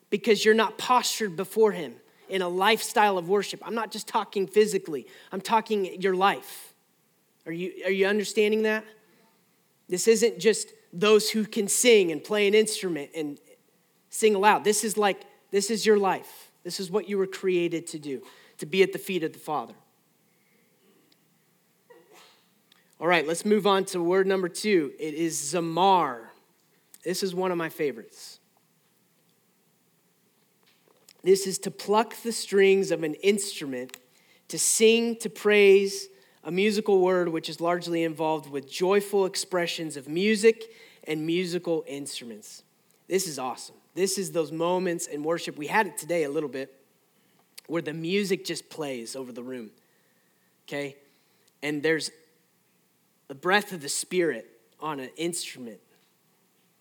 because 0.09 0.45
you're 0.45 0.55
not 0.55 0.79
postured 0.79 1.37
before 1.37 1.73
him 1.73 1.97
in 2.29 2.43
a 2.43 2.49
lifestyle 2.49 3.19
of 3.19 3.29
worship. 3.29 3.61
I'm 3.67 3.75
not 3.75 3.91
just 3.91 4.07
talking 4.07 4.47
physically, 4.47 5.07
I'm 5.33 5.41
talking 5.41 6.01
your 6.01 6.15
life. 6.15 6.73
Are 7.45 7.53
you, 7.53 7.73
are 7.85 7.91
you 7.91 8.07
understanding 8.07 8.63
that? 8.63 8.85
This 9.89 10.07
isn't 10.07 10.39
just 10.39 10.73
those 10.93 11.31
who 11.31 11.45
can 11.45 11.69
sing 11.69 12.11
and 12.13 12.23
play 12.23 12.49
an 12.49 12.55
instrument 12.55 13.11
and 13.15 13.39
sing 14.11 14.35
aloud. 14.35 14.65
This 14.65 14.85
is 14.85 14.97
like, 14.97 15.23
this 15.51 15.71
is 15.71 15.85
your 15.85 15.99
life. 15.99 16.51
This 16.65 16.81
is 16.81 16.91
what 16.91 17.09
you 17.09 17.19
were 17.19 17.27
created 17.27 17.87
to 17.89 17.99
do, 17.99 18.23
to 18.59 18.67
be 18.67 18.83
at 18.83 18.93
the 18.93 18.99
feet 18.99 19.23
of 19.23 19.33
the 19.33 19.39
Father. 19.39 19.75
All 23.01 23.07
right, 23.07 23.27
let's 23.27 23.45
move 23.45 23.67
on 23.67 23.85
to 23.87 24.03
word 24.03 24.27
number 24.27 24.49
two. 24.49 24.93
It 24.99 25.15
is 25.15 25.55
zamar. 25.55 26.31
This 27.05 27.23
is 27.23 27.35
one 27.35 27.53
of 27.53 27.59
my 27.59 27.69
favorites. 27.69 28.41
This 31.23 31.47
is 31.47 31.59
to 31.61 31.71
pluck 31.71 32.17
the 32.23 32.33
strings 32.33 32.91
of 32.91 33.05
an 33.05 33.15
instrument, 33.15 33.97
to 34.49 34.59
sing, 34.59 35.17
to 35.17 35.31
praise, 35.31 36.09
a 36.49 36.51
musical 36.51 37.03
word 37.03 37.29
which 37.29 37.51
is 37.51 37.61
largely 37.61 38.05
involved 38.05 38.49
with 38.49 38.67
joyful 38.67 39.27
expressions 39.27 39.99
of 39.99 40.09
music 40.09 40.65
and 41.05 41.27
musical 41.27 41.85
instruments. 41.87 42.63
This 43.07 43.27
is 43.27 43.39
awesome. 43.39 43.75
This 43.95 44.17
is 44.17 44.33
those 44.33 44.51
moments 44.51 45.07
in 45.09 45.23
worship. 45.23 45.59
We 45.59 45.67
had 45.67 45.87
it 45.87 45.99
today 45.99 46.25
a 46.25 46.31
little 46.31 46.49
bit 46.49 46.75
where 47.67 47.83
the 47.83 47.93
music 47.93 48.47
just 48.47 48.71
plays 48.71 49.15
over 49.15 49.31
the 49.31 49.43
room. 49.43 49.71
Okay? 50.67 50.97
And 51.63 51.83
there's 51.83 52.11
the 53.27 53.35
breath 53.35 53.75
of 53.75 53.83
the 53.83 53.91
Spirit 53.91 54.49
on 54.81 55.01
an 55.01 55.11
instrument 55.19 55.81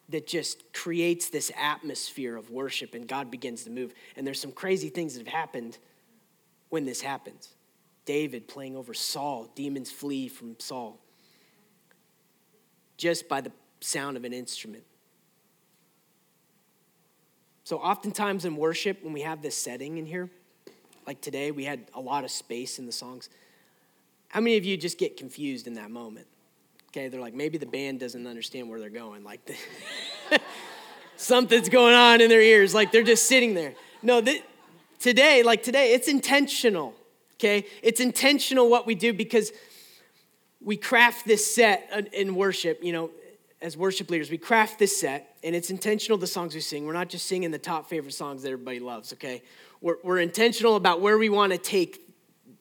that 0.07 0.27
just 0.27 0.71
creates 0.71 1.27
this 1.27 1.51
atmosphere 1.61 2.37
of 2.37 2.49
worship 2.51 2.93
and 2.93 3.05
God 3.05 3.29
begins 3.29 3.65
to 3.65 3.69
move. 3.69 3.93
And 4.15 4.25
there's 4.25 4.39
some 4.39 4.53
crazy 4.53 4.87
things 4.87 5.15
that 5.15 5.27
have 5.27 5.33
happened 5.33 5.77
when 6.69 6.85
this 6.85 7.01
happens. 7.01 7.56
David 8.07 8.47
playing 8.47 8.75
over 8.75 8.95
Saul, 8.95 9.51
demons 9.53 9.91
flee 9.91 10.27
from 10.27 10.55
Saul 10.57 10.99
just 12.97 13.29
by 13.29 13.41
the 13.41 13.51
sound 13.79 14.17
of 14.17 14.23
an 14.23 14.33
instrument. 14.33 14.83
So, 17.63 17.77
oftentimes 17.77 18.45
in 18.45 18.55
worship, 18.55 19.03
when 19.03 19.13
we 19.13 19.21
have 19.21 19.41
this 19.41 19.55
setting 19.55 19.97
in 19.97 20.05
here, 20.05 20.29
like 21.05 21.21
today, 21.21 21.51
we 21.51 21.63
had 21.65 21.81
a 21.93 22.01
lot 22.01 22.23
of 22.23 22.31
space 22.31 22.79
in 22.79 22.85
the 22.85 22.91
songs. 22.91 23.29
How 24.29 24.39
many 24.39 24.57
of 24.57 24.65
you 24.65 24.77
just 24.77 24.97
get 24.97 25.17
confused 25.17 25.67
in 25.67 25.73
that 25.73 25.91
moment? 25.91 26.27
Okay, 26.89 27.09
they're 27.09 27.21
like, 27.21 27.33
maybe 27.33 27.57
the 27.57 27.65
band 27.65 27.99
doesn't 27.99 28.25
understand 28.25 28.69
where 28.69 28.79
they're 28.79 28.89
going. 28.89 29.23
Like, 29.23 29.45
the 29.45 29.55
something's 31.17 31.69
going 31.69 31.93
on 31.93 32.21
in 32.21 32.29
their 32.29 32.41
ears. 32.41 32.73
Like, 32.73 32.91
they're 32.91 33.03
just 33.03 33.27
sitting 33.27 33.53
there. 33.53 33.73
No, 34.01 34.21
th- 34.21 34.43
today, 34.99 35.43
like 35.43 35.61
today, 35.61 35.93
it's 35.93 36.07
intentional. 36.07 36.95
Okay, 37.39 37.65
it's 37.83 37.99
intentional 37.99 38.69
what 38.69 38.87
we 38.87 38.95
do 38.95 39.13
because 39.13 39.51
we 40.59 40.75
craft 40.75 41.27
this 41.27 41.53
set 41.53 42.09
in 42.13 42.33
worship, 42.33 42.83
you 42.83 42.91
know, 42.91 43.11
as 43.61 43.75
worship 43.75 44.09
leaders, 44.09 44.29
we 44.29 44.37
craft 44.37 44.77
this 44.79 44.99
set, 44.99 45.35
and 45.43 45.55
it's 45.55 45.69
intentional 45.69 46.17
the 46.17 46.27
songs 46.27 46.53
we 46.53 46.61
sing. 46.61 46.85
We're 46.85 46.93
not 46.93 47.09
just 47.09 47.25
singing 47.25 47.51
the 47.51 47.57
top 47.57 47.89
favorite 47.89 48.13
songs 48.13 48.43
that 48.43 48.49
everybody 48.49 48.79
loves, 48.79 49.13
okay? 49.13 49.41
We're, 49.81 49.97
we're 50.03 50.19
intentional 50.19 50.75
about 50.75 51.01
where 51.01 51.17
we 51.17 51.29
want 51.29 51.53
to 51.53 51.57
take, 51.57 52.13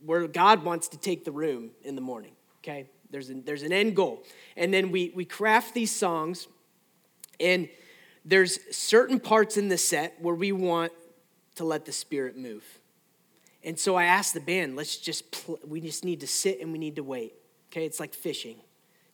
where 0.04 0.26
God 0.26 0.64
wants 0.64 0.88
to 0.88 0.98
take 0.98 1.24
the 1.24 1.32
room 1.32 1.70
in 1.82 1.94
the 1.94 2.00
morning, 2.00 2.32
okay? 2.62 2.88
There's 3.10 3.28
an, 3.28 3.44
there's 3.44 3.62
an 3.62 3.72
end 3.72 3.94
goal. 3.94 4.22
And 4.56 4.72
then 4.72 4.90
we, 4.90 5.12
we 5.14 5.24
craft 5.24 5.74
these 5.74 5.94
songs, 5.94 6.48
and 7.40 7.68
there's 8.24 8.58
certain 8.74 9.20
parts 9.20 9.56
in 9.56 9.68
the 9.68 9.78
set 9.78 10.20
where 10.20 10.34
we 10.34 10.52
want 10.52 10.92
to 11.56 11.64
let 11.64 11.84
the 11.84 11.92
Spirit 11.92 12.36
move. 12.36 12.64
And 13.66 13.78
so 13.78 13.96
I 13.96 14.04
asked 14.04 14.32
the 14.32 14.40
band, 14.40 14.76
let's 14.76 14.96
just, 14.96 15.30
pl- 15.30 15.60
we 15.66 15.82
just 15.82 16.04
need 16.04 16.20
to 16.20 16.26
sit 16.26 16.62
and 16.62 16.72
we 16.72 16.78
need 16.78 16.96
to 16.96 17.02
wait. 17.02 17.34
Okay, 17.70 17.84
it's 17.84 18.00
like 18.00 18.14
fishing. 18.14 18.56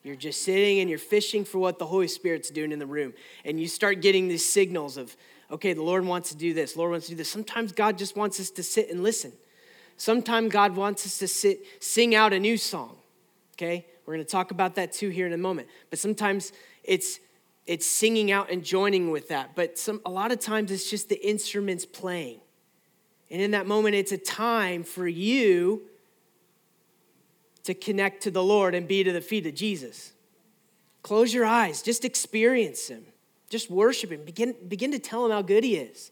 You're 0.05 0.15
just 0.15 0.43
sitting 0.43 0.79
and 0.79 0.89
you're 0.89 0.99
fishing 0.99 1.45
for 1.45 1.59
what 1.59 1.81
the 1.81 1.87
Holy 1.87 2.07
Spirit's 2.07 2.51
doing 2.51 2.71
in 2.71 2.79
the 2.79 2.87
room. 2.87 3.15
And 3.45 3.59
you 3.59 3.67
start 3.67 4.01
getting 4.01 4.29
these 4.29 4.49
signals 4.49 4.97
of, 4.97 5.17
okay, 5.51 5.73
the 5.73 5.83
Lord 5.83 6.05
wants 6.05 6.29
to 6.31 6.37
do 6.37 6.55
this, 6.55 6.77
Lord 6.77 6.93
wants 6.93 7.07
to 7.07 7.13
do 7.13 7.17
this. 7.17 7.31
Sometimes 7.31 7.73
God 7.73 7.99
just 7.99 8.17
wants 8.17 8.39
us 8.39 8.51
to 8.51 8.63
sit 8.63 8.91
and 8.91 9.03
listen. 9.03 9.33
Sometimes 9.97 10.53
God 10.53 10.77
wants 10.77 11.05
us 11.07 11.19
to 11.19 11.27
sit, 11.27 11.61
sing 11.81 12.15
out 12.15 12.33
a 12.33 12.39
new 12.39 12.57
song 12.57 12.97
okay? 13.63 13.87
We're 14.07 14.17
to 14.17 14.25
talk 14.25 14.51
about 14.51 14.75
that 14.77 14.93
too 14.93 15.09
here 15.09 15.27
in 15.27 15.33
a 15.33 15.39
moment. 15.39 15.69
But 15.91 15.99
sometimes 15.99 16.53
it's 16.83 17.21
it's 17.65 17.87
singing 17.87 18.33
out 18.33 18.51
and 18.51 18.65
joining 18.65 19.13
with 19.13 19.29
that. 19.29 19.55
But 19.55 19.79
some, 19.79 20.01
a 20.05 20.11
lot 20.11 20.33
of 20.33 20.41
times 20.41 20.73
it's 20.73 20.91
just 20.91 21.09
the 21.09 21.25
instruments 21.25 21.87
playing. 21.87 22.41
And 23.33 23.41
in 23.41 23.53
that 23.53 23.67
moment, 23.67 23.95
it's 23.95 24.13
a 24.13 24.19
time 24.19 24.85
for 24.85 25.09
you 25.09 25.83
to 27.65 27.73
connect 27.73 28.25
to 28.25 28.31
the 28.31 28.43
Lord 28.43 28.75
and 28.75 28.87
be 28.87 29.03
to 29.03 29.11
the 29.11 29.23
feet 29.23 29.47
of 29.47 29.55
Jesus. 29.55 30.13
Close 31.03 31.33
your 31.33 31.47
eyes, 31.47 31.81
just 31.81 32.05
experience 32.05 32.89
Him, 32.89 33.05
just 33.49 33.71
worship 33.71 34.13
Him, 34.13 34.25
begin, 34.25 34.55
begin 34.69 34.93
to 34.93 34.99
tell 34.99 35.25
Him 35.25 35.33
how 35.33 35.41
good 35.41 35.65
He 35.65 35.77
is. 35.77 36.11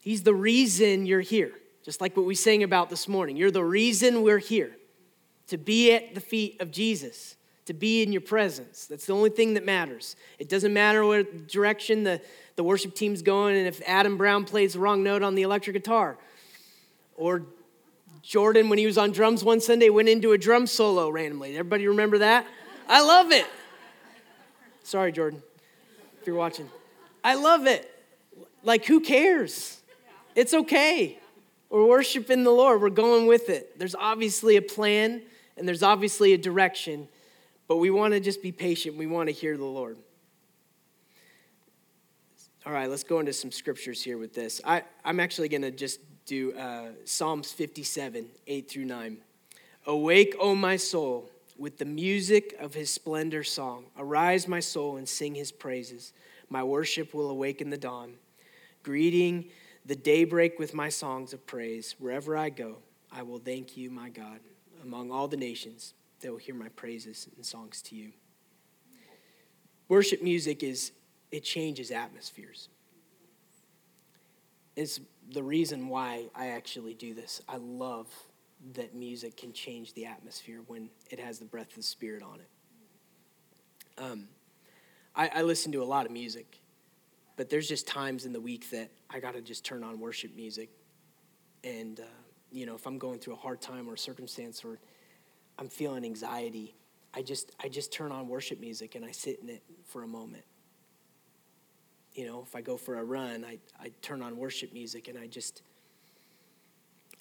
He's 0.00 0.24
the 0.24 0.34
reason 0.34 1.06
you're 1.06 1.20
here, 1.20 1.52
just 1.84 2.00
like 2.00 2.16
what 2.16 2.26
we 2.26 2.34
sang 2.34 2.64
about 2.64 2.90
this 2.90 3.06
morning. 3.06 3.36
You're 3.36 3.52
the 3.52 3.64
reason 3.64 4.22
we're 4.22 4.38
here 4.38 4.76
to 5.46 5.56
be 5.56 5.92
at 5.92 6.16
the 6.16 6.20
feet 6.20 6.60
of 6.60 6.72
Jesus 6.72 7.36
to 7.66 7.74
be 7.74 8.02
in 8.02 8.12
your 8.12 8.20
presence. 8.20 8.86
That's 8.86 9.06
the 9.06 9.12
only 9.12 9.30
thing 9.30 9.54
that 9.54 9.64
matters. 9.64 10.16
It 10.38 10.48
doesn't 10.48 10.72
matter 10.72 11.04
what 11.04 11.48
direction 11.48 12.02
the, 12.02 12.20
the 12.56 12.64
worship 12.64 12.94
team's 12.94 13.22
going 13.22 13.56
and 13.56 13.66
if 13.66 13.80
Adam 13.86 14.16
Brown 14.16 14.44
plays 14.44 14.72
the 14.72 14.80
wrong 14.80 15.02
note 15.02 15.22
on 15.22 15.34
the 15.34 15.42
electric 15.42 15.74
guitar. 15.74 16.18
Or 17.16 17.42
Jordan, 18.22 18.68
when 18.68 18.78
he 18.78 18.86
was 18.86 18.98
on 18.98 19.12
drums 19.12 19.44
one 19.44 19.60
Sunday, 19.60 19.90
went 19.90 20.08
into 20.08 20.32
a 20.32 20.38
drum 20.38 20.66
solo 20.66 21.08
randomly. 21.08 21.56
Everybody 21.56 21.86
remember 21.86 22.18
that? 22.18 22.46
I 22.88 23.02
love 23.02 23.30
it. 23.30 23.46
Sorry, 24.82 25.12
Jordan, 25.12 25.42
if 26.20 26.26
you're 26.26 26.36
watching. 26.36 26.68
I 27.22 27.34
love 27.34 27.66
it. 27.66 27.88
Like, 28.64 28.84
who 28.84 29.00
cares? 29.00 29.80
It's 30.34 30.54
okay. 30.54 31.18
We're 31.70 31.86
worshiping 31.86 32.44
the 32.44 32.50
Lord, 32.50 32.82
we're 32.82 32.90
going 32.90 33.26
with 33.26 33.48
it. 33.48 33.78
There's 33.78 33.94
obviously 33.94 34.56
a 34.56 34.62
plan 34.62 35.22
and 35.56 35.66
there's 35.66 35.82
obviously 35.82 36.32
a 36.32 36.38
direction 36.38 37.08
but 37.68 37.76
we 37.76 37.90
want 37.90 38.14
to 38.14 38.20
just 38.20 38.42
be 38.42 38.52
patient. 38.52 38.96
We 38.96 39.06
want 39.06 39.28
to 39.28 39.32
hear 39.32 39.56
the 39.56 39.64
Lord. 39.64 39.96
All 42.64 42.72
right, 42.72 42.88
let's 42.88 43.02
go 43.02 43.18
into 43.18 43.32
some 43.32 43.50
scriptures 43.50 44.02
here 44.02 44.18
with 44.18 44.34
this. 44.34 44.60
I, 44.64 44.84
I'm 45.04 45.18
actually 45.18 45.48
going 45.48 45.62
to 45.62 45.72
just 45.72 46.00
do 46.26 46.52
uh, 46.52 46.90
Psalms 47.04 47.50
57, 47.50 48.26
8 48.46 48.70
through 48.70 48.84
9. 48.84 49.16
Awake, 49.86 50.36
O 50.38 50.54
my 50.54 50.76
soul, 50.76 51.28
with 51.58 51.78
the 51.78 51.84
music 51.84 52.54
of 52.60 52.74
his 52.74 52.92
splendor 52.92 53.42
song. 53.42 53.86
Arise, 53.98 54.46
my 54.46 54.60
soul, 54.60 54.96
and 54.96 55.08
sing 55.08 55.34
his 55.34 55.50
praises. 55.50 56.12
My 56.48 56.62
worship 56.62 57.14
will 57.14 57.30
awaken 57.30 57.70
the 57.70 57.78
dawn. 57.78 58.14
Greeting 58.84 59.46
the 59.84 59.96
daybreak 59.96 60.60
with 60.60 60.72
my 60.72 60.88
songs 60.88 61.32
of 61.32 61.44
praise. 61.46 61.96
Wherever 61.98 62.36
I 62.36 62.50
go, 62.50 62.76
I 63.10 63.22
will 63.22 63.38
thank 63.38 63.76
you, 63.76 63.90
my 63.90 64.08
God, 64.08 64.38
among 64.84 65.10
all 65.10 65.26
the 65.26 65.36
nations 65.36 65.94
they 66.22 66.30
will 66.30 66.38
hear 66.38 66.54
my 66.54 66.68
praises 66.70 67.28
and 67.36 67.44
songs 67.44 67.82
to 67.82 67.94
you. 67.94 68.12
Worship 69.88 70.22
music 70.22 70.62
is, 70.62 70.92
it 71.30 71.44
changes 71.44 71.90
atmospheres. 71.90 72.68
It's 74.74 75.00
the 75.30 75.42
reason 75.42 75.88
why 75.88 76.24
I 76.34 76.48
actually 76.48 76.94
do 76.94 77.12
this. 77.12 77.42
I 77.48 77.56
love 77.56 78.06
that 78.74 78.94
music 78.94 79.36
can 79.36 79.52
change 79.52 79.92
the 79.94 80.06
atmosphere 80.06 80.60
when 80.66 80.88
it 81.10 81.18
has 81.18 81.38
the 81.38 81.44
breath 81.44 81.68
of 81.70 81.74
the 81.74 81.82
Spirit 81.82 82.22
on 82.22 82.38
it. 82.40 84.02
Um, 84.02 84.28
I, 85.14 85.30
I 85.34 85.42
listen 85.42 85.72
to 85.72 85.82
a 85.82 85.84
lot 85.84 86.06
of 86.06 86.12
music, 86.12 86.60
but 87.36 87.50
there's 87.50 87.68
just 87.68 87.86
times 87.86 88.24
in 88.24 88.32
the 88.32 88.40
week 88.40 88.70
that 88.70 88.90
I 89.10 89.20
got 89.20 89.34
to 89.34 89.42
just 89.42 89.64
turn 89.64 89.84
on 89.84 90.00
worship 90.00 90.34
music. 90.34 90.70
And, 91.64 92.00
uh, 92.00 92.04
you 92.50 92.64
know, 92.64 92.74
if 92.74 92.86
I'm 92.86 92.98
going 92.98 93.18
through 93.18 93.34
a 93.34 93.38
hard 93.38 93.60
time 93.60 93.90
or 93.90 93.94
a 93.94 93.98
circumstance 93.98 94.64
or 94.64 94.78
I'm 95.58 95.68
feeling 95.68 96.04
anxiety, 96.04 96.74
I 97.14 97.22
just 97.22 97.52
I 97.62 97.68
just 97.68 97.92
turn 97.92 98.10
on 98.10 98.28
worship 98.28 98.60
music 98.60 98.94
and 98.94 99.04
I 99.04 99.10
sit 99.10 99.40
in 99.42 99.48
it 99.48 99.62
for 99.84 100.02
a 100.02 100.06
moment. 100.06 100.44
You 102.14 102.26
know, 102.26 102.42
if 102.46 102.54
I 102.54 102.60
go 102.60 102.76
for 102.76 102.98
a 102.98 103.04
run, 103.04 103.44
I, 103.44 103.58
I 103.80 103.90
turn 104.02 104.22
on 104.22 104.36
worship 104.36 104.72
music 104.72 105.08
and 105.08 105.18
I 105.18 105.26
just 105.26 105.62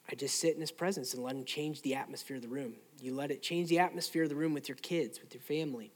I 0.09 0.15
just 0.15 0.39
sit 0.39 0.55
in 0.55 0.61
his 0.61 0.71
presence 0.71 1.13
and 1.13 1.23
let 1.23 1.35
him 1.35 1.45
change 1.45 1.81
the 1.81 1.95
atmosphere 1.95 2.37
of 2.37 2.41
the 2.41 2.47
room. 2.47 2.73
You 3.01 3.13
let 3.13 3.31
it 3.31 3.41
change 3.41 3.69
the 3.69 3.79
atmosphere 3.79 4.23
of 4.23 4.29
the 4.29 4.35
room 4.35 4.53
with 4.53 4.67
your 4.67 4.77
kids, 4.77 5.19
with 5.21 5.33
your 5.33 5.41
family. 5.41 5.91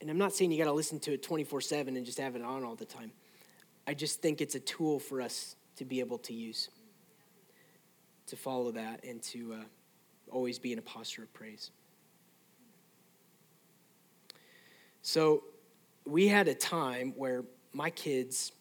And 0.00 0.10
I'm 0.10 0.18
not 0.18 0.32
saying 0.32 0.50
you 0.50 0.58
got 0.58 0.64
to 0.64 0.72
listen 0.72 0.98
to 1.00 1.12
it 1.12 1.22
24 1.22 1.60
7 1.60 1.96
and 1.96 2.06
just 2.06 2.18
have 2.18 2.36
it 2.36 2.42
on 2.42 2.64
all 2.64 2.76
the 2.76 2.84
time. 2.84 3.12
I 3.86 3.94
just 3.94 4.22
think 4.22 4.40
it's 4.40 4.54
a 4.54 4.60
tool 4.60 4.98
for 4.98 5.20
us 5.20 5.56
to 5.76 5.84
be 5.84 6.00
able 6.00 6.18
to 6.18 6.32
use, 6.32 6.70
to 8.26 8.36
follow 8.36 8.70
that 8.72 9.04
and 9.04 9.20
to. 9.24 9.54
Uh, 9.54 9.64
always 10.30 10.58
be 10.58 10.72
in 10.72 10.78
a 10.78 10.82
posture 10.82 11.22
of 11.22 11.32
praise. 11.32 11.70
So 15.02 15.44
we 16.04 16.28
had 16.28 16.48
a 16.48 16.54
time 16.54 17.12
where 17.16 17.44
my 17.72 17.90
kids, 17.90 18.52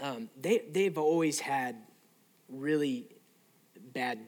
um, 0.00 0.28
they, 0.40 0.62
they've 0.72 0.98
always 0.98 1.40
had 1.40 1.76
really 2.48 3.06
bad 3.92 4.18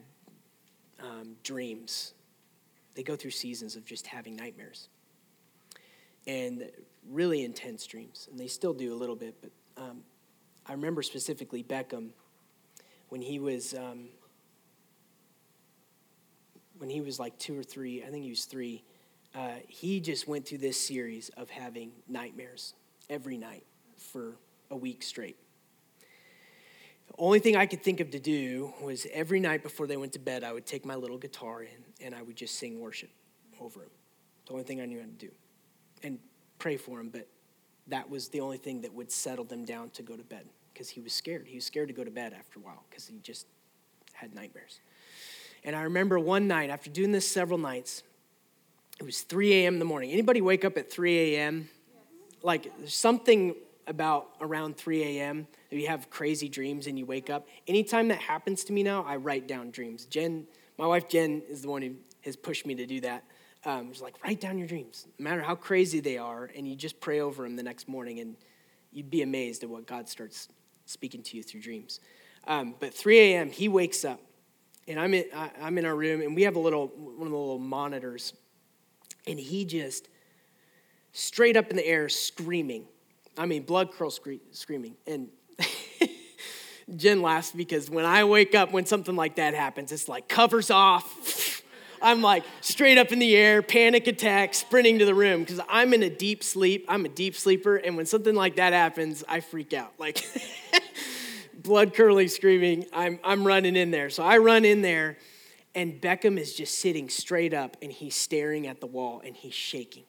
um, 0.99 1.35
dreams. 1.43 2.13
They 2.95 3.03
go 3.03 3.15
through 3.15 3.31
seasons 3.31 3.75
of 3.75 3.85
just 3.85 4.07
having 4.07 4.35
nightmares 4.35 4.89
and 6.25 6.69
really 7.09 7.43
intense 7.43 7.85
dreams. 7.85 8.27
And 8.29 8.39
they 8.39 8.47
still 8.47 8.73
do 8.73 8.93
a 8.93 8.97
little 8.97 9.15
bit, 9.15 9.35
but 9.41 9.51
um, 9.81 10.01
I 10.65 10.73
remember 10.73 11.01
specifically 11.01 11.63
Beckham 11.63 12.09
when 13.09 13.21
he 13.21 13.39
was 13.39 13.73
um, 13.73 14.09
when 16.77 16.89
he 16.89 17.01
was 17.01 17.19
like 17.19 17.37
two 17.37 17.57
or 17.57 17.63
three, 17.63 18.03
I 18.03 18.07
think 18.07 18.23
he 18.23 18.29
was 18.29 18.45
three, 18.45 18.83
uh, 19.35 19.55
he 19.67 19.99
just 19.99 20.27
went 20.27 20.47
through 20.47 20.59
this 20.59 20.79
series 20.79 21.29
of 21.29 21.49
having 21.49 21.91
nightmares 22.07 22.73
every 23.09 23.37
night 23.37 23.65
for 23.97 24.37
a 24.71 24.75
week 24.75 25.03
straight. 25.03 25.37
The 27.07 27.15
only 27.19 27.39
thing 27.39 27.55
I 27.55 27.65
could 27.65 27.83
think 27.83 27.99
of 27.99 28.11
to 28.11 28.19
do 28.19 28.73
was 28.81 29.07
every 29.13 29.39
night 29.39 29.63
before 29.63 29.87
they 29.87 29.97
went 29.97 30.13
to 30.13 30.19
bed, 30.19 30.43
I 30.43 30.53
would 30.53 30.65
take 30.65 30.85
my 30.85 30.95
little 30.95 31.17
guitar 31.17 31.63
in 31.63 32.05
and 32.05 32.13
I 32.13 32.21
would 32.21 32.35
just 32.35 32.55
sing 32.55 32.79
worship 32.79 33.09
over 33.61 33.81
him. 33.81 33.89
The 34.45 34.53
only 34.53 34.63
thing 34.63 34.81
I 34.81 34.85
knew 34.85 34.99
how 34.99 35.05
to 35.05 35.11
do. 35.11 35.29
And 36.03 36.19
pray 36.59 36.77
for 36.77 36.99
him, 36.99 37.09
but 37.09 37.27
that 37.87 38.09
was 38.09 38.27
the 38.29 38.41
only 38.41 38.57
thing 38.57 38.81
that 38.81 38.93
would 38.93 39.11
settle 39.11 39.45
them 39.45 39.65
down 39.65 39.89
to 39.91 40.03
go 40.03 40.15
to 40.15 40.23
bed 40.23 40.45
because 40.73 40.89
he 40.89 40.99
was 40.99 41.13
scared. 41.13 41.47
He 41.47 41.55
was 41.55 41.65
scared 41.65 41.87
to 41.87 41.93
go 41.93 42.03
to 42.03 42.11
bed 42.11 42.33
after 42.37 42.59
a 42.59 42.61
while 42.61 42.83
because 42.89 43.07
he 43.07 43.19
just 43.19 43.47
had 44.13 44.35
nightmares. 44.35 44.79
And 45.67 45.75
I 45.75 45.81
remember 45.81 46.17
one 46.17 46.47
night, 46.47 46.69
after 46.69 46.89
doing 46.89 47.11
this 47.11 47.29
several 47.29 47.59
nights, 47.59 48.01
it 49.01 49.03
was 49.03 49.23
3 49.23 49.53
a.m. 49.53 49.73
in 49.73 49.79
the 49.79 49.85
morning. 49.85 50.11
Anybody 50.11 50.39
wake 50.39 50.63
up 50.63 50.77
at 50.77 50.89
3 50.89 51.35
a.m.? 51.35 51.67
Like 52.41 52.71
something 52.85 53.53
about 53.85 54.29
around 54.39 54.77
3 54.77 55.03
a.m. 55.03 55.45
you 55.69 55.87
have 55.87 56.09
crazy 56.09 56.47
dreams 56.47 56.87
and 56.87 56.97
you 56.97 57.05
wake 57.05 57.29
up. 57.29 57.49
Anytime 57.67 58.07
that 58.07 58.19
happens 58.19 58.63
to 58.63 58.73
me 58.73 58.81
now, 58.81 59.03
I 59.03 59.17
write 59.17 59.45
down 59.45 59.71
dreams. 59.71 60.05
Jen, 60.05 60.47
my 60.77 60.87
wife 60.87 61.09
Jen, 61.09 61.41
is 61.49 61.63
the 61.63 61.67
one 61.67 61.81
who 61.81 61.95
has 62.21 62.37
pushed 62.37 62.65
me 62.65 62.73
to 62.75 62.85
do 62.85 63.01
that. 63.01 63.25
Um, 63.65 63.91
she's 63.91 64.01
like, 64.01 64.23
write 64.23 64.39
down 64.39 64.57
your 64.57 64.67
dreams, 64.69 65.05
no 65.19 65.23
matter 65.25 65.41
how 65.41 65.55
crazy 65.55 65.99
they 65.99 66.17
are, 66.17 66.49
and 66.55 66.65
you 66.65 66.77
just 66.77 67.01
pray 67.01 67.19
over 67.19 67.43
them 67.43 67.57
the 67.57 67.63
next 67.63 67.89
morning, 67.89 68.21
and 68.21 68.37
you'd 68.93 69.09
be 69.09 69.21
amazed 69.21 69.63
at 69.63 69.69
what 69.69 69.85
God 69.85 70.07
starts 70.07 70.47
speaking 70.85 71.21
to 71.23 71.35
you 71.35 71.43
through 71.43 71.59
dreams. 71.59 71.99
Um, 72.47 72.73
but 72.79 72.93
3 72.93 73.19
a.m., 73.19 73.51
he 73.51 73.67
wakes 73.67 74.05
up 74.05 74.21
and 74.87 74.99
I'm 74.99 75.13
in, 75.13 75.25
I, 75.35 75.51
am 75.59 75.77
in 75.77 75.85
our 75.85 75.95
room, 75.95 76.21
and 76.21 76.35
we 76.35 76.43
have 76.43 76.55
a 76.55 76.59
little 76.59 76.87
one 76.87 77.27
of 77.27 77.31
the 77.31 77.37
little 77.37 77.59
monitors, 77.59 78.33
and 79.25 79.39
he 79.39 79.65
just 79.65 80.07
straight 81.11 81.57
up 81.57 81.69
in 81.69 81.75
the 81.75 81.85
air 81.85 82.09
screaming. 82.09 82.85
I 83.37 83.45
mean, 83.45 83.63
blood 83.63 83.91
curl 83.91 84.09
scre- 84.09 84.43
screaming, 84.51 84.95
and 85.05 85.29
Jen 86.95 87.21
laughs 87.21 87.51
because 87.51 87.89
when 87.89 88.05
I 88.05 88.23
wake 88.23 88.55
up, 88.55 88.71
when 88.71 88.85
something 88.85 89.15
like 89.15 89.35
that 89.35 89.53
happens, 89.53 89.91
it's 89.91 90.07
like 90.07 90.27
covers 90.27 90.71
off. 90.71 91.63
I'm 92.01 92.21
like 92.21 92.43
straight 92.61 92.99
up 92.99 93.11
in 93.11 93.17
the 93.17 93.35
air, 93.35 93.63
panic 93.63 94.05
attack, 94.05 94.53
sprinting 94.53 94.99
to 94.99 95.05
the 95.05 95.15
room 95.15 95.41
because 95.41 95.59
I'm 95.67 95.93
in 95.95 96.03
a 96.03 96.09
deep 96.09 96.43
sleep. 96.43 96.85
I'm 96.87 97.05
a 97.05 97.09
deep 97.09 97.35
sleeper, 97.35 97.75
and 97.75 97.97
when 97.97 98.05
something 98.05 98.35
like 98.35 98.55
that 98.57 98.71
happens, 98.71 99.23
I 99.27 99.41
freak 99.41 99.73
out. 99.73 99.93
Like. 99.99 100.23
blood 101.67 101.93
curdling 101.93 102.29
screaming. 102.29 102.85
I'm, 102.93 103.19
I'm 103.23 103.45
running 103.45 103.75
in 103.75 103.91
there. 103.91 104.09
So 104.09 104.23
I 104.23 104.37
run 104.37 104.65
in 104.65 104.81
there, 104.81 105.17
and 105.75 106.01
Beckham 106.01 106.39
is 106.39 106.55
just 106.55 106.79
sitting 106.79 107.09
straight 107.09 107.53
up 107.53 107.77
and 107.81 107.91
he's 107.91 108.15
staring 108.15 108.65
at 108.65 108.79
the 108.79 108.87
wall 108.87 109.21
and 109.23 109.35
he's 109.35 109.53
shaking. 109.53 110.05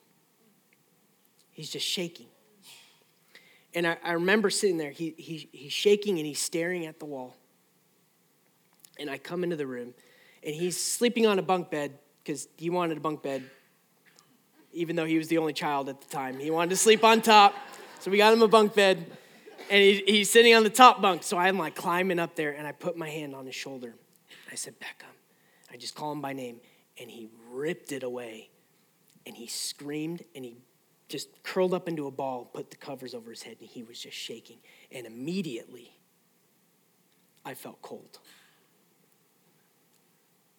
He's 1.51 1.69
just 1.69 1.87
shaking. 1.87 2.29
And 3.75 3.87
I, 3.87 3.99
I 4.03 4.13
remember 4.13 4.49
sitting 4.49 4.79
there, 4.79 4.91
he, 4.91 5.15
he, 5.19 5.49
he's 5.53 5.73
shaking 5.73 6.17
and 6.19 6.27
he's 6.27 6.41
staring 6.41 6.87
at 6.87 6.99
the 7.01 7.05
wall. 7.05 7.37
And 8.99 9.11
I 9.11 9.19
come 9.19 9.45
into 9.45 9.57
the 9.57 9.67
room 9.67 9.93
and 10.43 10.55
he's 10.55 10.83
sleeping 10.83 11.27
on 11.27 11.39
a 11.39 11.43
bunk 11.43 11.71
bed 11.71 11.99
because 12.23 12.49
he 12.57 12.71
wanted 12.71 12.97
a 12.97 13.01
bunk 13.01 13.23
bed, 13.23 13.43
even 14.73 14.97
though 14.97 15.05
he 15.05 15.19
was 15.19 15.29
the 15.29 15.39
only 15.39 15.53
child 15.53 15.89
at 15.89 16.01
the 16.01 16.09
time. 16.09 16.39
He 16.39 16.51
wanted 16.51 16.71
to 16.71 16.77
sleep 16.77 17.05
on 17.05 17.21
top, 17.21 17.55
so 18.01 18.11
we 18.11 18.17
got 18.17 18.33
him 18.33 18.43
a 18.43 18.49
bunk 18.49 18.75
bed 18.75 19.05
and 19.71 19.83
he, 19.83 20.03
he's 20.07 20.31
sitting 20.31 20.55
on 20.55 20.65
the 20.65 20.71
top 20.71 21.01
bunk. 21.01 21.23
So 21.23 21.37
I'm 21.37 21.59
like 21.59 21.75
climbing 21.75 22.19
up 22.19 22.37
there, 22.37 22.53
and 22.53 22.67
I 22.67 22.73
put 22.73 22.97
my 22.97 23.09
hand 23.09 23.35
on 23.35 23.47
his 23.47 23.55
shoulder. 23.55 23.95
I 24.51 24.55
said, 24.55 24.75
Beckham. 24.81 25.15
I 25.71 25.77
just 25.77 25.95
call 25.95 26.13
him 26.13 26.21
by 26.21 26.33
name, 26.33 26.61
and 27.01 27.11
he 27.11 27.29
ripped 27.51 27.93
it 27.93 28.03
away. 28.03 28.51
And 29.27 29.37
he 29.37 29.47
screamed 29.47 30.25
and 30.35 30.43
he 30.43 30.57
just 31.09 31.29
curled 31.43 31.75
up 31.75 31.89
into 31.89 32.07
a 32.07 32.11
ball, 32.11 32.51
put 32.53 32.71
the 32.71 32.77
covers 32.77 33.15
over 33.15 33.31
his 33.31 33.43
head, 33.43 33.57
and 33.61 33.69
he 33.69 33.83
was 33.83 33.99
just 33.99 34.17
shaking. 34.17 34.59
And 34.93 35.07
immediately, 35.07 35.93
I 37.45 37.55
felt 37.55 37.81
cold. 37.83 38.19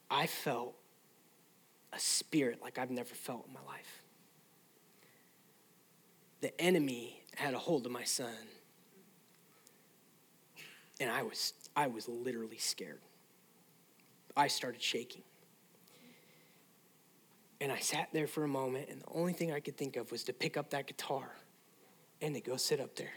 I 0.09 0.27
felt 0.27 0.75
a 1.93 1.99
spirit 1.99 2.61
like 2.61 2.77
I've 2.77 2.91
never 2.91 3.13
felt 3.13 3.45
in 3.47 3.53
my 3.53 3.61
life. 3.61 4.01
The 6.41 6.59
enemy 6.59 7.23
had 7.35 7.53
a 7.53 7.59
hold 7.59 7.85
of 7.85 7.91
my 7.91 8.03
son. 8.03 8.33
And 10.99 11.09
I 11.09 11.23
was, 11.23 11.53
I 11.75 11.87
was 11.87 12.07
literally 12.07 12.57
scared. 12.57 13.01
I 14.35 14.47
started 14.47 14.81
shaking. 14.81 15.23
And 17.61 17.71
I 17.71 17.79
sat 17.79 18.09
there 18.13 18.27
for 18.27 18.43
a 18.43 18.47
moment, 18.47 18.89
and 18.89 19.01
the 19.01 19.09
only 19.13 19.33
thing 19.33 19.51
I 19.51 19.59
could 19.59 19.77
think 19.77 19.97
of 19.97 20.11
was 20.11 20.23
to 20.25 20.33
pick 20.33 20.55
up 20.55 20.69
that 20.69 20.87
guitar 20.87 21.35
and 22.21 22.33
to 22.35 22.41
go 22.41 22.55
sit 22.55 22.79
up 22.79 22.95
there. 22.95 23.13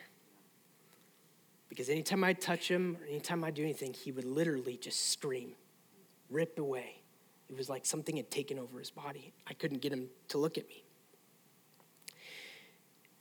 Because 1.69 1.89
anytime 1.89 2.23
I'd 2.25 2.41
touch 2.41 2.69
him 2.69 2.99
or 3.01 3.07
anytime 3.07 3.45
I'd 3.45 3.55
do 3.55 3.63
anything, 3.63 3.95
he 3.95 4.13
would 4.13 4.25
literally 4.25 4.77
just 4.77 5.11
scream, 5.11 5.53
rip 6.29 6.59
away. 6.59 7.03
It 7.49 7.57
was 7.57 7.69
like 7.69 7.87
something 7.87 8.17
had 8.17 8.31
taken 8.31 8.59
over 8.59 8.79
his 8.79 8.91
body. 8.91 9.33
I 9.47 9.55
couldn't 9.55 9.81
get 9.81 9.93
him 9.93 10.09
to 10.29 10.39
look 10.39 10.59
at 10.59 10.69
me. 10.69 10.85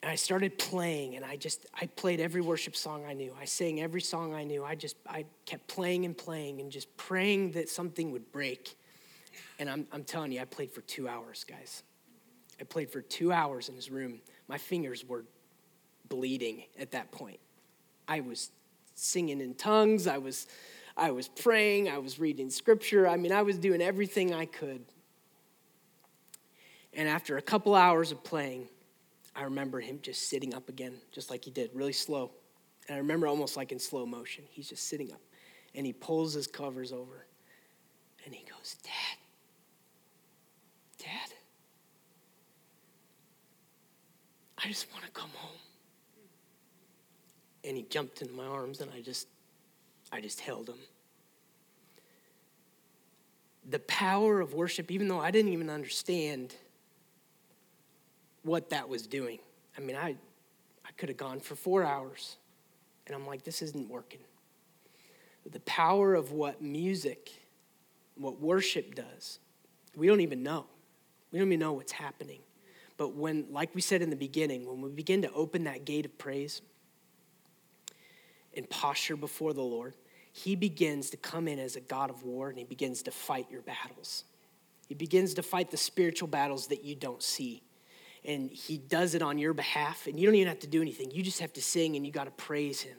And 0.02 0.10
I 0.10 0.16
started 0.16 0.58
playing, 0.58 1.16
and 1.16 1.24
I 1.24 1.36
just, 1.36 1.68
I 1.80 1.86
played 1.86 2.20
every 2.20 2.42
worship 2.42 2.76
song 2.76 3.06
I 3.06 3.14
knew. 3.14 3.36
I 3.40 3.46
sang 3.46 3.82
every 3.82 4.02
song 4.02 4.34
I 4.34 4.44
knew. 4.44 4.64
I 4.64 4.74
just, 4.74 4.96
I 5.08 5.26
kept 5.46 5.68
playing 5.68 6.06
and 6.06 6.18
playing 6.18 6.60
and 6.60 6.72
just 6.72 6.96
praying 6.98 7.52
that 7.52 7.70
something 7.70 8.12
would 8.12 8.32
break. 8.32 8.76
And 9.60 9.70
I'm, 9.70 9.86
I'm 9.92 10.04
telling 10.04 10.32
you, 10.32 10.42
I 10.42 10.46
played 10.46 10.72
for 10.72 10.82
two 10.82 11.08
hours, 11.08 11.44
guys. 11.44 11.84
I 12.60 12.64
played 12.64 12.90
for 12.90 13.02
two 13.02 13.32
hours 13.32 13.70
in 13.70 13.76
his 13.76 13.92
room. 13.92 14.22
My 14.48 14.58
fingers 14.58 15.06
were 15.06 15.24
bleeding 16.10 16.64
at 16.80 16.92
that 16.92 17.12
point. 17.12 17.40
I 18.08 18.22
was 18.22 18.50
singing 18.96 19.40
in 19.40 19.54
tongues. 19.54 20.08
I 20.08 20.18
was, 20.18 20.48
I 20.98 21.12
was 21.12 21.28
praying. 21.28 21.90
I 21.90 22.00
was 22.00 22.20
reading 22.20 22.50
scripture. 22.50 23.08
I 23.08 23.18
mean, 23.18 23.32
I 23.32 23.44
was 23.44 23.58
doing 23.60 23.82
everything 23.82 24.34
I 24.34 24.46
could. 24.46 24.84
And 26.94 27.08
after 27.08 27.38
a 27.38 27.42
couple 27.42 27.76
hours 27.76 28.12
of 28.12 28.24
playing, 28.24 28.68
I 29.36 29.44
remember 29.44 29.80
him 29.80 30.00
just 30.02 30.30
sitting 30.30 30.54
up 30.54 30.70
again, 30.70 30.94
just 31.12 31.30
like 31.30 31.46
he 31.46 31.52
did, 31.52 31.72
really 31.74 31.94
slow. 31.94 32.32
And 32.88 32.96
I 32.96 33.00
remember 33.00 33.28
almost 33.28 33.56
like 33.56 33.72
in 33.72 33.80
slow 33.80 34.06
motion. 34.06 34.44
He's 34.50 34.70
just 34.70 34.88
sitting 34.88 35.12
up. 35.12 35.22
And 35.74 35.86
he 35.86 35.94
pulls 35.94 36.34
his 36.34 36.48
covers 36.48 36.92
over 36.92 37.26
and 38.26 38.36
he 38.36 38.44
goes, 38.44 38.76
Dad, 38.84 39.18
Dad, 41.00 41.36
I 44.58 44.68
just 44.68 44.92
want 44.92 45.06
to 45.06 45.12
come 45.12 45.30
home. 45.36 45.58
And 47.64 47.78
he 47.78 47.84
jumped 47.84 48.22
into 48.22 48.34
my 48.34 48.46
arms 48.46 48.82
and 48.82 48.92
I 48.92 49.02
just 49.02 49.28
I 50.12 50.20
just 50.20 50.42
held 50.42 50.68
him. 50.68 50.80
The 53.70 53.80
power 53.80 54.42
of 54.42 54.54
worship, 54.54 54.92
even 54.92 55.08
though 55.08 55.20
I 55.20 55.32
didn't 55.32 55.54
even 55.54 55.70
understand 55.70 56.56
what 58.44 58.70
that 58.72 58.90
was 58.90 59.08
doing. 59.08 59.40
I 59.78 59.82
mean, 59.82 59.96
I, 59.96 60.16
I 60.86 60.92
could 60.98 61.10
have 61.10 61.18
gone 61.18 61.40
for 61.40 61.56
four 61.56 61.84
hours, 61.84 62.38
and 63.06 63.16
I'm 63.16 63.26
like, 63.26 63.44
this 63.44 63.62
isn't 63.62 63.90
working. 63.90 64.20
But 65.44 65.54
the 65.54 65.60
power 65.62 66.14
of 66.14 66.32
what 66.32 66.62
music, 66.62 67.32
what 68.16 68.40
worship 68.40 68.96
does, 68.96 69.40
we 69.96 70.08
don't 70.08 70.22
even 70.22 70.44
know. 70.44 70.66
We 71.32 71.40
don't 71.40 71.48
even 71.48 71.60
know 71.60 71.74
what's 71.74 71.92
happening. 71.92 72.40
But 72.98 73.16
when, 73.16 73.48
like 73.50 73.74
we 73.74 73.82
said 73.82 74.02
in 74.02 74.10
the 74.10 74.16
beginning, 74.16 74.68
when 74.68 74.82
we 74.82 74.90
begin 74.90 75.22
to 75.24 75.32
open 75.32 75.64
that 75.64 75.86
gate 75.86 76.06
of 76.06 76.18
praise 76.18 76.62
and 78.56 78.70
posture 78.70 79.16
before 79.16 79.54
the 79.54 79.62
Lord, 79.62 79.96
He 80.32 80.56
begins 80.56 81.10
to 81.12 81.18
come 81.18 81.48
in 81.48 81.58
as 81.58 81.76
a 81.76 81.82
God 81.82 82.10
of 82.10 82.24
war 82.24 82.50
and 82.50 82.60
He 82.60 82.64
begins 82.64 83.02
to 83.04 83.12
fight 83.12 83.48
your 83.50 83.62
battles. 83.62 84.26
He 84.88 84.94
begins 84.94 85.34
to 85.36 85.44
fight 85.44 85.72
the 85.72 85.78
spiritual 85.78 86.28
battles 86.28 86.68
that 86.68 86.84
you 86.84 86.96
don't 86.96 87.24
see 87.24 87.64
and 88.24 88.50
he 88.50 88.78
does 88.78 89.16
it 89.16 89.22
on 89.22 89.38
your 89.38 89.54
behalf 89.54 90.08
and 90.08 90.20
you 90.20 90.28
don't 90.28 90.36
even 90.36 90.48
have 90.48 90.60
to 90.60 90.68
do 90.68 90.82
anything. 90.82 91.12
You 91.12 91.24
just 91.24 91.40
have 91.40 91.54
to 91.54 91.62
sing 91.62 91.96
and 91.96 92.06
you 92.06 92.12
got 92.12 92.26
to 92.26 92.32
praise 92.32 92.82
him. 92.82 92.98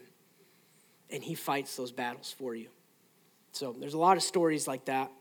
And 1.09 1.23
he 1.23 1.35
fights 1.35 1.75
those 1.75 1.91
battles 1.91 2.33
for 2.37 2.55
you. 2.55 2.69
So 3.51 3.75
there's 3.77 3.93
a 3.93 3.99
lot 3.99 4.17
of 4.17 4.23
stories 4.23 4.67
like 4.67 4.85
that. 4.85 5.11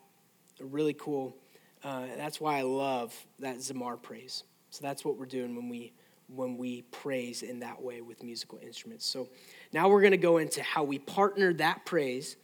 They're 0.59 0.67
really 0.67 0.95
cool. 0.95 1.37
Uh, 1.85 2.07
that's 2.17 2.41
why 2.41 2.59
i 2.59 2.63
love 2.63 3.15
that 3.41 3.59
zamar 3.59 4.01
praise. 4.01 4.45
So 4.71 4.81
that's 4.83 5.05
what 5.05 5.19
we're 5.19 5.27
doing 5.27 5.55
when 5.55 5.69
we 5.69 5.93
when 6.29 6.57
we 6.57 6.83
praise 6.83 7.43
in 7.43 7.61
that 7.61 7.83
way 7.83 8.01
with 8.01 8.23
musical 8.23 8.59
instruments. 8.63 9.05
So 9.05 9.29
now 9.73 9.91
we're 9.91 10.01
going 10.01 10.13
to 10.13 10.17
go 10.17 10.39
into 10.39 10.63
how 10.63 10.83
we 10.83 10.99
partner 10.99 11.53
that 11.55 11.85
praise 11.85 12.37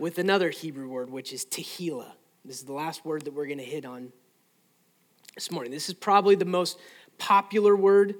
with 0.00 0.18
another 0.18 0.50
hebrew 0.50 0.88
word 0.88 1.08
which 1.08 1.32
is 1.32 1.44
tehillah. 1.44 2.10
This 2.44 2.56
is 2.56 2.64
the 2.64 2.72
last 2.72 3.04
word 3.04 3.22
that 3.26 3.34
we're 3.34 3.46
going 3.46 3.58
to 3.58 3.64
hit 3.64 3.84
on 3.84 4.12
this 5.34 5.52
morning. 5.52 5.70
This 5.70 5.88
is 5.88 5.94
probably 5.94 6.34
the 6.34 6.44
most 6.44 6.80
popular 7.18 7.76
word 7.76 8.16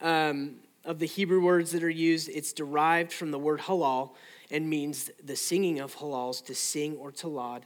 um, 0.00 0.56
of 0.84 0.98
the 0.98 1.06
Hebrew 1.06 1.42
words 1.42 1.72
that 1.72 1.82
are 1.82 1.90
used. 1.90 2.28
It's 2.28 2.52
derived 2.52 3.12
from 3.12 3.30
the 3.30 3.38
word 3.38 3.60
halal 3.60 4.10
and 4.50 4.68
means 4.68 5.10
the 5.24 5.36
singing 5.36 5.80
of 5.80 5.96
halals, 5.96 6.44
to 6.46 6.54
sing 6.54 6.96
or 6.96 7.10
to 7.12 7.28
laud, 7.28 7.64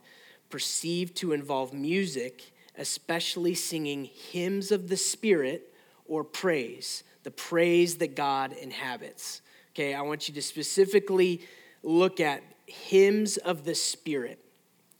perceived 0.51 1.16
to 1.16 1.33
involve 1.33 1.72
music, 1.72 2.53
especially 2.79 3.55
singing 3.55 4.05
hymns 4.05 4.70
of 4.70 4.88
the 4.88 4.96
Spirit 4.96 5.75
or 6.07 6.22
praise, 6.22 7.03
the 7.25 7.31
praise 7.31 7.96
that 7.96 8.14
God 8.14 8.53
inhabits. 8.53 9.42
Okay, 9.75 9.94
I 9.94 10.03
want 10.03 10.29
you 10.29 10.35
to 10.35 10.42
specifically 10.42 11.40
look 11.83 12.20
at 12.20 12.42
hymns 12.66 13.37
of 13.37 13.64
the 13.64 13.75
Spirit. 13.75 14.38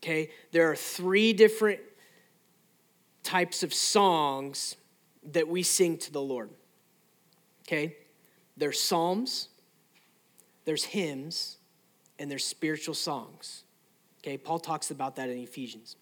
Okay, 0.03 0.31
there 0.53 0.71
are 0.71 0.77
three 0.77 1.33
different 1.33 1.81
types 3.23 3.63
of 3.63 3.73
songs 3.73 4.77
that 5.33 5.49
we 5.49 5.63
sing 5.63 5.99
to 5.99 6.13
the 6.13 6.21
Lord. 6.21 6.51
Okay? 7.67 7.97
There's 8.57 8.81
psalms, 8.81 9.49
there's 10.65 10.85
hymns, 10.85 11.59
and 12.19 12.31
there's 12.31 12.45
spiritual 12.45 12.95
songs. 12.95 13.65
Okay? 14.21 14.39
Paul 14.39 14.59
talks 14.59 14.91
about 14.91 15.17
that 15.17 15.29
in 15.29 15.39
Ephesians. 15.39 15.97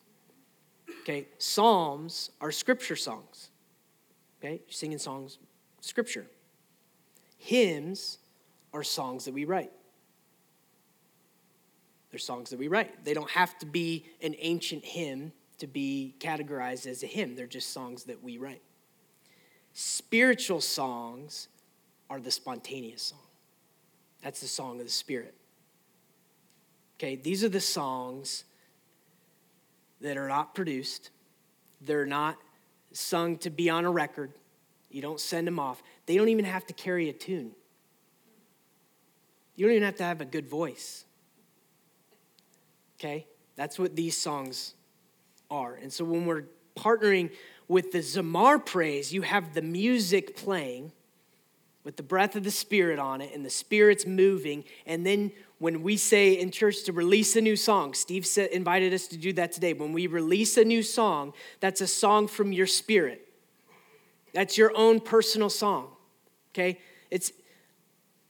Okay? 1.02 1.28
Psalms 1.38 2.30
are 2.40 2.52
scripture 2.52 2.96
songs. 2.96 3.50
Okay? 4.40 4.62
You're 4.66 4.72
singing 4.72 4.98
songs, 4.98 5.38
scripture. 5.80 6.26
Hymns 7.38 8.18
are 8.72 8.82
songs 8.82 9.24
that 9.24 9.34
we 9.34 9.44
write. 9.44 9.72
They're 12.10 12.18
songs 12.18 12.50
that 12.50 12.58
we 12.58 12.68
write. 12.68 13.04
They 13.04 13.14
don't 13.14 13.30
have 13.30 13.58
to 13.58 13.66
be 13.66 14.04
an 14.22 14.34
ancient 14.38 14.84
hymn 14.84 15.32
to 15.58 15.66
be 15.66 16.14
categorized 16.18 16.86
as 16.86 17.02
a 17.02 17.06
hymn, 17.06 17.36
they're 17.36 17.46
just 17.46 17.72
songs 17.72 18.04
that 18.04 18.22
we 18.22 18.38
write. 18.38 18.62
Spiritual 19.74 20.60
songs 20.60 21.48
are 22.08 22.20
the 22.20 22.30
spontaneous 22.30 23.02
song. 23.02 23.18
That's 24.22 24.40
the 24.40 24.46
song 24.46 24.78
of 24.78 24.86
the 24.86 24.92
Spirit. 24.92 25.34
Okay, 26.96 27.16
these 27.16 27.42
are 27.42 27.48
the 27.48 27.60
songs 27.60 28.44
that 30.00 30.16
are 30.16 30.28
not 30.28 30.54
produced, 30.54 31.10
they're 31.80 32.06
not 32.06 32.36
sung 32.92 33.36
to 33.38 33.50
be 33.50 33.68
on 33.68 33.84
a 33.84 33.90
record. 33.90 34.32
You 34.90 35.02
don't 35.02 35.18
send 35.18 35.46
them 35.46 35.58
off. 35.58 35.82
They 36.06 36.16
don't 36.16 36.28
even 36.28 36.44
have 36.44 36.64
to 36.66 36.72
carry 36.72 37.08
a 37.08 37.12
tune. 37.12 37.50
You 39.56 39.66
don't 39.66 39.74
even 39.74 39.84
have 39.84 39.96
to 39.96 40.04
have 40.04 40.20
a 40.20 40.24
good 40.24 40.48
voice. 40.48 41.04
Okay? 42.96 43.26
That's 43.56 43.76
what 43.76 43.96
these 43.96 44.16
songs 44.16 44.74
are. 45.50 45.74
And 45.74 45.92
so 45.92 46.04
when 46.04 46.26
we're 46.26 46.44
partnering 46.76 47.30
with 47.68 47.92
the 47.92 47.98
Zamar 47.98 48.64
praise, 48.64 49.12
you 49.12 49.22
have 49.22 49.54
the 49.54 49.62
music 49.62 50.36
playing 50.36 50.92
with 51.84 51.96
the 51.96 52.02
breath 52.02 52.34
of 52.34 52.44
the 52.44 52.50
Spirit 52.50 52.98
on 52.98 53.20
it, 53.20 53.30
and 53.34 53.44
the 53.44 53.50
Spirit's 53.50 54.06
moving. 54.06 54.64
And 54.86 55.04
then 55.04 55.32
when 55.58 55.82
we 55.82 55.98
say 55.98 56.32
in 56.32 56.50
church 56.50 56.84
to 56.84 56.92
release 56.92 57.36
a 57.36 57.40
new 57.40 57.56
song, 57.56 57.92
Steve 57.92 58.26
said, 58.26 58.50
invited 58.50 58.94
us 58.94 59.06
to 59.08 59.18
do 59.18 59.32
that 59.34 59.52
today. 59.52 59.74
When 59.74 59.92
we 59.92 60.06
release 60.06 60.56
a 60.56 60.64
new 60.64 60.82
song, 60.82 61.34
that's 61.60 61.82
a 61.82 61.86
song 61.86 62.26
from 62.26 62.52
your 62.52 62.66
spirit. 62.66 63.28
That's 64.32 64.56
your 64.56 64.72
own 64.74 64.98
personal 65.00 65.50
song. 65.50 65.88
Okay? 66.52 66.80
It's 67.10 67.32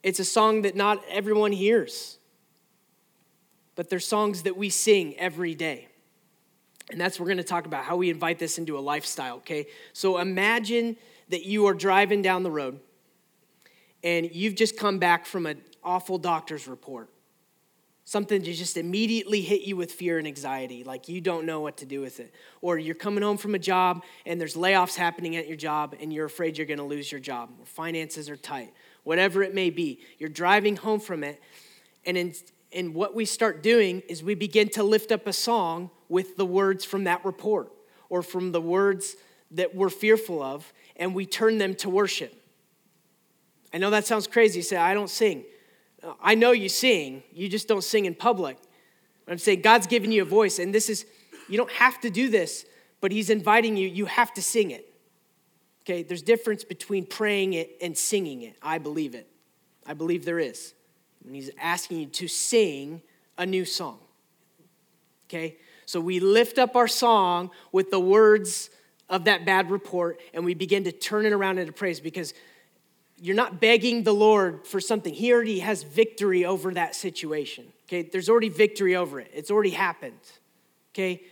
it's 0.03 0.21
a 0.21 0.25
song 0.25 0.63
that 0.63 0.77
not 0.77 1.03
everyone 1.09 1.51
hears. 1.53 2.19
But 3.75 3.89
they're 3.89 3.99
songs 3.99 4.43
that 4.43 4.57
we 4.57 4.69
sing 4.69 5.17
every 5.19 5.55
day. 5.55 5.89
And 6.91 7.01
that's 7.01 7.19
what 7.19 7.25
we're 7.25 7.35
going 7.35 7.39
to 7.39 7.45
talk 7.45 7.67
about 7.67 7.85
how 7.85 7.97
we 7.97 8.11
invite 8.11 8.39
this 8.39 8.59
into 8.59 8.79
a 8.79 8.81
lifestyle, 8.81 9.37
okay? 9.37 9.67
So 9.93 10.19
imagine 10.19 10.97
that 11.31 11.45
you 11.45 11.67
are 11.67 11.75
driving 11.75 12.21
down 12.23 12.43
the 12.43 12.51
road 12.51 12.79
and 14.03 14.29
you've 14.33 14.55
just 14.55 14.77
come 14.77 14.99
back 14.99 15.25
from 15.25 15.47
an 15.47 15.63
awful 15.83 16.19
doctor's 16.19 16.69
report. 16.69 17.09
Something 18.07 18.43
to 18.43 18.53
just 18.53 18.77
immediately 18.77 19.41
hit 19.41 19.63
you 19.63 19.77
with 19.77 19.91
fear 19.91 20.19
and 20.19 20.27
anxiety, 20.27 20.85
like 20.85 21.09
you 21.09 21.23
don't 21.23 21.47
know 21.47 21.63
what 21.63 21.79
to 21.79 21.87
do 21.87 22.03
with 22.03 22.21
it. 22.21 22.35
Or 22.61 22.77
you're 22.77 22.95
coming 22.95 23.25
home 23.25 23.39
from 23.39 23.55
a 23.55 23.59
job 23.59 24.05
and 24.27 24.39
there's 24.39 24.57
layoffs 24.57 24.95
happening 24.95 25.37
at 25.37 25.49
your 25.49 25.57
job 25.57 25.97
and 25.99 26.13
you're 26.13 26.27
afraid 26.27 26.59
you're 26.59 26.67
gonna 26.67 26.85
lose 26.85 27.11
your 27.11 27.21
job, 27.21 27.49
or 27.59 27.65
finances 27.65 28.29
are 28.29 28.37
tight, 28.37 28.75
whatever 29.05 29.43
it 29.43 29.55
may 29.55 29.71
be. 29.71 30.01
You're 30.19 30.29
driving 30.29 30.77
home 30.77 31.01
from 31.01 31.25
it, 31.25 31.41
and 32.05 32.19
in, 32.19 32.35
and 32.75 32.95
what 32.95 33.15
we 33.15 33.25
start 33.25 33.63
doing 33.63 34.03
is 34.09 34.23
we 34.23 34.35
begin 34.35 34.69
to 34.71 34.83
lift 34.83 35.13
up 35.13 35.27
a 35.27 35.33
song 35.33 35.91
with 36.09 36.37
the 36.37 36.45
words 36.45 36.85
from 36.85 37.05
that 37.05 37.25
report 37.25 37.73
or 38.09 38.23
from 38.23 38.53
the 38.53 38.61
words 38.61 39.17
that 39.53 39.75
we're 39.75 39.89
fearful 39.89 40.43
of, 40.43 40.73
and 40.97 41.15
we 41.15 41.25
turn 41.25 41.59
them 41.59 41.75
to 41.77 41.89
worship. 41.89 42.35
I 43.73 43.79
know 43.79 43.91
that 43.91 44.07
sounds 44.07 44.27
crazy. 44.27 44.59
You 44.59 44.63
say, 44.63 44.77
I 44.77 44.95
don't 44.95 45.11
sing. 45.11 45.45
Uh, 46.03 46.15
I 46.21 46.35
know 46.35 46.53
you 46.53 46.69
sing, 46.69 47.23
you 47.33 47.49
just 47.49 47.69
don't 47.69 47.85
sing 47.85 48.05
in 48.05 48.15
public. 48.15 48.59
I'm 49.27 49.39
saying 49.39 49.63
God's 49.63 49.87
given 49.87 50.13
you 50.13 50.23
a 50.23 50.27
voice, 50.27 50.59
and 50.59 50.75
this 50.75 50.91
is, 50.91 51.07
you 51.49 51.57
don't 51.57 51.71
have 51.73 52.01
to 52.01 52.11
do 52.11 52.29
this, 52.29 52.67
but 53.01 53.13
He's 53.13 53.31
inviting 53.31 53.77
you, 53.77 53.89
you 53.89 54.07
have 54.07 54.35
to 54.35 54.43
sing 54.43 54.71
it. 54.71 54.93
Okay, 55.83 56.03
there's 56.03 56.23
difference 56.23 56.65
between 56.65 57.07
praying 57.07 57.53
it 57.53 57.77
and 57.81 57.97
singing 57.97 58.43
it. 58.43 58.57
I 58.63 58.79
believe 58.79 59.15
it. 59.15 59.29
I 59.87 59.95
believe 59.95 60.25
there 60.25 60.39
is. 60.39 60.75
And 61.25 61.35
He's 61.35 61.51
asking 61.59 62.01
you 62.01 62.07
to 62.07 62.29
sing 62.29 63.03
a 63.37 63.47
new 63.47 63.65
song. 63.65 63.99
Okay, 65.29 65.57
so 65.87 66.01
we 66.01 66.21
lift 66.21 66.59
up 66.59 66.77
our 66.77 66.89
song 66.89 67.51
with 67.73 67.91
the 67.91 68.01
words 68.01 68.71
of 69.09 69.25
that 69.25 69.45
bad 69.45 69.71
report, 69.71 70.21
and 70.33 70.45
we 70.45 70.55
begin 70.55 70.85
to 70.85 70.93
turn 70.93 71.27
it 71.27 71.33
around 71.33 71.59
into 71.59 71.73
praise 71.73 72.01
because 72.01 72.35
you're 73.21 73.37
not 73.37 73.61
begging 73.61 74.03
the 74.03 74.13
Lord 74.13 74.67
for 74.67 74.81
something. 74.81 75.15
He 75.15 75.33
already 75.33 75.61
has 75.61 75.83
victory 75.83 76.45
over 76.45 76.73
that 76.75 76.95
situation. 76.95 77.67
Okay, 77.87 78.03
there's 78.03 78.29
already 78.29 78.49
victory 78.49 78.97
over 78.97 79.21
it. 79.21 79.31
It's 79.35 79.51
already 79.51 79.71
happened. 79.71 80.21
Okay, 80.93 81.23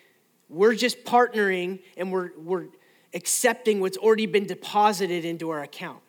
we're 0.48 0.74
just 0.74 1.04
partnering 1.04 1.80
and 1.96 2.12
we're 2.12 2.30
we're 2.38 2.66
accepting 3.14 3.80
what's 3.80 3.96
already 3.96 4.26
been 4.26 4.46
deposited 4.46 5.24
into 5.24 5.50
our 5.50 5.62
account. 5.62 6.00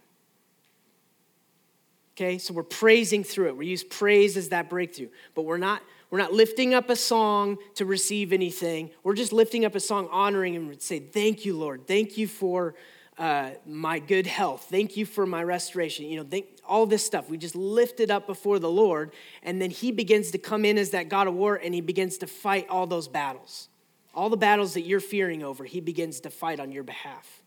Okay, 2.16 2.38
so 2.38 2.54
we're 2.54 2.64
praising 2.64 3.24
through 3.24 3.48
it. 3.48 3.58
We 3.58 3.68
use 3.68 3.84
praise 3.84 4.38
as 4.38 4.50
that 4.50 4.70
breakthrough, 4.70 5.10
but 5.34 5.44
we're 5.44 5.58
not 5.58 5.82
we're 6.12 6.20
not 6.20 6.32
lifting 6.32 6.76
up 6.76 6.92
a 6.92 6.96
song 6.96 7.58
to 7.74 7.86
receive 7.86 8.34
anything. 8.34 8.92
We're 9.02 9.16
just 9.16 9.34
lifting 9.34 9.66
up 9.66 9.74
a 9.74 9.80
song 9.80 10.08
honoring 10.12 10.56
and 10.56 10.82
say, 10.82 11.00
"Thank 11.00 11.44
you, 11.44 11.58
Lord. 11.58 11.88
Thank 11.88 12.18
you 12.18 12.28
for." 12.28 12.76
uh, 13.18 13.52
my 13.66 14.00
good 14.00 14.26
health. 14.26 14.68
Thank 14.70 14.98
you 14.98 15.06
for 15.06 15.26
my 15.26 15.44
restoration. 15.44 16.06
You 16.06 16.18
know, 16.18 16.28
thank, 16.30 16.48
all 16.68 16.86
this 16.86 17.06
stuff. 17.06 17.30
We 17.30 17.38
just 17.38 17.56
lift 17.56 18.00
it 18.00 18.10
up 18.10 18.26
before 18.26 18.60
the 18.60 18.70
Lord, 18.70 19.14
and 19.44 19.62
then 19.62 19.70
He 19.70 19.92
begins 19.92 20.32
to 20.32 20.38
come 20.38 20.66
in 20.66 20.78
as 20.78 20.92
that 20.92 21.10
God 21.10 21.28
of 21.28 21.34
war, 21.36 21.56
and 21.56 21.74
He 21.74 21.82
begins 21.82 22.18
to 22.20 22.28
fight 22.28 22.68
all 22.70 22.88
those 22.88 23.08
battles. 23.08 23.70
All 24.16 24.30
the 24.30 24.38
battles 24.38 24.74
that 24.76 24.82
you're 24.82 25.00
fearing 25.00 25.44
over, 25.44 25.64
He 25.64 25.80
begins 25.80 26.22
to 26.22 26.30
fight 26.30 26.60
on 26.60 26.72
your 26.72 26.84
behalf. 26.84 27.44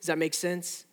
Does 0.00 0.06
that 0.06 0.18
make 0.18 0.34
sense? 0.34 0.84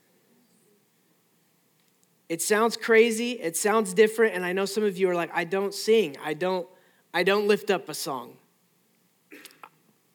It 2.28 2.42
sounds 2.42 2.76
crazy, 2.76 3.34
it 3.34 3.56
sounds 3.56 3.94
different, 3.94 4.36
and 4.36 4.44
I 4.44 4.54
know 4.54 4.66
some 4.66 4.84
of 4.84 4.98
you 4.98 5.10
are 5.10 5.16
like, 5.16 5.30
I 5.34 5.44
don't 5.44 5.74
sing, 5.74 6.18
I 6.24 6.34
don't, 6.34 6.68
I 7.14 7.24
don't 7.24 7.48
lift 7.48 7.70
up 7.70 7.88
a 7.88 7.94
song. 7.94 8.38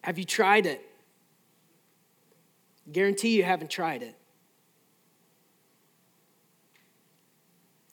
Have 0.02 0.18
you 0.18 0.24
tried 0.24 0.66
it? 0.66 0.84
Guarantee 2.90 3.36
you 3.36 3.44
haven't 3.44 3.70
tried 3.70 4.02
it. 4.02 4.16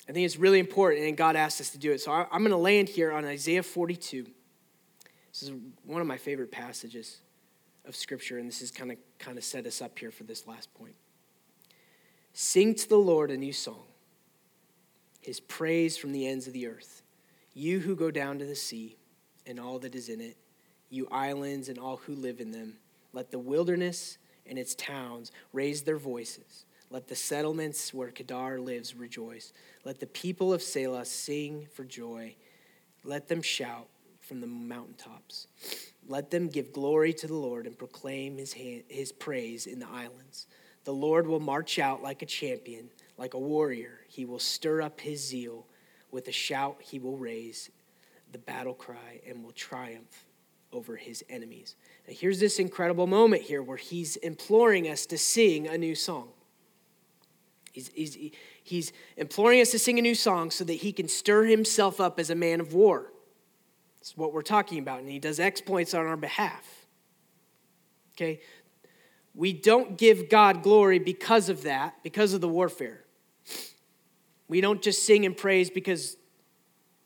I 0.10 0.14
think 0.14 0.26
it's 0.26 0.38
really 0.38 0.60
important, 0.60 1.06
and 1.06 1.18
God 1.18 1.36
asked 1.36 1.60
us 1.60 1.70
to 1.72 1.78
do 1.78 1.92
it. 1.92 2.00
So 2.00 2.12
I'm 2.12 2.40
going 2.40 2.52
to 2.52 2.58
land 2.58 2.88
here 2.88 3.12
on 3.12 3.26
Isaiah 3.26 3.62
42. 3.62 4.26
This 5.32 5.44
is 5.44 5.52
one 5.84 6.02
of 6.02 6.08
my 6.08 6.18
favorite 6.18 6.52
passages 6.52 7.20
of 7.86 7.96
Scripture, 7.96 8.38
and 8.38 8.48
this 8.48 8.62
is 8.62 8.72
kind 8.72 8.92
of 8.92 8.98
kind 9.20 9.38
of 9.38 9.44
set 9.44 9.66
us 9.66 9.82
up 9.82 10.00
here 10.00 10.12
for 10.12 10.24
this 10.24 10.48
last 10.48 10.74
point. 10.74 10.96
Sing 12.34 12.74
to 12.76 12.88
the 12.88 12.98
Lord 12.98 13.32
a 13.32 13.38
new 13.38 13.52
song, 13.52 13.84
His 15.28 15.42
praise 15.42 15.98
from 15.98 16.14
the 16.14 16.26
ends 16.26 16.48
of 16.48 16.54
the 16.54 16.68
earth. 16.68 17.02
You 17.54 17.82
who 17.82 17.98
go 17.98 18.12
down 18.12 18.40
to 18.40 18.46
the 18.46 18.56
sea 18.56 18.96
and 19.46 19.60
all 19.60 19.78
that 19.80 19.94
is 19.94 20.08
in 20.08 20.22
it, 20.22 20.38
you 20.90 21.06
islands 21.12 21.68
and 21.68 21.78
all 21.78 21.98
who 21.98 22.16
live 22.16 22.40
in 22.40 22.52
them, 22.52 22.78
let 23.12 23.30
the 23.30 23.38
wilderness 23.38 24.20
and 24.46 24.58
its 24.58 24.74
towns 24.76 25.34
raise 25.52 25.82
their 25.82 25.98
voices. 25.98 26.64
Let 26.90 27.10
the 27.10 27.16
settlements 27.18 27.94
where 27.94 28.10
Kedar 28.10 28.62
lives 28.62 28.96
rejoice. 28.96 29.52
Let 29.84 30.00
the 30.00 30.08
people 30.08 30.54
of 30.54 30.62
Sela 30.62 31.06
sing 31.06 31.68
for 31.74 31.84
joy. 31.84 32.34
Let 33.04 33.28
them 33.28 33.42
shout 33.42 33.90
from 34.22 34.40
the 34.40 34.48
mountaintops. 34.48 35.48
Let 36.08 36.32
them 36.32 36.48
give 36.48 36.72
glory 36.72 37.12
to 37.16 37.28
the 37.28 37.36
Lord 37.36 37.68
and 37.68 37.78
proclaim 37.78 38.38
his, 38.38 38.54
hand, 38.54 38.84
his 38.88 39.12
praise 39.12 39.68
in 39.68 39.80
the 39.80 39.90
islands. 39.90 40.48
The 40.86 40.94
Lord 40.94 41.28
will 41.28 41.42
march 41.42 41.80
out 41.80 42.02
like 42.02 42.22
a 42.22 42.26
champion, 42.26 42.90
like 43.18 43.34
a 43.34 43.40
warrior. 43.40 44.00
He 44.08 44.26
will 44.26 44.40
stir 44.40 44.82
up 44.82 45.02
his 45.02 45.26
zeal. 45.26 45.66
With 46.12 46.28
a 46.28 46.32
shout, 46.32 46.78
he 46.80 47.00
will 47.00 47.18
raise 47.18 47.70
the 48.32 48.38
battle 48.38 48.74
cry 48.74 49.22
and 49.28 49.44
will 49.44 49.52
triumph 49.52 50.26
over 50.74 50.96
his 50.96 51.24
enemies. 51.30 51.76
Now, 52.08 52.14
here's 52.18 52.40
this 52.40 52.60
incredible 52.60 53.08
moment 53.08 53.44
here 53.44 53.62
where 53.62 53.78
he's 53.78 54.16
imploring 54.18 54.90
us 54.90 55.06
to 55.08 55.18
sing 55.18 55.68
a 55.68 55.78
new 55.78 55.96
song. 55.96 56.30
He's, 57.72 57.90
he's, 57.94 58.18
he's 58.64 58.92
imploring 59.18 59.62
us 59.62 59.72
to 59.72 59.80
sing 59.80 60.00
a 60.00 60.02
new 60.02 60.16
song 60.16 60.50
so 60.50 60.64
that 60.64 60.74
he 60.74 60.92
can 60.92 61.08
stir 61.08 61.44
himself 61.44 62.02
up 62.02 62.20
as 62.20 62.30
a 62.30 62.36
man 62.36 62.60
of 62.60 62.74
war. 62.74 63.12
That's 64.00 64.18
what 64.18 64.34
we're 64.34 64.42
talking 64.42 64.80
about, 64.80 65.00
and 65.00 65.10
he 65.10 65.20
does 65.20 65.40
exploits 65.40 65.94
on 65.94 66.08
our 66.08 66.18
behalf. 66.18 66.88
Okay? 68.16 68.42
We 69.36 69.54
don't 69.54 69.98
give 69.98 70.30
God 70.30 70.64
glory 70.64 70.98
because 70.98 71.50
of 71.50 71.64
that, 71.64 71.96
because 72.02 72.34
of 72.34 72.42
the 72.42 72.48
warfare. 72.48 73.04
We 74.48 74.62
don't 74.62 74.82
just 74.82 75.06
sing 75.06 75.26
and 75.26 75.36
praise 75.36 75.70
because 75.70 76.18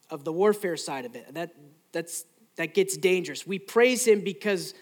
of 0.10 0.24
the 0.24 0.32
warfare 0.32 0.78
side 0.78 1.06
of 1.06 1.16
it. 1.16 1.34
That, 1.34 1.56
that's, 1.92 2.26
that 2.58 2.74
gets 2.74 2.98
dangerous. 2.98 3.48
We 3.48 3.60
praise 3.60 4.06
him 4.06 4.22
because 4.22 4.74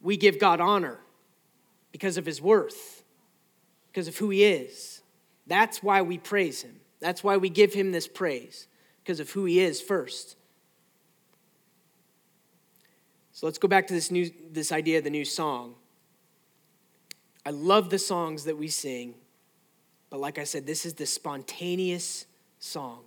we 0.00 0.16
give 0.16 0.38
God 0.38 0.60
honor, 0.60 0.98
because 1.90 2.16
of 2.16 2.26
his 2.26 2.40
worth, 2.40 3.02
because 3.90 4.06
of 4.06 4.16
who 4.16 4.30
he 4.30 4.44
is. 4.44 5.02
That's 5.46 5.82
why 5.82 6.02
we 6.02 6.18
praise 6.18 6.62
him. 6.62 6.80
That's 7.00 7.24
why 7.24 7.36
we 7.36 7.48
give 7.48 7.74
him 7.74 7.90
this 7.92 8.06
praise, 8.06 8.68
because 9.02 9.18
of 9.18 9.30
who 9.30 9.44
he 9.44 9.60
is 9.60 9.80
first. 9.80 10.36
So 13.32 13.46
let's 13.46 13.58
go 13.58 13.68
back 13.68 13.86
to 13.86 13.94
this 13.94 14.10
new 14.10 14.30
this 14.50 14.72
idea 14.72 14.98
of 14.98 15.04
the 15.04 15.10
new 15.10 15.24
song. 15.24 15.76
I 17.46 17.50
love 17.50 17.88
the 17.88 17.98
songs 17.98 18.44
that 18.44 18.58
we 18.58 18.66
sing, 18.66 19.14
but 20.10 20.20
like 20.20 20.38
I 20.38 20.44
said, 20.44 20.66
this 20.66 20.86
is 20.86 20.94
the 20.94 21.06
spontaneous 21.06 22.26
song. 22.58 23.00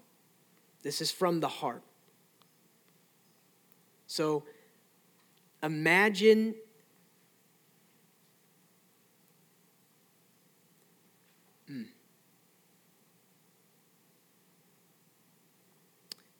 This 0.83 1.01
is 1.01 1.11
from 1.11 1.39
the 1.39 1.47
heart. 1.47 1.83
So 4.07 4.43
imagine 5.63 6.55
hmm. 11.67 11.83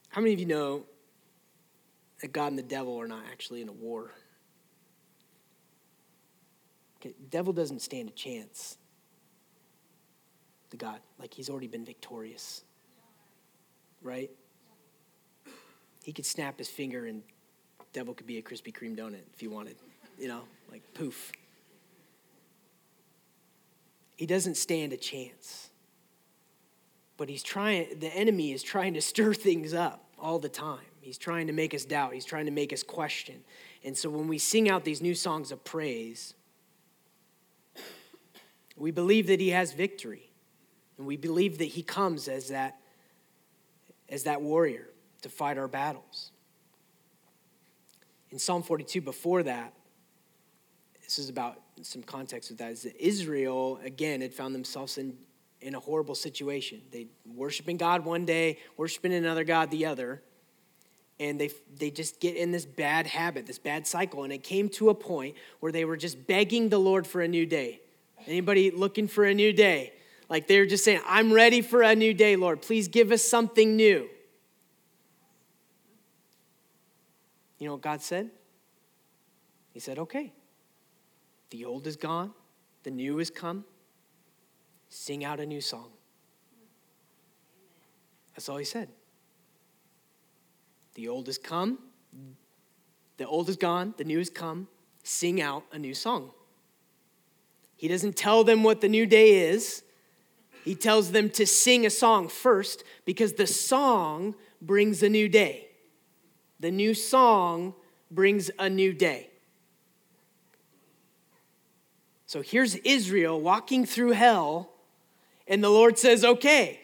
How 0.09 0.21
many 0.21 0.33
of 0.33 0.39
you 0.39 0.45
know 0.45 0.83
that 2.21 2.33
God 2.33 2.47
and 2.47 2.59
the 2.59 2.63
devil 2.63 2.99
are 2.99 3.07
not 3.07 3.23
actually 3.31 3.61
in 3.61 3.69
a 3.69 3.73
war? 3.73 4.11
Okay, 6.99 7.15
devil 7.31 7.53
doesn't 7.53 7.81
stand 7.81 8.09
a 8.09 8.11
chance 8.11 8.77
to 10.71 10.77
God. 10.77 10.99
Like 11.19 11.33
he's 11.33 11.49
already 11.49 11.67
been 11.67 11.85
victorious. 11.85 12.63
Right? 14.01 14.31
He 16.03 16.11
could 16.11 16.25
snap 16.25 16.57
his 16.57 16.67
finger 16.67 17.05
and 17.05 17.21
devil 17.93 18.13
could 18.13 18.27
be 18.27 18.37
a 18.37 18.41
Krispy 18.41 18.73
Kreme 18.73 18.97
donut 18.97 19.21
if 19.33 19.43
you 19.43 19.49
wanted, 19.49 19.75
you 20.17 20.27
know, 20.27 20.43
like 20.71 20.81
poof. 20.93 21.31
He 24.15 24.25
doesn't 24.25 24.55
stand 24.55 24.93
a 24.93 24.97
chance. 24.97 25.69
But 27.17 27.29
he's 27.29 27.43
trying, 27.43 27.99
the 27.99 28.07
enemy 28.15 28.51
is 28.51 28.63
trying 28.63 28.95
to 28.95 29.01
stir 29.01 29.33
things 29.33 29.73
up 29.73 30.05
all 30.17 30.39
the 30.39 30.49
time. 30.49 30.79
He's 31.01 31.17
trying 31.17 31.47
to 31.47 31.53
make 31.53 31.73
us 31.73 31.85
doubt, 31.85 32.13
he's 32.13 32.25
trying 32.25 32.45
to 32.45 32.51
make 32.51 32.71
us 32.71 32.83
question. 32.83 33.41
And 33.83 33.97
so 33.97 34.09
when 34.09 34.27
we 34.27 34.37
sing 34.37 34.69
out 34.69 34.85
these 34.85 35.01
new 35.01 35.15
songs 35.15 35.51
of 35.51 35.63
praise, 35.63 36.35
we 38.75 38.91
believe 38.91 39.27
that 39.27 39.39
he 39.39 39.49
has 39.49 39.73
victory. 39.73 40.30
And 41.01 41.07
we 41.07 41.17
believe 41.17 41.57
that 41.57 41.65
he 41.65 41.81
comes 41.83 42.27
as 42.27 42.49
that, 42.49 42.77
as 44.07 44.23
that 44.23 44.41
warrior 44.41 44.87
to 45.23 45.29
fight 45.29 45.57
our 45.57 45.67
battles 45.67 46.31
in 48.31 48.39
Psalm 48.39 48.63
42, 48.63 49.01
before 49.01 49.43
that, 49.43 49.73
this 51.03 51.19
is 51.19 51.27
about 51.29 51.59
some 51.81 52.01
context 52.01 52.49
with 52.49 52.59
that, 52.59 52.71
is 52.71 52.83
that 52.83 52.95
Israel, 52.97 53.79
again, 53.83 54.21
had 54.21 54.33
found 54.33 54.55
themselves 54.55 54.97
in, 54.97 55.17
in 55.59 55.75
a 55.75 55.79
horrible 55.79 56.15
situation. 56.15 56.81
They 56.91 57.07
worshiping 57.35 57.75
God 57.75 58.05
one 58.05 58.25
day, 58.25 58.59
worshiping 58.77 59.13
another 59.13 59.43
God 59.43 59.69
the 59.69 59.85
other. 59.85 60.21
and 61.19 61.39
they, 61.39 61.51
they 61.77 61.91
just 61.91 62.19
get 62.19 62.35
in 62.35 62.51
this 62.51 62.65
bad 62.65 63.05
habit, 63.05 63.45
this 63.45 63.59
bad 63.59 63.85
cycle. 63.85 64.23
And 64.23 64.31
it 64.31 64.43
came 64.43 64.69
to 64.69 64.89
a 64.89 64.95
point 64.95 65.35
where 65.59 65.71
they 65.71 65.85
were 65.85 65.97
just 65.97 66.25
begging 66.25 66.69
the 66.69 66.79
Lord 66.79 67.05
for 67.05 67.21
a 67.21 67.27
new 67.27 67.45
day. 67.45 67.81
Anybody 68.25 68.71
looking 68.71 69.07
for 69.07 69.25
a 69.25 69.33
new 69.33 69.51
day? 69.51 69.93
Like 70.31 70.47
they're 70.47 70.65
just 70.65 70.85
saying, 70.85 71.01
I'm 71.05 71.33
ready 71.33 71.61
for 71.61 71.81
a 71.81 71.93
new 71.93 72.13
day, 72.13 72.37
Lord. 72.37 72.61
Please 72.61 72.87
give 72.87 73.11
us 73.11 73.21
something 73.21 73.75
new. 73.75 74.07
You 77.59 77.67
know 77.67 77.73
what 77.73 77.81
God 77.81 78.01
said? 78.01 78.29
He 79.73 79.81
said, 79.81 79.99
okay. 79.99 80.31
The 81.49 81.65
old 81.65 81.85
is 81.85 81.97
gone, 81.97 82.31
the 82.83 82.91
new 82.91 83.17
has 83.17 83.29
come. 83.29 83.65
Sing 84.87 85.25
out 85.25 85.41
a 85.41 85.45
new 85.45 85.59
song. 85.59 85.89
That's 88.33 88.47
all 88.47 88.55
he 88.55 88.63
said. 88.63 88.87
The 90.93 91.09
old 91.09 91.27
has 91.27 91.37
come, 91.37 91.77
the 93.17 93.27
old 93.27 93.49
is 93.49 93.57
gone, 93.57 93.95
the 93.97 94.05
new 94.05 94.19
has 94.19 94.29
come. 94.29 94.69
Sing 95.03 95.41
out 95.41 95.65
a 95.73 95.77
new 95.77 95.93
song. 95.93 96.31
He 97.75 97.89
doesn't 97.89 98.15
tell 98.15 98.45
them 98.45 98.63
what 98.63 98.79
the 98.79 98.87
new 98.87 99.05
day 99.05 99.49
is. 99.49 99.83
He 100.63 100.75
tells 100.75 101.11
them 101.11 101.29
to 101.31 101.45
sing 101.45 101.85
a 101.85 101.89
song 101.89 102.27
first 102.27 102.83
because 103.05 103.33
the 103.33 103.47
song 103.47 104.35
brings 104.61 105.01
a 105.01 105.09
new 105.09 105.27
day. 105.27 105.67
The 106.59 106.71
new 106.71 106.93
song 106.93 107.73
brings 108.11 108.51
a 108.59 108.69
new 108.69 108.93
day. 108.93 109.29
So 112.27 112.41
here's 112.41 112.75
Israel 112.75 113.41
walking 113.41 113.85
through 113.85 114.11
hell, 114.11 114.71
and 115.47 115.63
the 115.63 115.69
Lord 115.69 115.97
says, 115.97 116.23
Okay, 116.23 116.79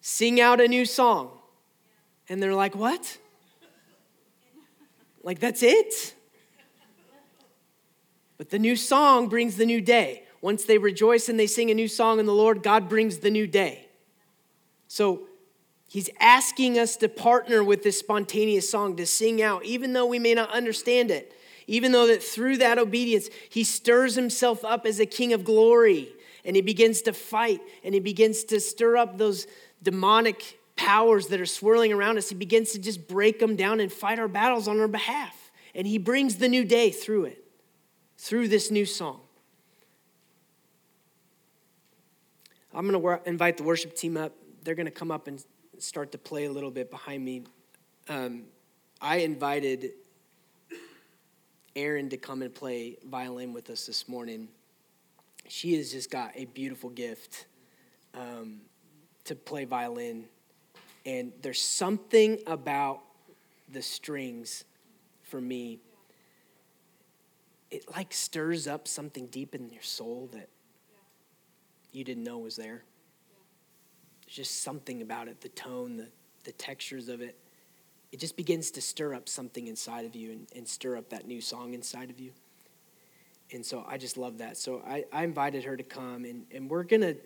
sing 0.00 0.40
out 0.40 0.60
a 0.60 0.68
new 0.68 0.86
song. 0.86 1.30
And 2.28 2.42
they're 2.42 2.54
like, 2.54 2.74
What? 2.74 3.18
Like, 5.22 5.40
that's 5.40 5.62
it? 5.62 6.14
But 8.38 8.50
the 8.50 8.58
new 8.58 8.74
song 8.74 9.28
brings 9.28 9.56
the 9.56 9.66
new 9.66 9.80
day. 9.80 10.24
Once 10.42 10.64
they 10.64 10.76
rejoice 10.76 11.28
and 11.28 11.40
they 11.40 11.46
sing 11.46 11.70
a 11.70 11.74
new 11.74 11.88
song 11.88 12.20
in 12.20 12.26
the 12.26 12.34
Lord, 12.34 12.62
God 12.62 12.88
brings 12.88 13.18
the 13.18 13.30
new 13.30 13.46
day. 13.46 13.88
So 14.88 15.22
he's 15.88 16.10
asking 16.20 16.78
us 16.78 16.96
to 16.98 17.08
partner 17.08 17.64
with 17.64 17.82
this 17.82 17.98
spontaneous 17.98 18.68
song, 18.68 18.96
to 18.96 19.06
sing 19.06 19.40
out, 19.40 19.64
even 19.64 19.94
though 19.94 20.04
we 20.04 20.18
may 20.18 20.34
not 20.34 20.50
understand 20.50 21.10
it. 21.10 21.32
Even 21.66 21.92
though 21.92 22.08
that 22.08 22.22
through 22.22 22.58
that 22.58 22.76
obedience, 22.76 23.30
he 23.48 23.64
stirs 23.64 24.16
himself 24.16 24.64
up 24.64 24.84
as 24.84 25.00
a 25.00 25.06
king 25.06 25.32
of 25.32 25.44
glory 25.44 26.08
and 26.44 26.56
he 26.56 26.60
begins 26.60 27.02
to 27.02 27.12
fight 27.12 27.60
and 27.84 27.94
he 27.94 28.00
begins 28.00 28.44
to 28.44 28.60
stir 28.60 28.96
up 28.96 29.16
those 29.16 29.46
demonic 29.82 30.58
powers 30.76 31.28
that 31.28 31.40
are 31.40 31.46
swirling 31.46 31.92
around 31.92 32.18
us, 32.18 32.28
he 32.28 32.34
begins 32.34 32.72
to 32.72 32.78
just 32.78 33.06
break 33.08 33.38
them 33.38 33.56
down 33.56 33.80
and 33.80 33.92
fight 33.92 34.18
our 34.18 34.28
battles 34.28 34.68
on 34.68 34.80
our 34.80 34.88
behalf. 34.88 35.50
And 35.74 35.86
he 35.86 35.96
brings 35.96 36.36
the 36.36 36.48
new 36.48 36.64
day 36.64 36.90
through 36.90 37.26
it, 37.26 37.44
through 38.18 38.48
this 38.48 38.70
new 38.70 38.84
song. 38.84 39.21
I'm 42.74 42.88
going 42.88 43.00
to 43.00 43.28
invite 43.28 43.58
the 43.58 43.64
worship 43.64 43.94
team 43.94 44.16
up. 44.16 44.32
They're 44.62 44.74
going 44.74 44.86
to 44.86 44.92
come 44.92 45.10
up 45.10 45.28
and 45.28 45.44
start 45.78 46.12
to 46.12 46.18
play 46.18 46.46
a 46.46 46.52
little 46.52 46.70
bit 46.70 46.90
behind 46.90 47.24
me. 47.24 47.44
Um, 48.08 48.44
I 49.00 49.16
invited 49.16 49.90
Erin 51.76 52.08
to 52.10 52.16
come 52.16 52.42
and 52.42 52.54
play 52.54 52.96
violin 53.04 53.52
with 53.52 53.68
us 53.68 53.86
this 53.86 54.08
morning. 54.08 54.48
She 55.48 55.76
has 55.76 55.92
just 55.92 56.10
got 56.10 56.32
a 56.34 56.46
beautiful 56.46 56.88
gift 56.90 57.46
um, 58.14 58.60
to 59.24 59.34
play 59.34 59.64
violin. 59.64 60.24
And 61.04 61.32
there's 61.42 61.60
something 61.60 62.38
about 62.46 63.00
the 63.70 63.82
strings 63.82 64.64
for 65.24 65.40
me. 65.40 65.80
It 67.70 67.84
like 67.94 68.12
stirs 68.12 68.66
up 68.66 68.86
something 68.86 69.26
deep 69.26 69.54
in 69.54 69.70
your 69.70 69.82
soul 69.82 70.30
that 70.32 70.48
you 71.92 72.04
didn't 72.04 72.24
know 72.24 72.38
was 72.38 72.56
there. 72.56 72.82
There's 74.26 74.36
just 74.36 74.62
something 74.62 75.02
about 75.02 75.28
it 75.28 75.40
the 75.40 75.50
tone, 75.50 75.96
the, 75.96 76.08
the 76.44 76.52
textures 76.52 77.08
of 77.08 77.20
it. 77.20 77.38
It 78.10 78.20
just 78.20 78.36
begins 78.36 78.70
to 78.72 78.82
stir 78.82 79.14
up 79.14 79.28
something 79.28 79.68
inside 79.68 80.04
of 80.04 80.14
you 80.14 80.32
and, 80.32 80.46
and 80.54 80.68
stir 80.68 80.96
up 80.96 81.08
that 81.10 81.26
new 81.26 81.40
song 81.40 81.74
inside 81.74 82.10
of 82.10 82.20
you. 82.20 82.32
And 83.52 83.64
so 83.64 83.84
I 83.86 83.98
just 83.98 84.16
love 84.16 84.38
that. 84.38 84.56
So 84.56 84.82
I, 84.86 85.04
I 85.12 85.24
invited 85.24 85.64
her 85.64 85.76
to 85.76 85.82
come, 85.82 86.24
and, 86.24 86.46
and 86.50 86.70
we're 86.70 86.84
to 87.02 87.16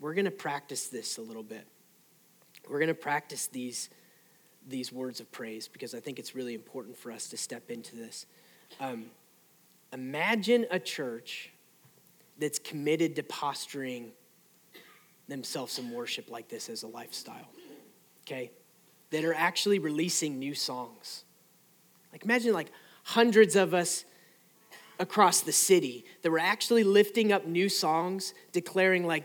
we're 0.00 0.14
to 0.26 0.30
practice 0.30 0.88
this 0.88 1.18
a 1.18 1.22
little 1.22 1.42
bit. 1.42 1.66
We're 2.68 2.78
to 2.88 2.94
practice 2.94 3.46
these, 3.46 3.88
these 4.68 4.92
words 4.92 5.20
of 5.20 5.30
praise 5.32 5.68
because 5.68 5.94
I 5.94 6.00
think 6.00 6.18
it's 6.18 6.34
really 6.34 6.54
important 6.54 6.96
for 6.96 7.10
us 7.10 7.28
to 7.28 7.36
step 7.36 7.70
into 7.70 7.96
this. 7.96 8.26
Um, 8.80 9.06
imagine 9.92 10.66
a 10.70 10.78
church 10.78 11.50
that's 12.38 12.58
committed 12.58 13.16
to 13.16 13.22
posturing 13.22 14.12
themselves 15.28 15.78
in 15.78 15.90
worship 15.90 16.30
like 16.30 16.48
this 16.48 16.68
as 16.68 16.82
a 16.82 16.86
lifestyle, 16.86 17.48
okay? 18.26 18.50
That 19.10 19.24
are 19.24 19.34
actually 19.34 19.78
releasing 19.78 20.38
new 20.38 20.54
songs. 20.54 21.24
Like, 22.12 22.24
imagine 22.24 22.52
like 22.52 22.70
hundreds 23.04 23.56
of 23.56 23.74
us 23.74 24.04
across 24.98 25.40
the 25.40 25.52
city 25.52 26.04
that 26.22 26.30
were 26.30 26.38
actually 26.38 26.84
lifting 26.84 27.32
up 27.32 27.46
new 27.46 27.68
songs, 27.68 28.34
declaring, 28.52 29.06
like, 29.06 29.24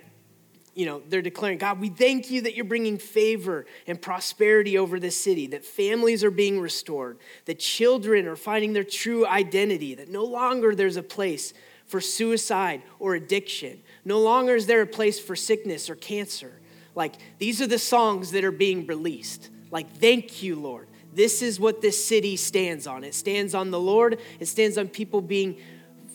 you 0.73 0.85
know, 0.85 1.01
they're 1.09 1.21
declaring, 1.21 1.57
God, 1.57 1.81
we 1.81 1.89
thank 1.89 2.31
you 2.31 2.41
that 2.41 2.55
you're 2.55 2.65
bringing 2.65 2.97
favor 2.97 3.65
and 3.85 4.01
prosperity 4.01 4.77
over 4.77 4.99
this 4.99 5.19
city, 5.19 5.47
that 5.47 5.65
families 5.65 6.23
are 6.23 6.31
being 6.31 6.59
restored, 6.59 7.17
that 7.45 7.59
children 7.59 8.27
are 8.27 8.35
finding 8.35 8.73
their 8.73 8.83
true 8.83 9.27
identity, 9.27 9.95
that 9.95 10.09
no 10.09 10.23
longer 10.23 10.73
there's 10.73 10.95
a 10.95 11.03
place 11.03 11.53
for 11.89 11.99
suicide 11.99 12.81
or 12.97 13.15
addiction. 13.15 13.81
No 14.05 14.19
longer 14.19 14.55
is 14.55 14.65
there 14.65 14.81
a 14.81 14.87
place 14.87 15.19
for 15.19 15.35
sickness 15.35 15.89
or 15.89 15.95
cancer. 15.95 16.53
Like, 16.95 17.15
these 17.37 17.61
are 17.61 17.67
the 17.67 17.77
songs 17.77 18.31
that 18.31 18.45
are 18.45 18.51
being 18.51 18.87
released. 18.87 19.49
Like, 19.69 19.97
thank 19.97 20.41
you, 20.41 20.55
Lord. 20.55 20.87
This 21.13 21.41
is 21.41 21.59
what 21.59 21.81
this 21.81 22.03
city 22.03 22.37
stands 22.37 22.87
on. 22.87 23.03
It 23.03 23.13
stands 23.13 23.53
on 23.53 23.71
the 23.71 23.79
Lord, 23.79 24.19
it 24.39 24.45
stands 24.45 24.77
on 24.77 24.87
people 24.87 25.21
being 25.21 25.57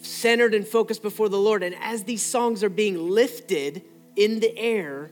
centered 0.01 0.55
and 0.55 0.67
focused 0.67 1.03
before 1.03 1.29
the 1.29 1.39
Lord. 1.39 1.63
And 1.63 1.75
as 1.81 2.05
these 2.05 2.23
songs 2.23 2.65
are 2.65 2.71
being 2.71 3.11
lifted, 3.11 3.83
in 4.17 4.41
the 4.41 4.57
air, 4.57 5.11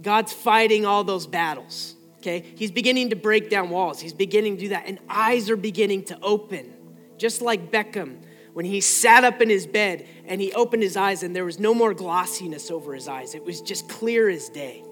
God's 0.00 0.32
fighting 0.32 0.84
all 0.84 1.04
those 1.04 1.26
battles. 1.26 1.94
Okay? 2.18 2.44
He's 2.56 2.70
beginning 2.70 3.10
to 3.10 3.16
break 3.16 3.50
down 3.50 3.70
walls. 3.70 4.00
He's 4.00 4.12
beginning 4.12 4.56
to 4.56 4.62
do 4.62 4.68
that. 4.70 4.84
And 4.86 4.98
eyes 5.08 5.50
are 5.50 5.56
beginning 5.56 6.04
to 6.04 6.18
open. 6.20 6.72
Just 7.18 7.42
like 7.42 7.70
Beckham, 7.70 8.18
when 8.52 8.64
he 8.64 8.80
sat 8.80 9.24
up 9.24 9.40
in 9.40 9.48
his 9.48 9.66
bed 9.66 10.06
and 10.26 10.40
he 10.40 10.52
opened 10.52 10.82
his 10.82 10.96
eyes 10.96 11.22
and 11.22 11.34
there 11.34 11.44
was 11.44 11.58
no 11.58 11.74
more 11.74 11.94
glossiness 11.94 12.70
over 12.70 12.94
his 12.94 13.08
eyes, 13.08 13.34
it 13.34 13.44
was 13.44 13.60
just 13.60 13.88
clear 13.88 14.28
as 14.28 14.48
day. 14.48 14.82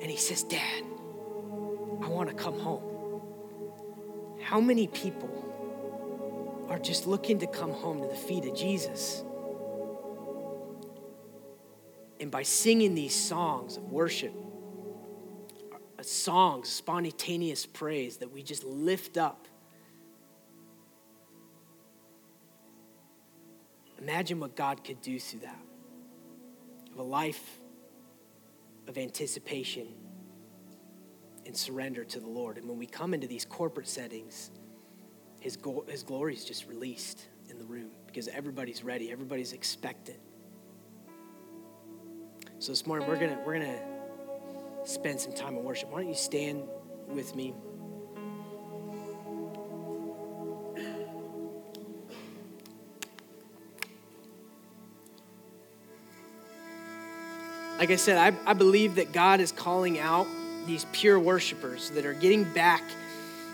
And 0.00 0.10
he 0.10 0.16
says, 0.16 0.42
Dad, 0.42 0.84
I 2.02 2.08
want 2.08 2.28
to 2.28 2.34
come 2.34 2.58
home. 2.58 2.82
How 4.42 4.60
many 4.60 4.86
people 4.88 5.28
are 6.68 6.78
just 6.78 7.06
looking 7.06 7.38
to 7.40 7.46
come 7.46 7.72
home 7.72 8.00
to 8.00 8.08
the 8.08 8.16
feet 8.16 8.44
of 8.46 8.56
Jesus? 8.56 9.22
And 12.18 12.30
by 12.30 12.42
singing 12.42 12.94
these 12.94 13.14
songs 13.14 13.76
of 13.76 13.90
worship, 13.90 14.34
songs, 16.04 16.68
spontaneous 16.68 17.66
praise 17.66 18.18
that 18.18 18.32
we 18.32 18.42
just 18.42 18.64
lift 18.64 19.16
up. 19.16 19.46
Imagine 24.02 24.40
what 24.40 24.56
God 24.56 24.82
could 24.82 25.00
do 25.00 25.18
through 25.20 25.40
that. 25.40 25.60
Of 26.92 26.98
a 26.98 27.02
life 27.02 27.60
of 28.88 28.98
anticipation 28.98 29.86
and 31.46 31.56
surrender 31.56 32.04
to 32.04 32.18
the 32.20 32.26
Lord. 32.26 32.58
And 32.58 32.68
when 32.68 32.78
we 32.78 32.86
come 32.86 33.14
into 33.14 33.28
these 33.28 33.44
corporate 33.44 33.86
settings, 33.86 34.50
His, 35.40 35.56
go- 35.56 35.84
his 35.88 36.02
glory 36.02 36.34
is 36.34 36.44
just 36.44 36.66
released 36.66 37.28
in 37.48 37.58
the 37.58 37.64
room 37.64 37.90
because 38.06 38.26
everybody's 38.28 38.82
ready, 38.82 39.12
everybody's 39.12 39.52
expectant. 39.52 40.18
So 42.58 42.72
this 42.72 42.86
morning 42.86 43.08
we're 43.08 43.18
gonna 43.18 43.40
we're 43.44 43.58
gonna 43.58 43.80
spend 44.84 45.20
some 45.20 45.32
time 45.32 45.56
in 45.56 45.64
worship. 45.64 45.90
Why 45.90 46.00
don't 46.00 46.08
you 46.08 46.14
stand 46.14 46.62
with 47.08 47.34
me? 47.34 47.54
Like 57.82 57.90
I 57.90 57.96
said, 57.96 58.16
I, 58.16 58.50
I 58.50 58.52
believe 58.52 58.94
that 58.94 59.10
God 59.10 59.40
is 59.40 59.50
calling 59.50 59.98
out 59.98 60.28
these 60.66 60.86
pure 60.92 61.18
worshipers 61.18 61.90
that 61.90 62.06
are 62.06 62.12
getting 62.12 62.44
back 62.44 62.80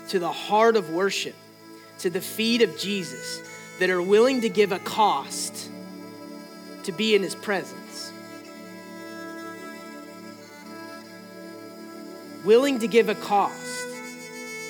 to 0.09 0.19
the 0.19 0.31
heart 0.31 0.75
of 0.75 0.91
worship, 0.91 1.33
to 1.97 2.11
the 2.11 2.21
feet 2.21 2.61
of 2.61 2.77
Jesus, 2.77 3.41
that 3.79 3.89
are 3.89 4.03
willing 4.03 4.41
to 4.41 4.49
give 4.49 4.71
a 4.71 4.77
cost 4.77 5.71
to 6.83 6.91
be 6.91 7.15
in 7.15 7.23
his 7.23 7.33
presence. 7.33 8.13
willing 12.45 12.77
to 12.79 12.87
give 12.87 13.09
a 13.09 13.15
cost 13.15 13.87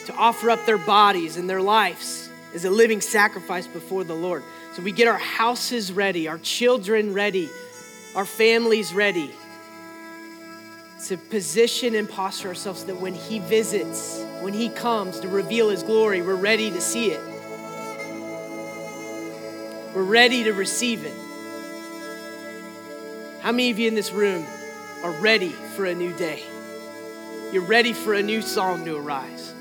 to 0.06 0.14
offer 0.16 0.50
up 0.50 0.66
their 0.66 0.78
bodies 0.78 1.36
and 1.36 1.50
their 1.50 1.62
lives 1.62 2.30
as 2.56 2.64
a 2.64 2.70
living 2.70 3.02
sacrifice 3.02 3.68
before 3.68 4.06
the 4.06 4.16
Lord. 4.16 4.42
So 4.74 4.82
we 4.82 4.94
get 4.94 5.10
our 5.10 5.18
houses 5.18 5.92
ready, 5.92 6.30
our 6.30 6.38
children 6.38 7.14
ready, 7.14 7.50
our 8.16 8.26
families 8.26 8.94
ready 8.94 9.34
to 11.08 11.18
position 11.18 11.96
and 11.96 12.10
posture 12.10 12.50
ourselves 12.50 12.82
so 12.82 12.88
that 12.88 13.00
when 13.00 13.14
He 13.14 13.40
visits, 13.40 14.24
when 14.42 14.54
He 14.54 14.70
comes 14.70 15.20
to 15.22 15.28
reveal 15.28 15.70
His 15.70 15.84
glory, 15.84 16.22
we're 16.22 16.36
ready 16.36 16.70
to 16.70 16.82
see 16.82 17.12
it. 17.12 17.22
We're 19.96 20.04
ready 20.04 20.44
to 20.44 20.52
receive 20.52 21.04
it. 21.06 21.14
How 23.42 23.52
many 23.52 23.72
of 23.72 23.80
you 23.80 23.88
in 23.88 23.96
this 23.96 24.12
room 24.12 24.46
are 25.04 25.12
ready 25.14 25.50
for 25.50 25.86
a 25.86 25.96
new 25.96 26.16
day? 26.18 26.44
You're 27.54 27.64
ready 27.64 27.94
for 27.94 28.14
a 28.14 28.22
new 28.22 28.42
song 28.42 28.86
to 28.86 28.98
arise. 28.98 29.54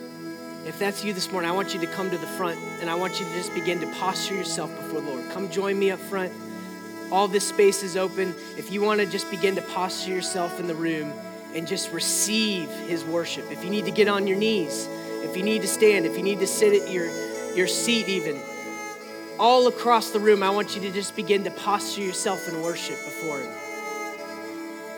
If 0.67 0.79
that's 0.79 1.05
you 1.05 1.15
this 1.15 1.31
morning, 1.33 1.49
I 1.49 1.55
want 1.55 1.73
you 1.73 1.81
to 1.81 1.87
come 1.87 2.11
to 2.11 2.19
the 2.19 2.27
front 2.27 2.59
and 2.81 2.91
I 2.91 2.97
want 2.97 3.21
you 3.21 3.27
to 3.27 3.33
just 3.33 3.55
begin 3.55 3.81
to 3.81 3.87
posture 3.95 4.35
yourself 4.35 4.75
before 4.77 5.01
the 5.01 5.09
Lord. 5.09 5.31
Come 5.31 5.49
join 5.49 5.79
me 5.79 5.91
up 5.91 6.01
front. 6.01 6.33
All 7.11 7.29
this 7.29 7.49
space 7.49 7.83
is 7.83 7.97
open. 7.97 8.35
If 8.59 8.71
you 8.71 8.83
want 8.83 9.01
to 9.01 9.07
just 9.07 9.31
begin 9.31 9.55
to 9.55 9.63
posture 9.63 10.13
yourself 10.13 10.61
in 10.61 10.67
the 10.67 10.75
room 10.75 11.11
and 11.55 11.67
just 11.67 11.93
receive 11.93 12.71
his 12.71 13.05
worship, 13.05 13.51
if 13.51 13.65
you 13.65 13.71
need 13.71 13.87
to 13.87 13.91
get 13.91 14.09
on 14.09 14.27
your 14.27 14.37
knees, 14.37 14.87
if 15.23 15.37
you 15.37 15.43
need 15.43 15.63
to 15.63 15.69
stand, 15.69 16.07
if 16.07 16.17
you 16.17 16.23
need 16.23 16.41
to 16.41 16.47
sit 16.47 16.83
at 16.83 16.91
your, 16.91 17.09
your 17.55 17.67
seat, 17.67 18.09
even 18.09 18.41
all 19.39 19.67
across 19.69 20.11
the 20.11 20.19
room, 20.19 20.43
I 20.43 20.51
want 20.51 20.75
you 20.75 20.83
to 20.83 20.91
just 20.91 21.15
begin 21.15 21.45
to 21.45 21.51
posture 21.51 22.03
yourself 22.03 22.49
in 22.49 22.61
worship 22.61 22.97
before 22.97 23.41
him. 23.41 23.53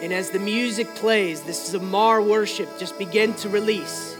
And 0.02 0.12
as 0.14 0.30
the 0.30 0.38
music 0.38 0.88
plays, 0.94 1.42
this 1.42 1.74
Zamar 1.74 2.26
worship, 2.26 2.78
just 2.78 2.98
begin 2.98 3.34
to 3.34 3.48
release. 3.50 4.16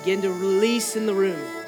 Begin 0.00 0.22
to 0.22 0.30
release 0.30 0.96
in 0.96 1.06
the 1.06 1.14
room. 1.14 1.59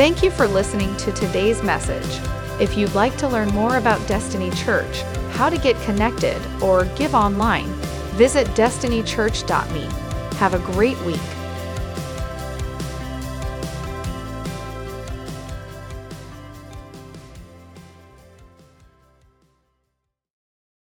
Thank 0.00 0.22
you 0.22 0.30
for 0.30 0.48
listening 0.48 0.96
to 0.96 1.12
today's 1.12 1.62
message. 1.62 2.26
If 2.58 2.74
you'd 2.74 2.94
like 2.94 3.18
to 3.18 3.28
learn 3.28 3.50
more 3.50 3.76
about 3.76 4.08
Destiny 4.08 4.50
Church, 4.52 5.02
how 5.32 5.50
to 5.50 5.58
get 5.58 5.78
connected, 5.82 6.40
or 6.62 6.86
give 6.96 7.14
online, 7.14 7.70
visit 8.16 8.46
destinychurch.me. 8.56 9.82
Have 10.38 10.54
a 10.54 10.72
great 10.72 10.98
week. 11.02 11.20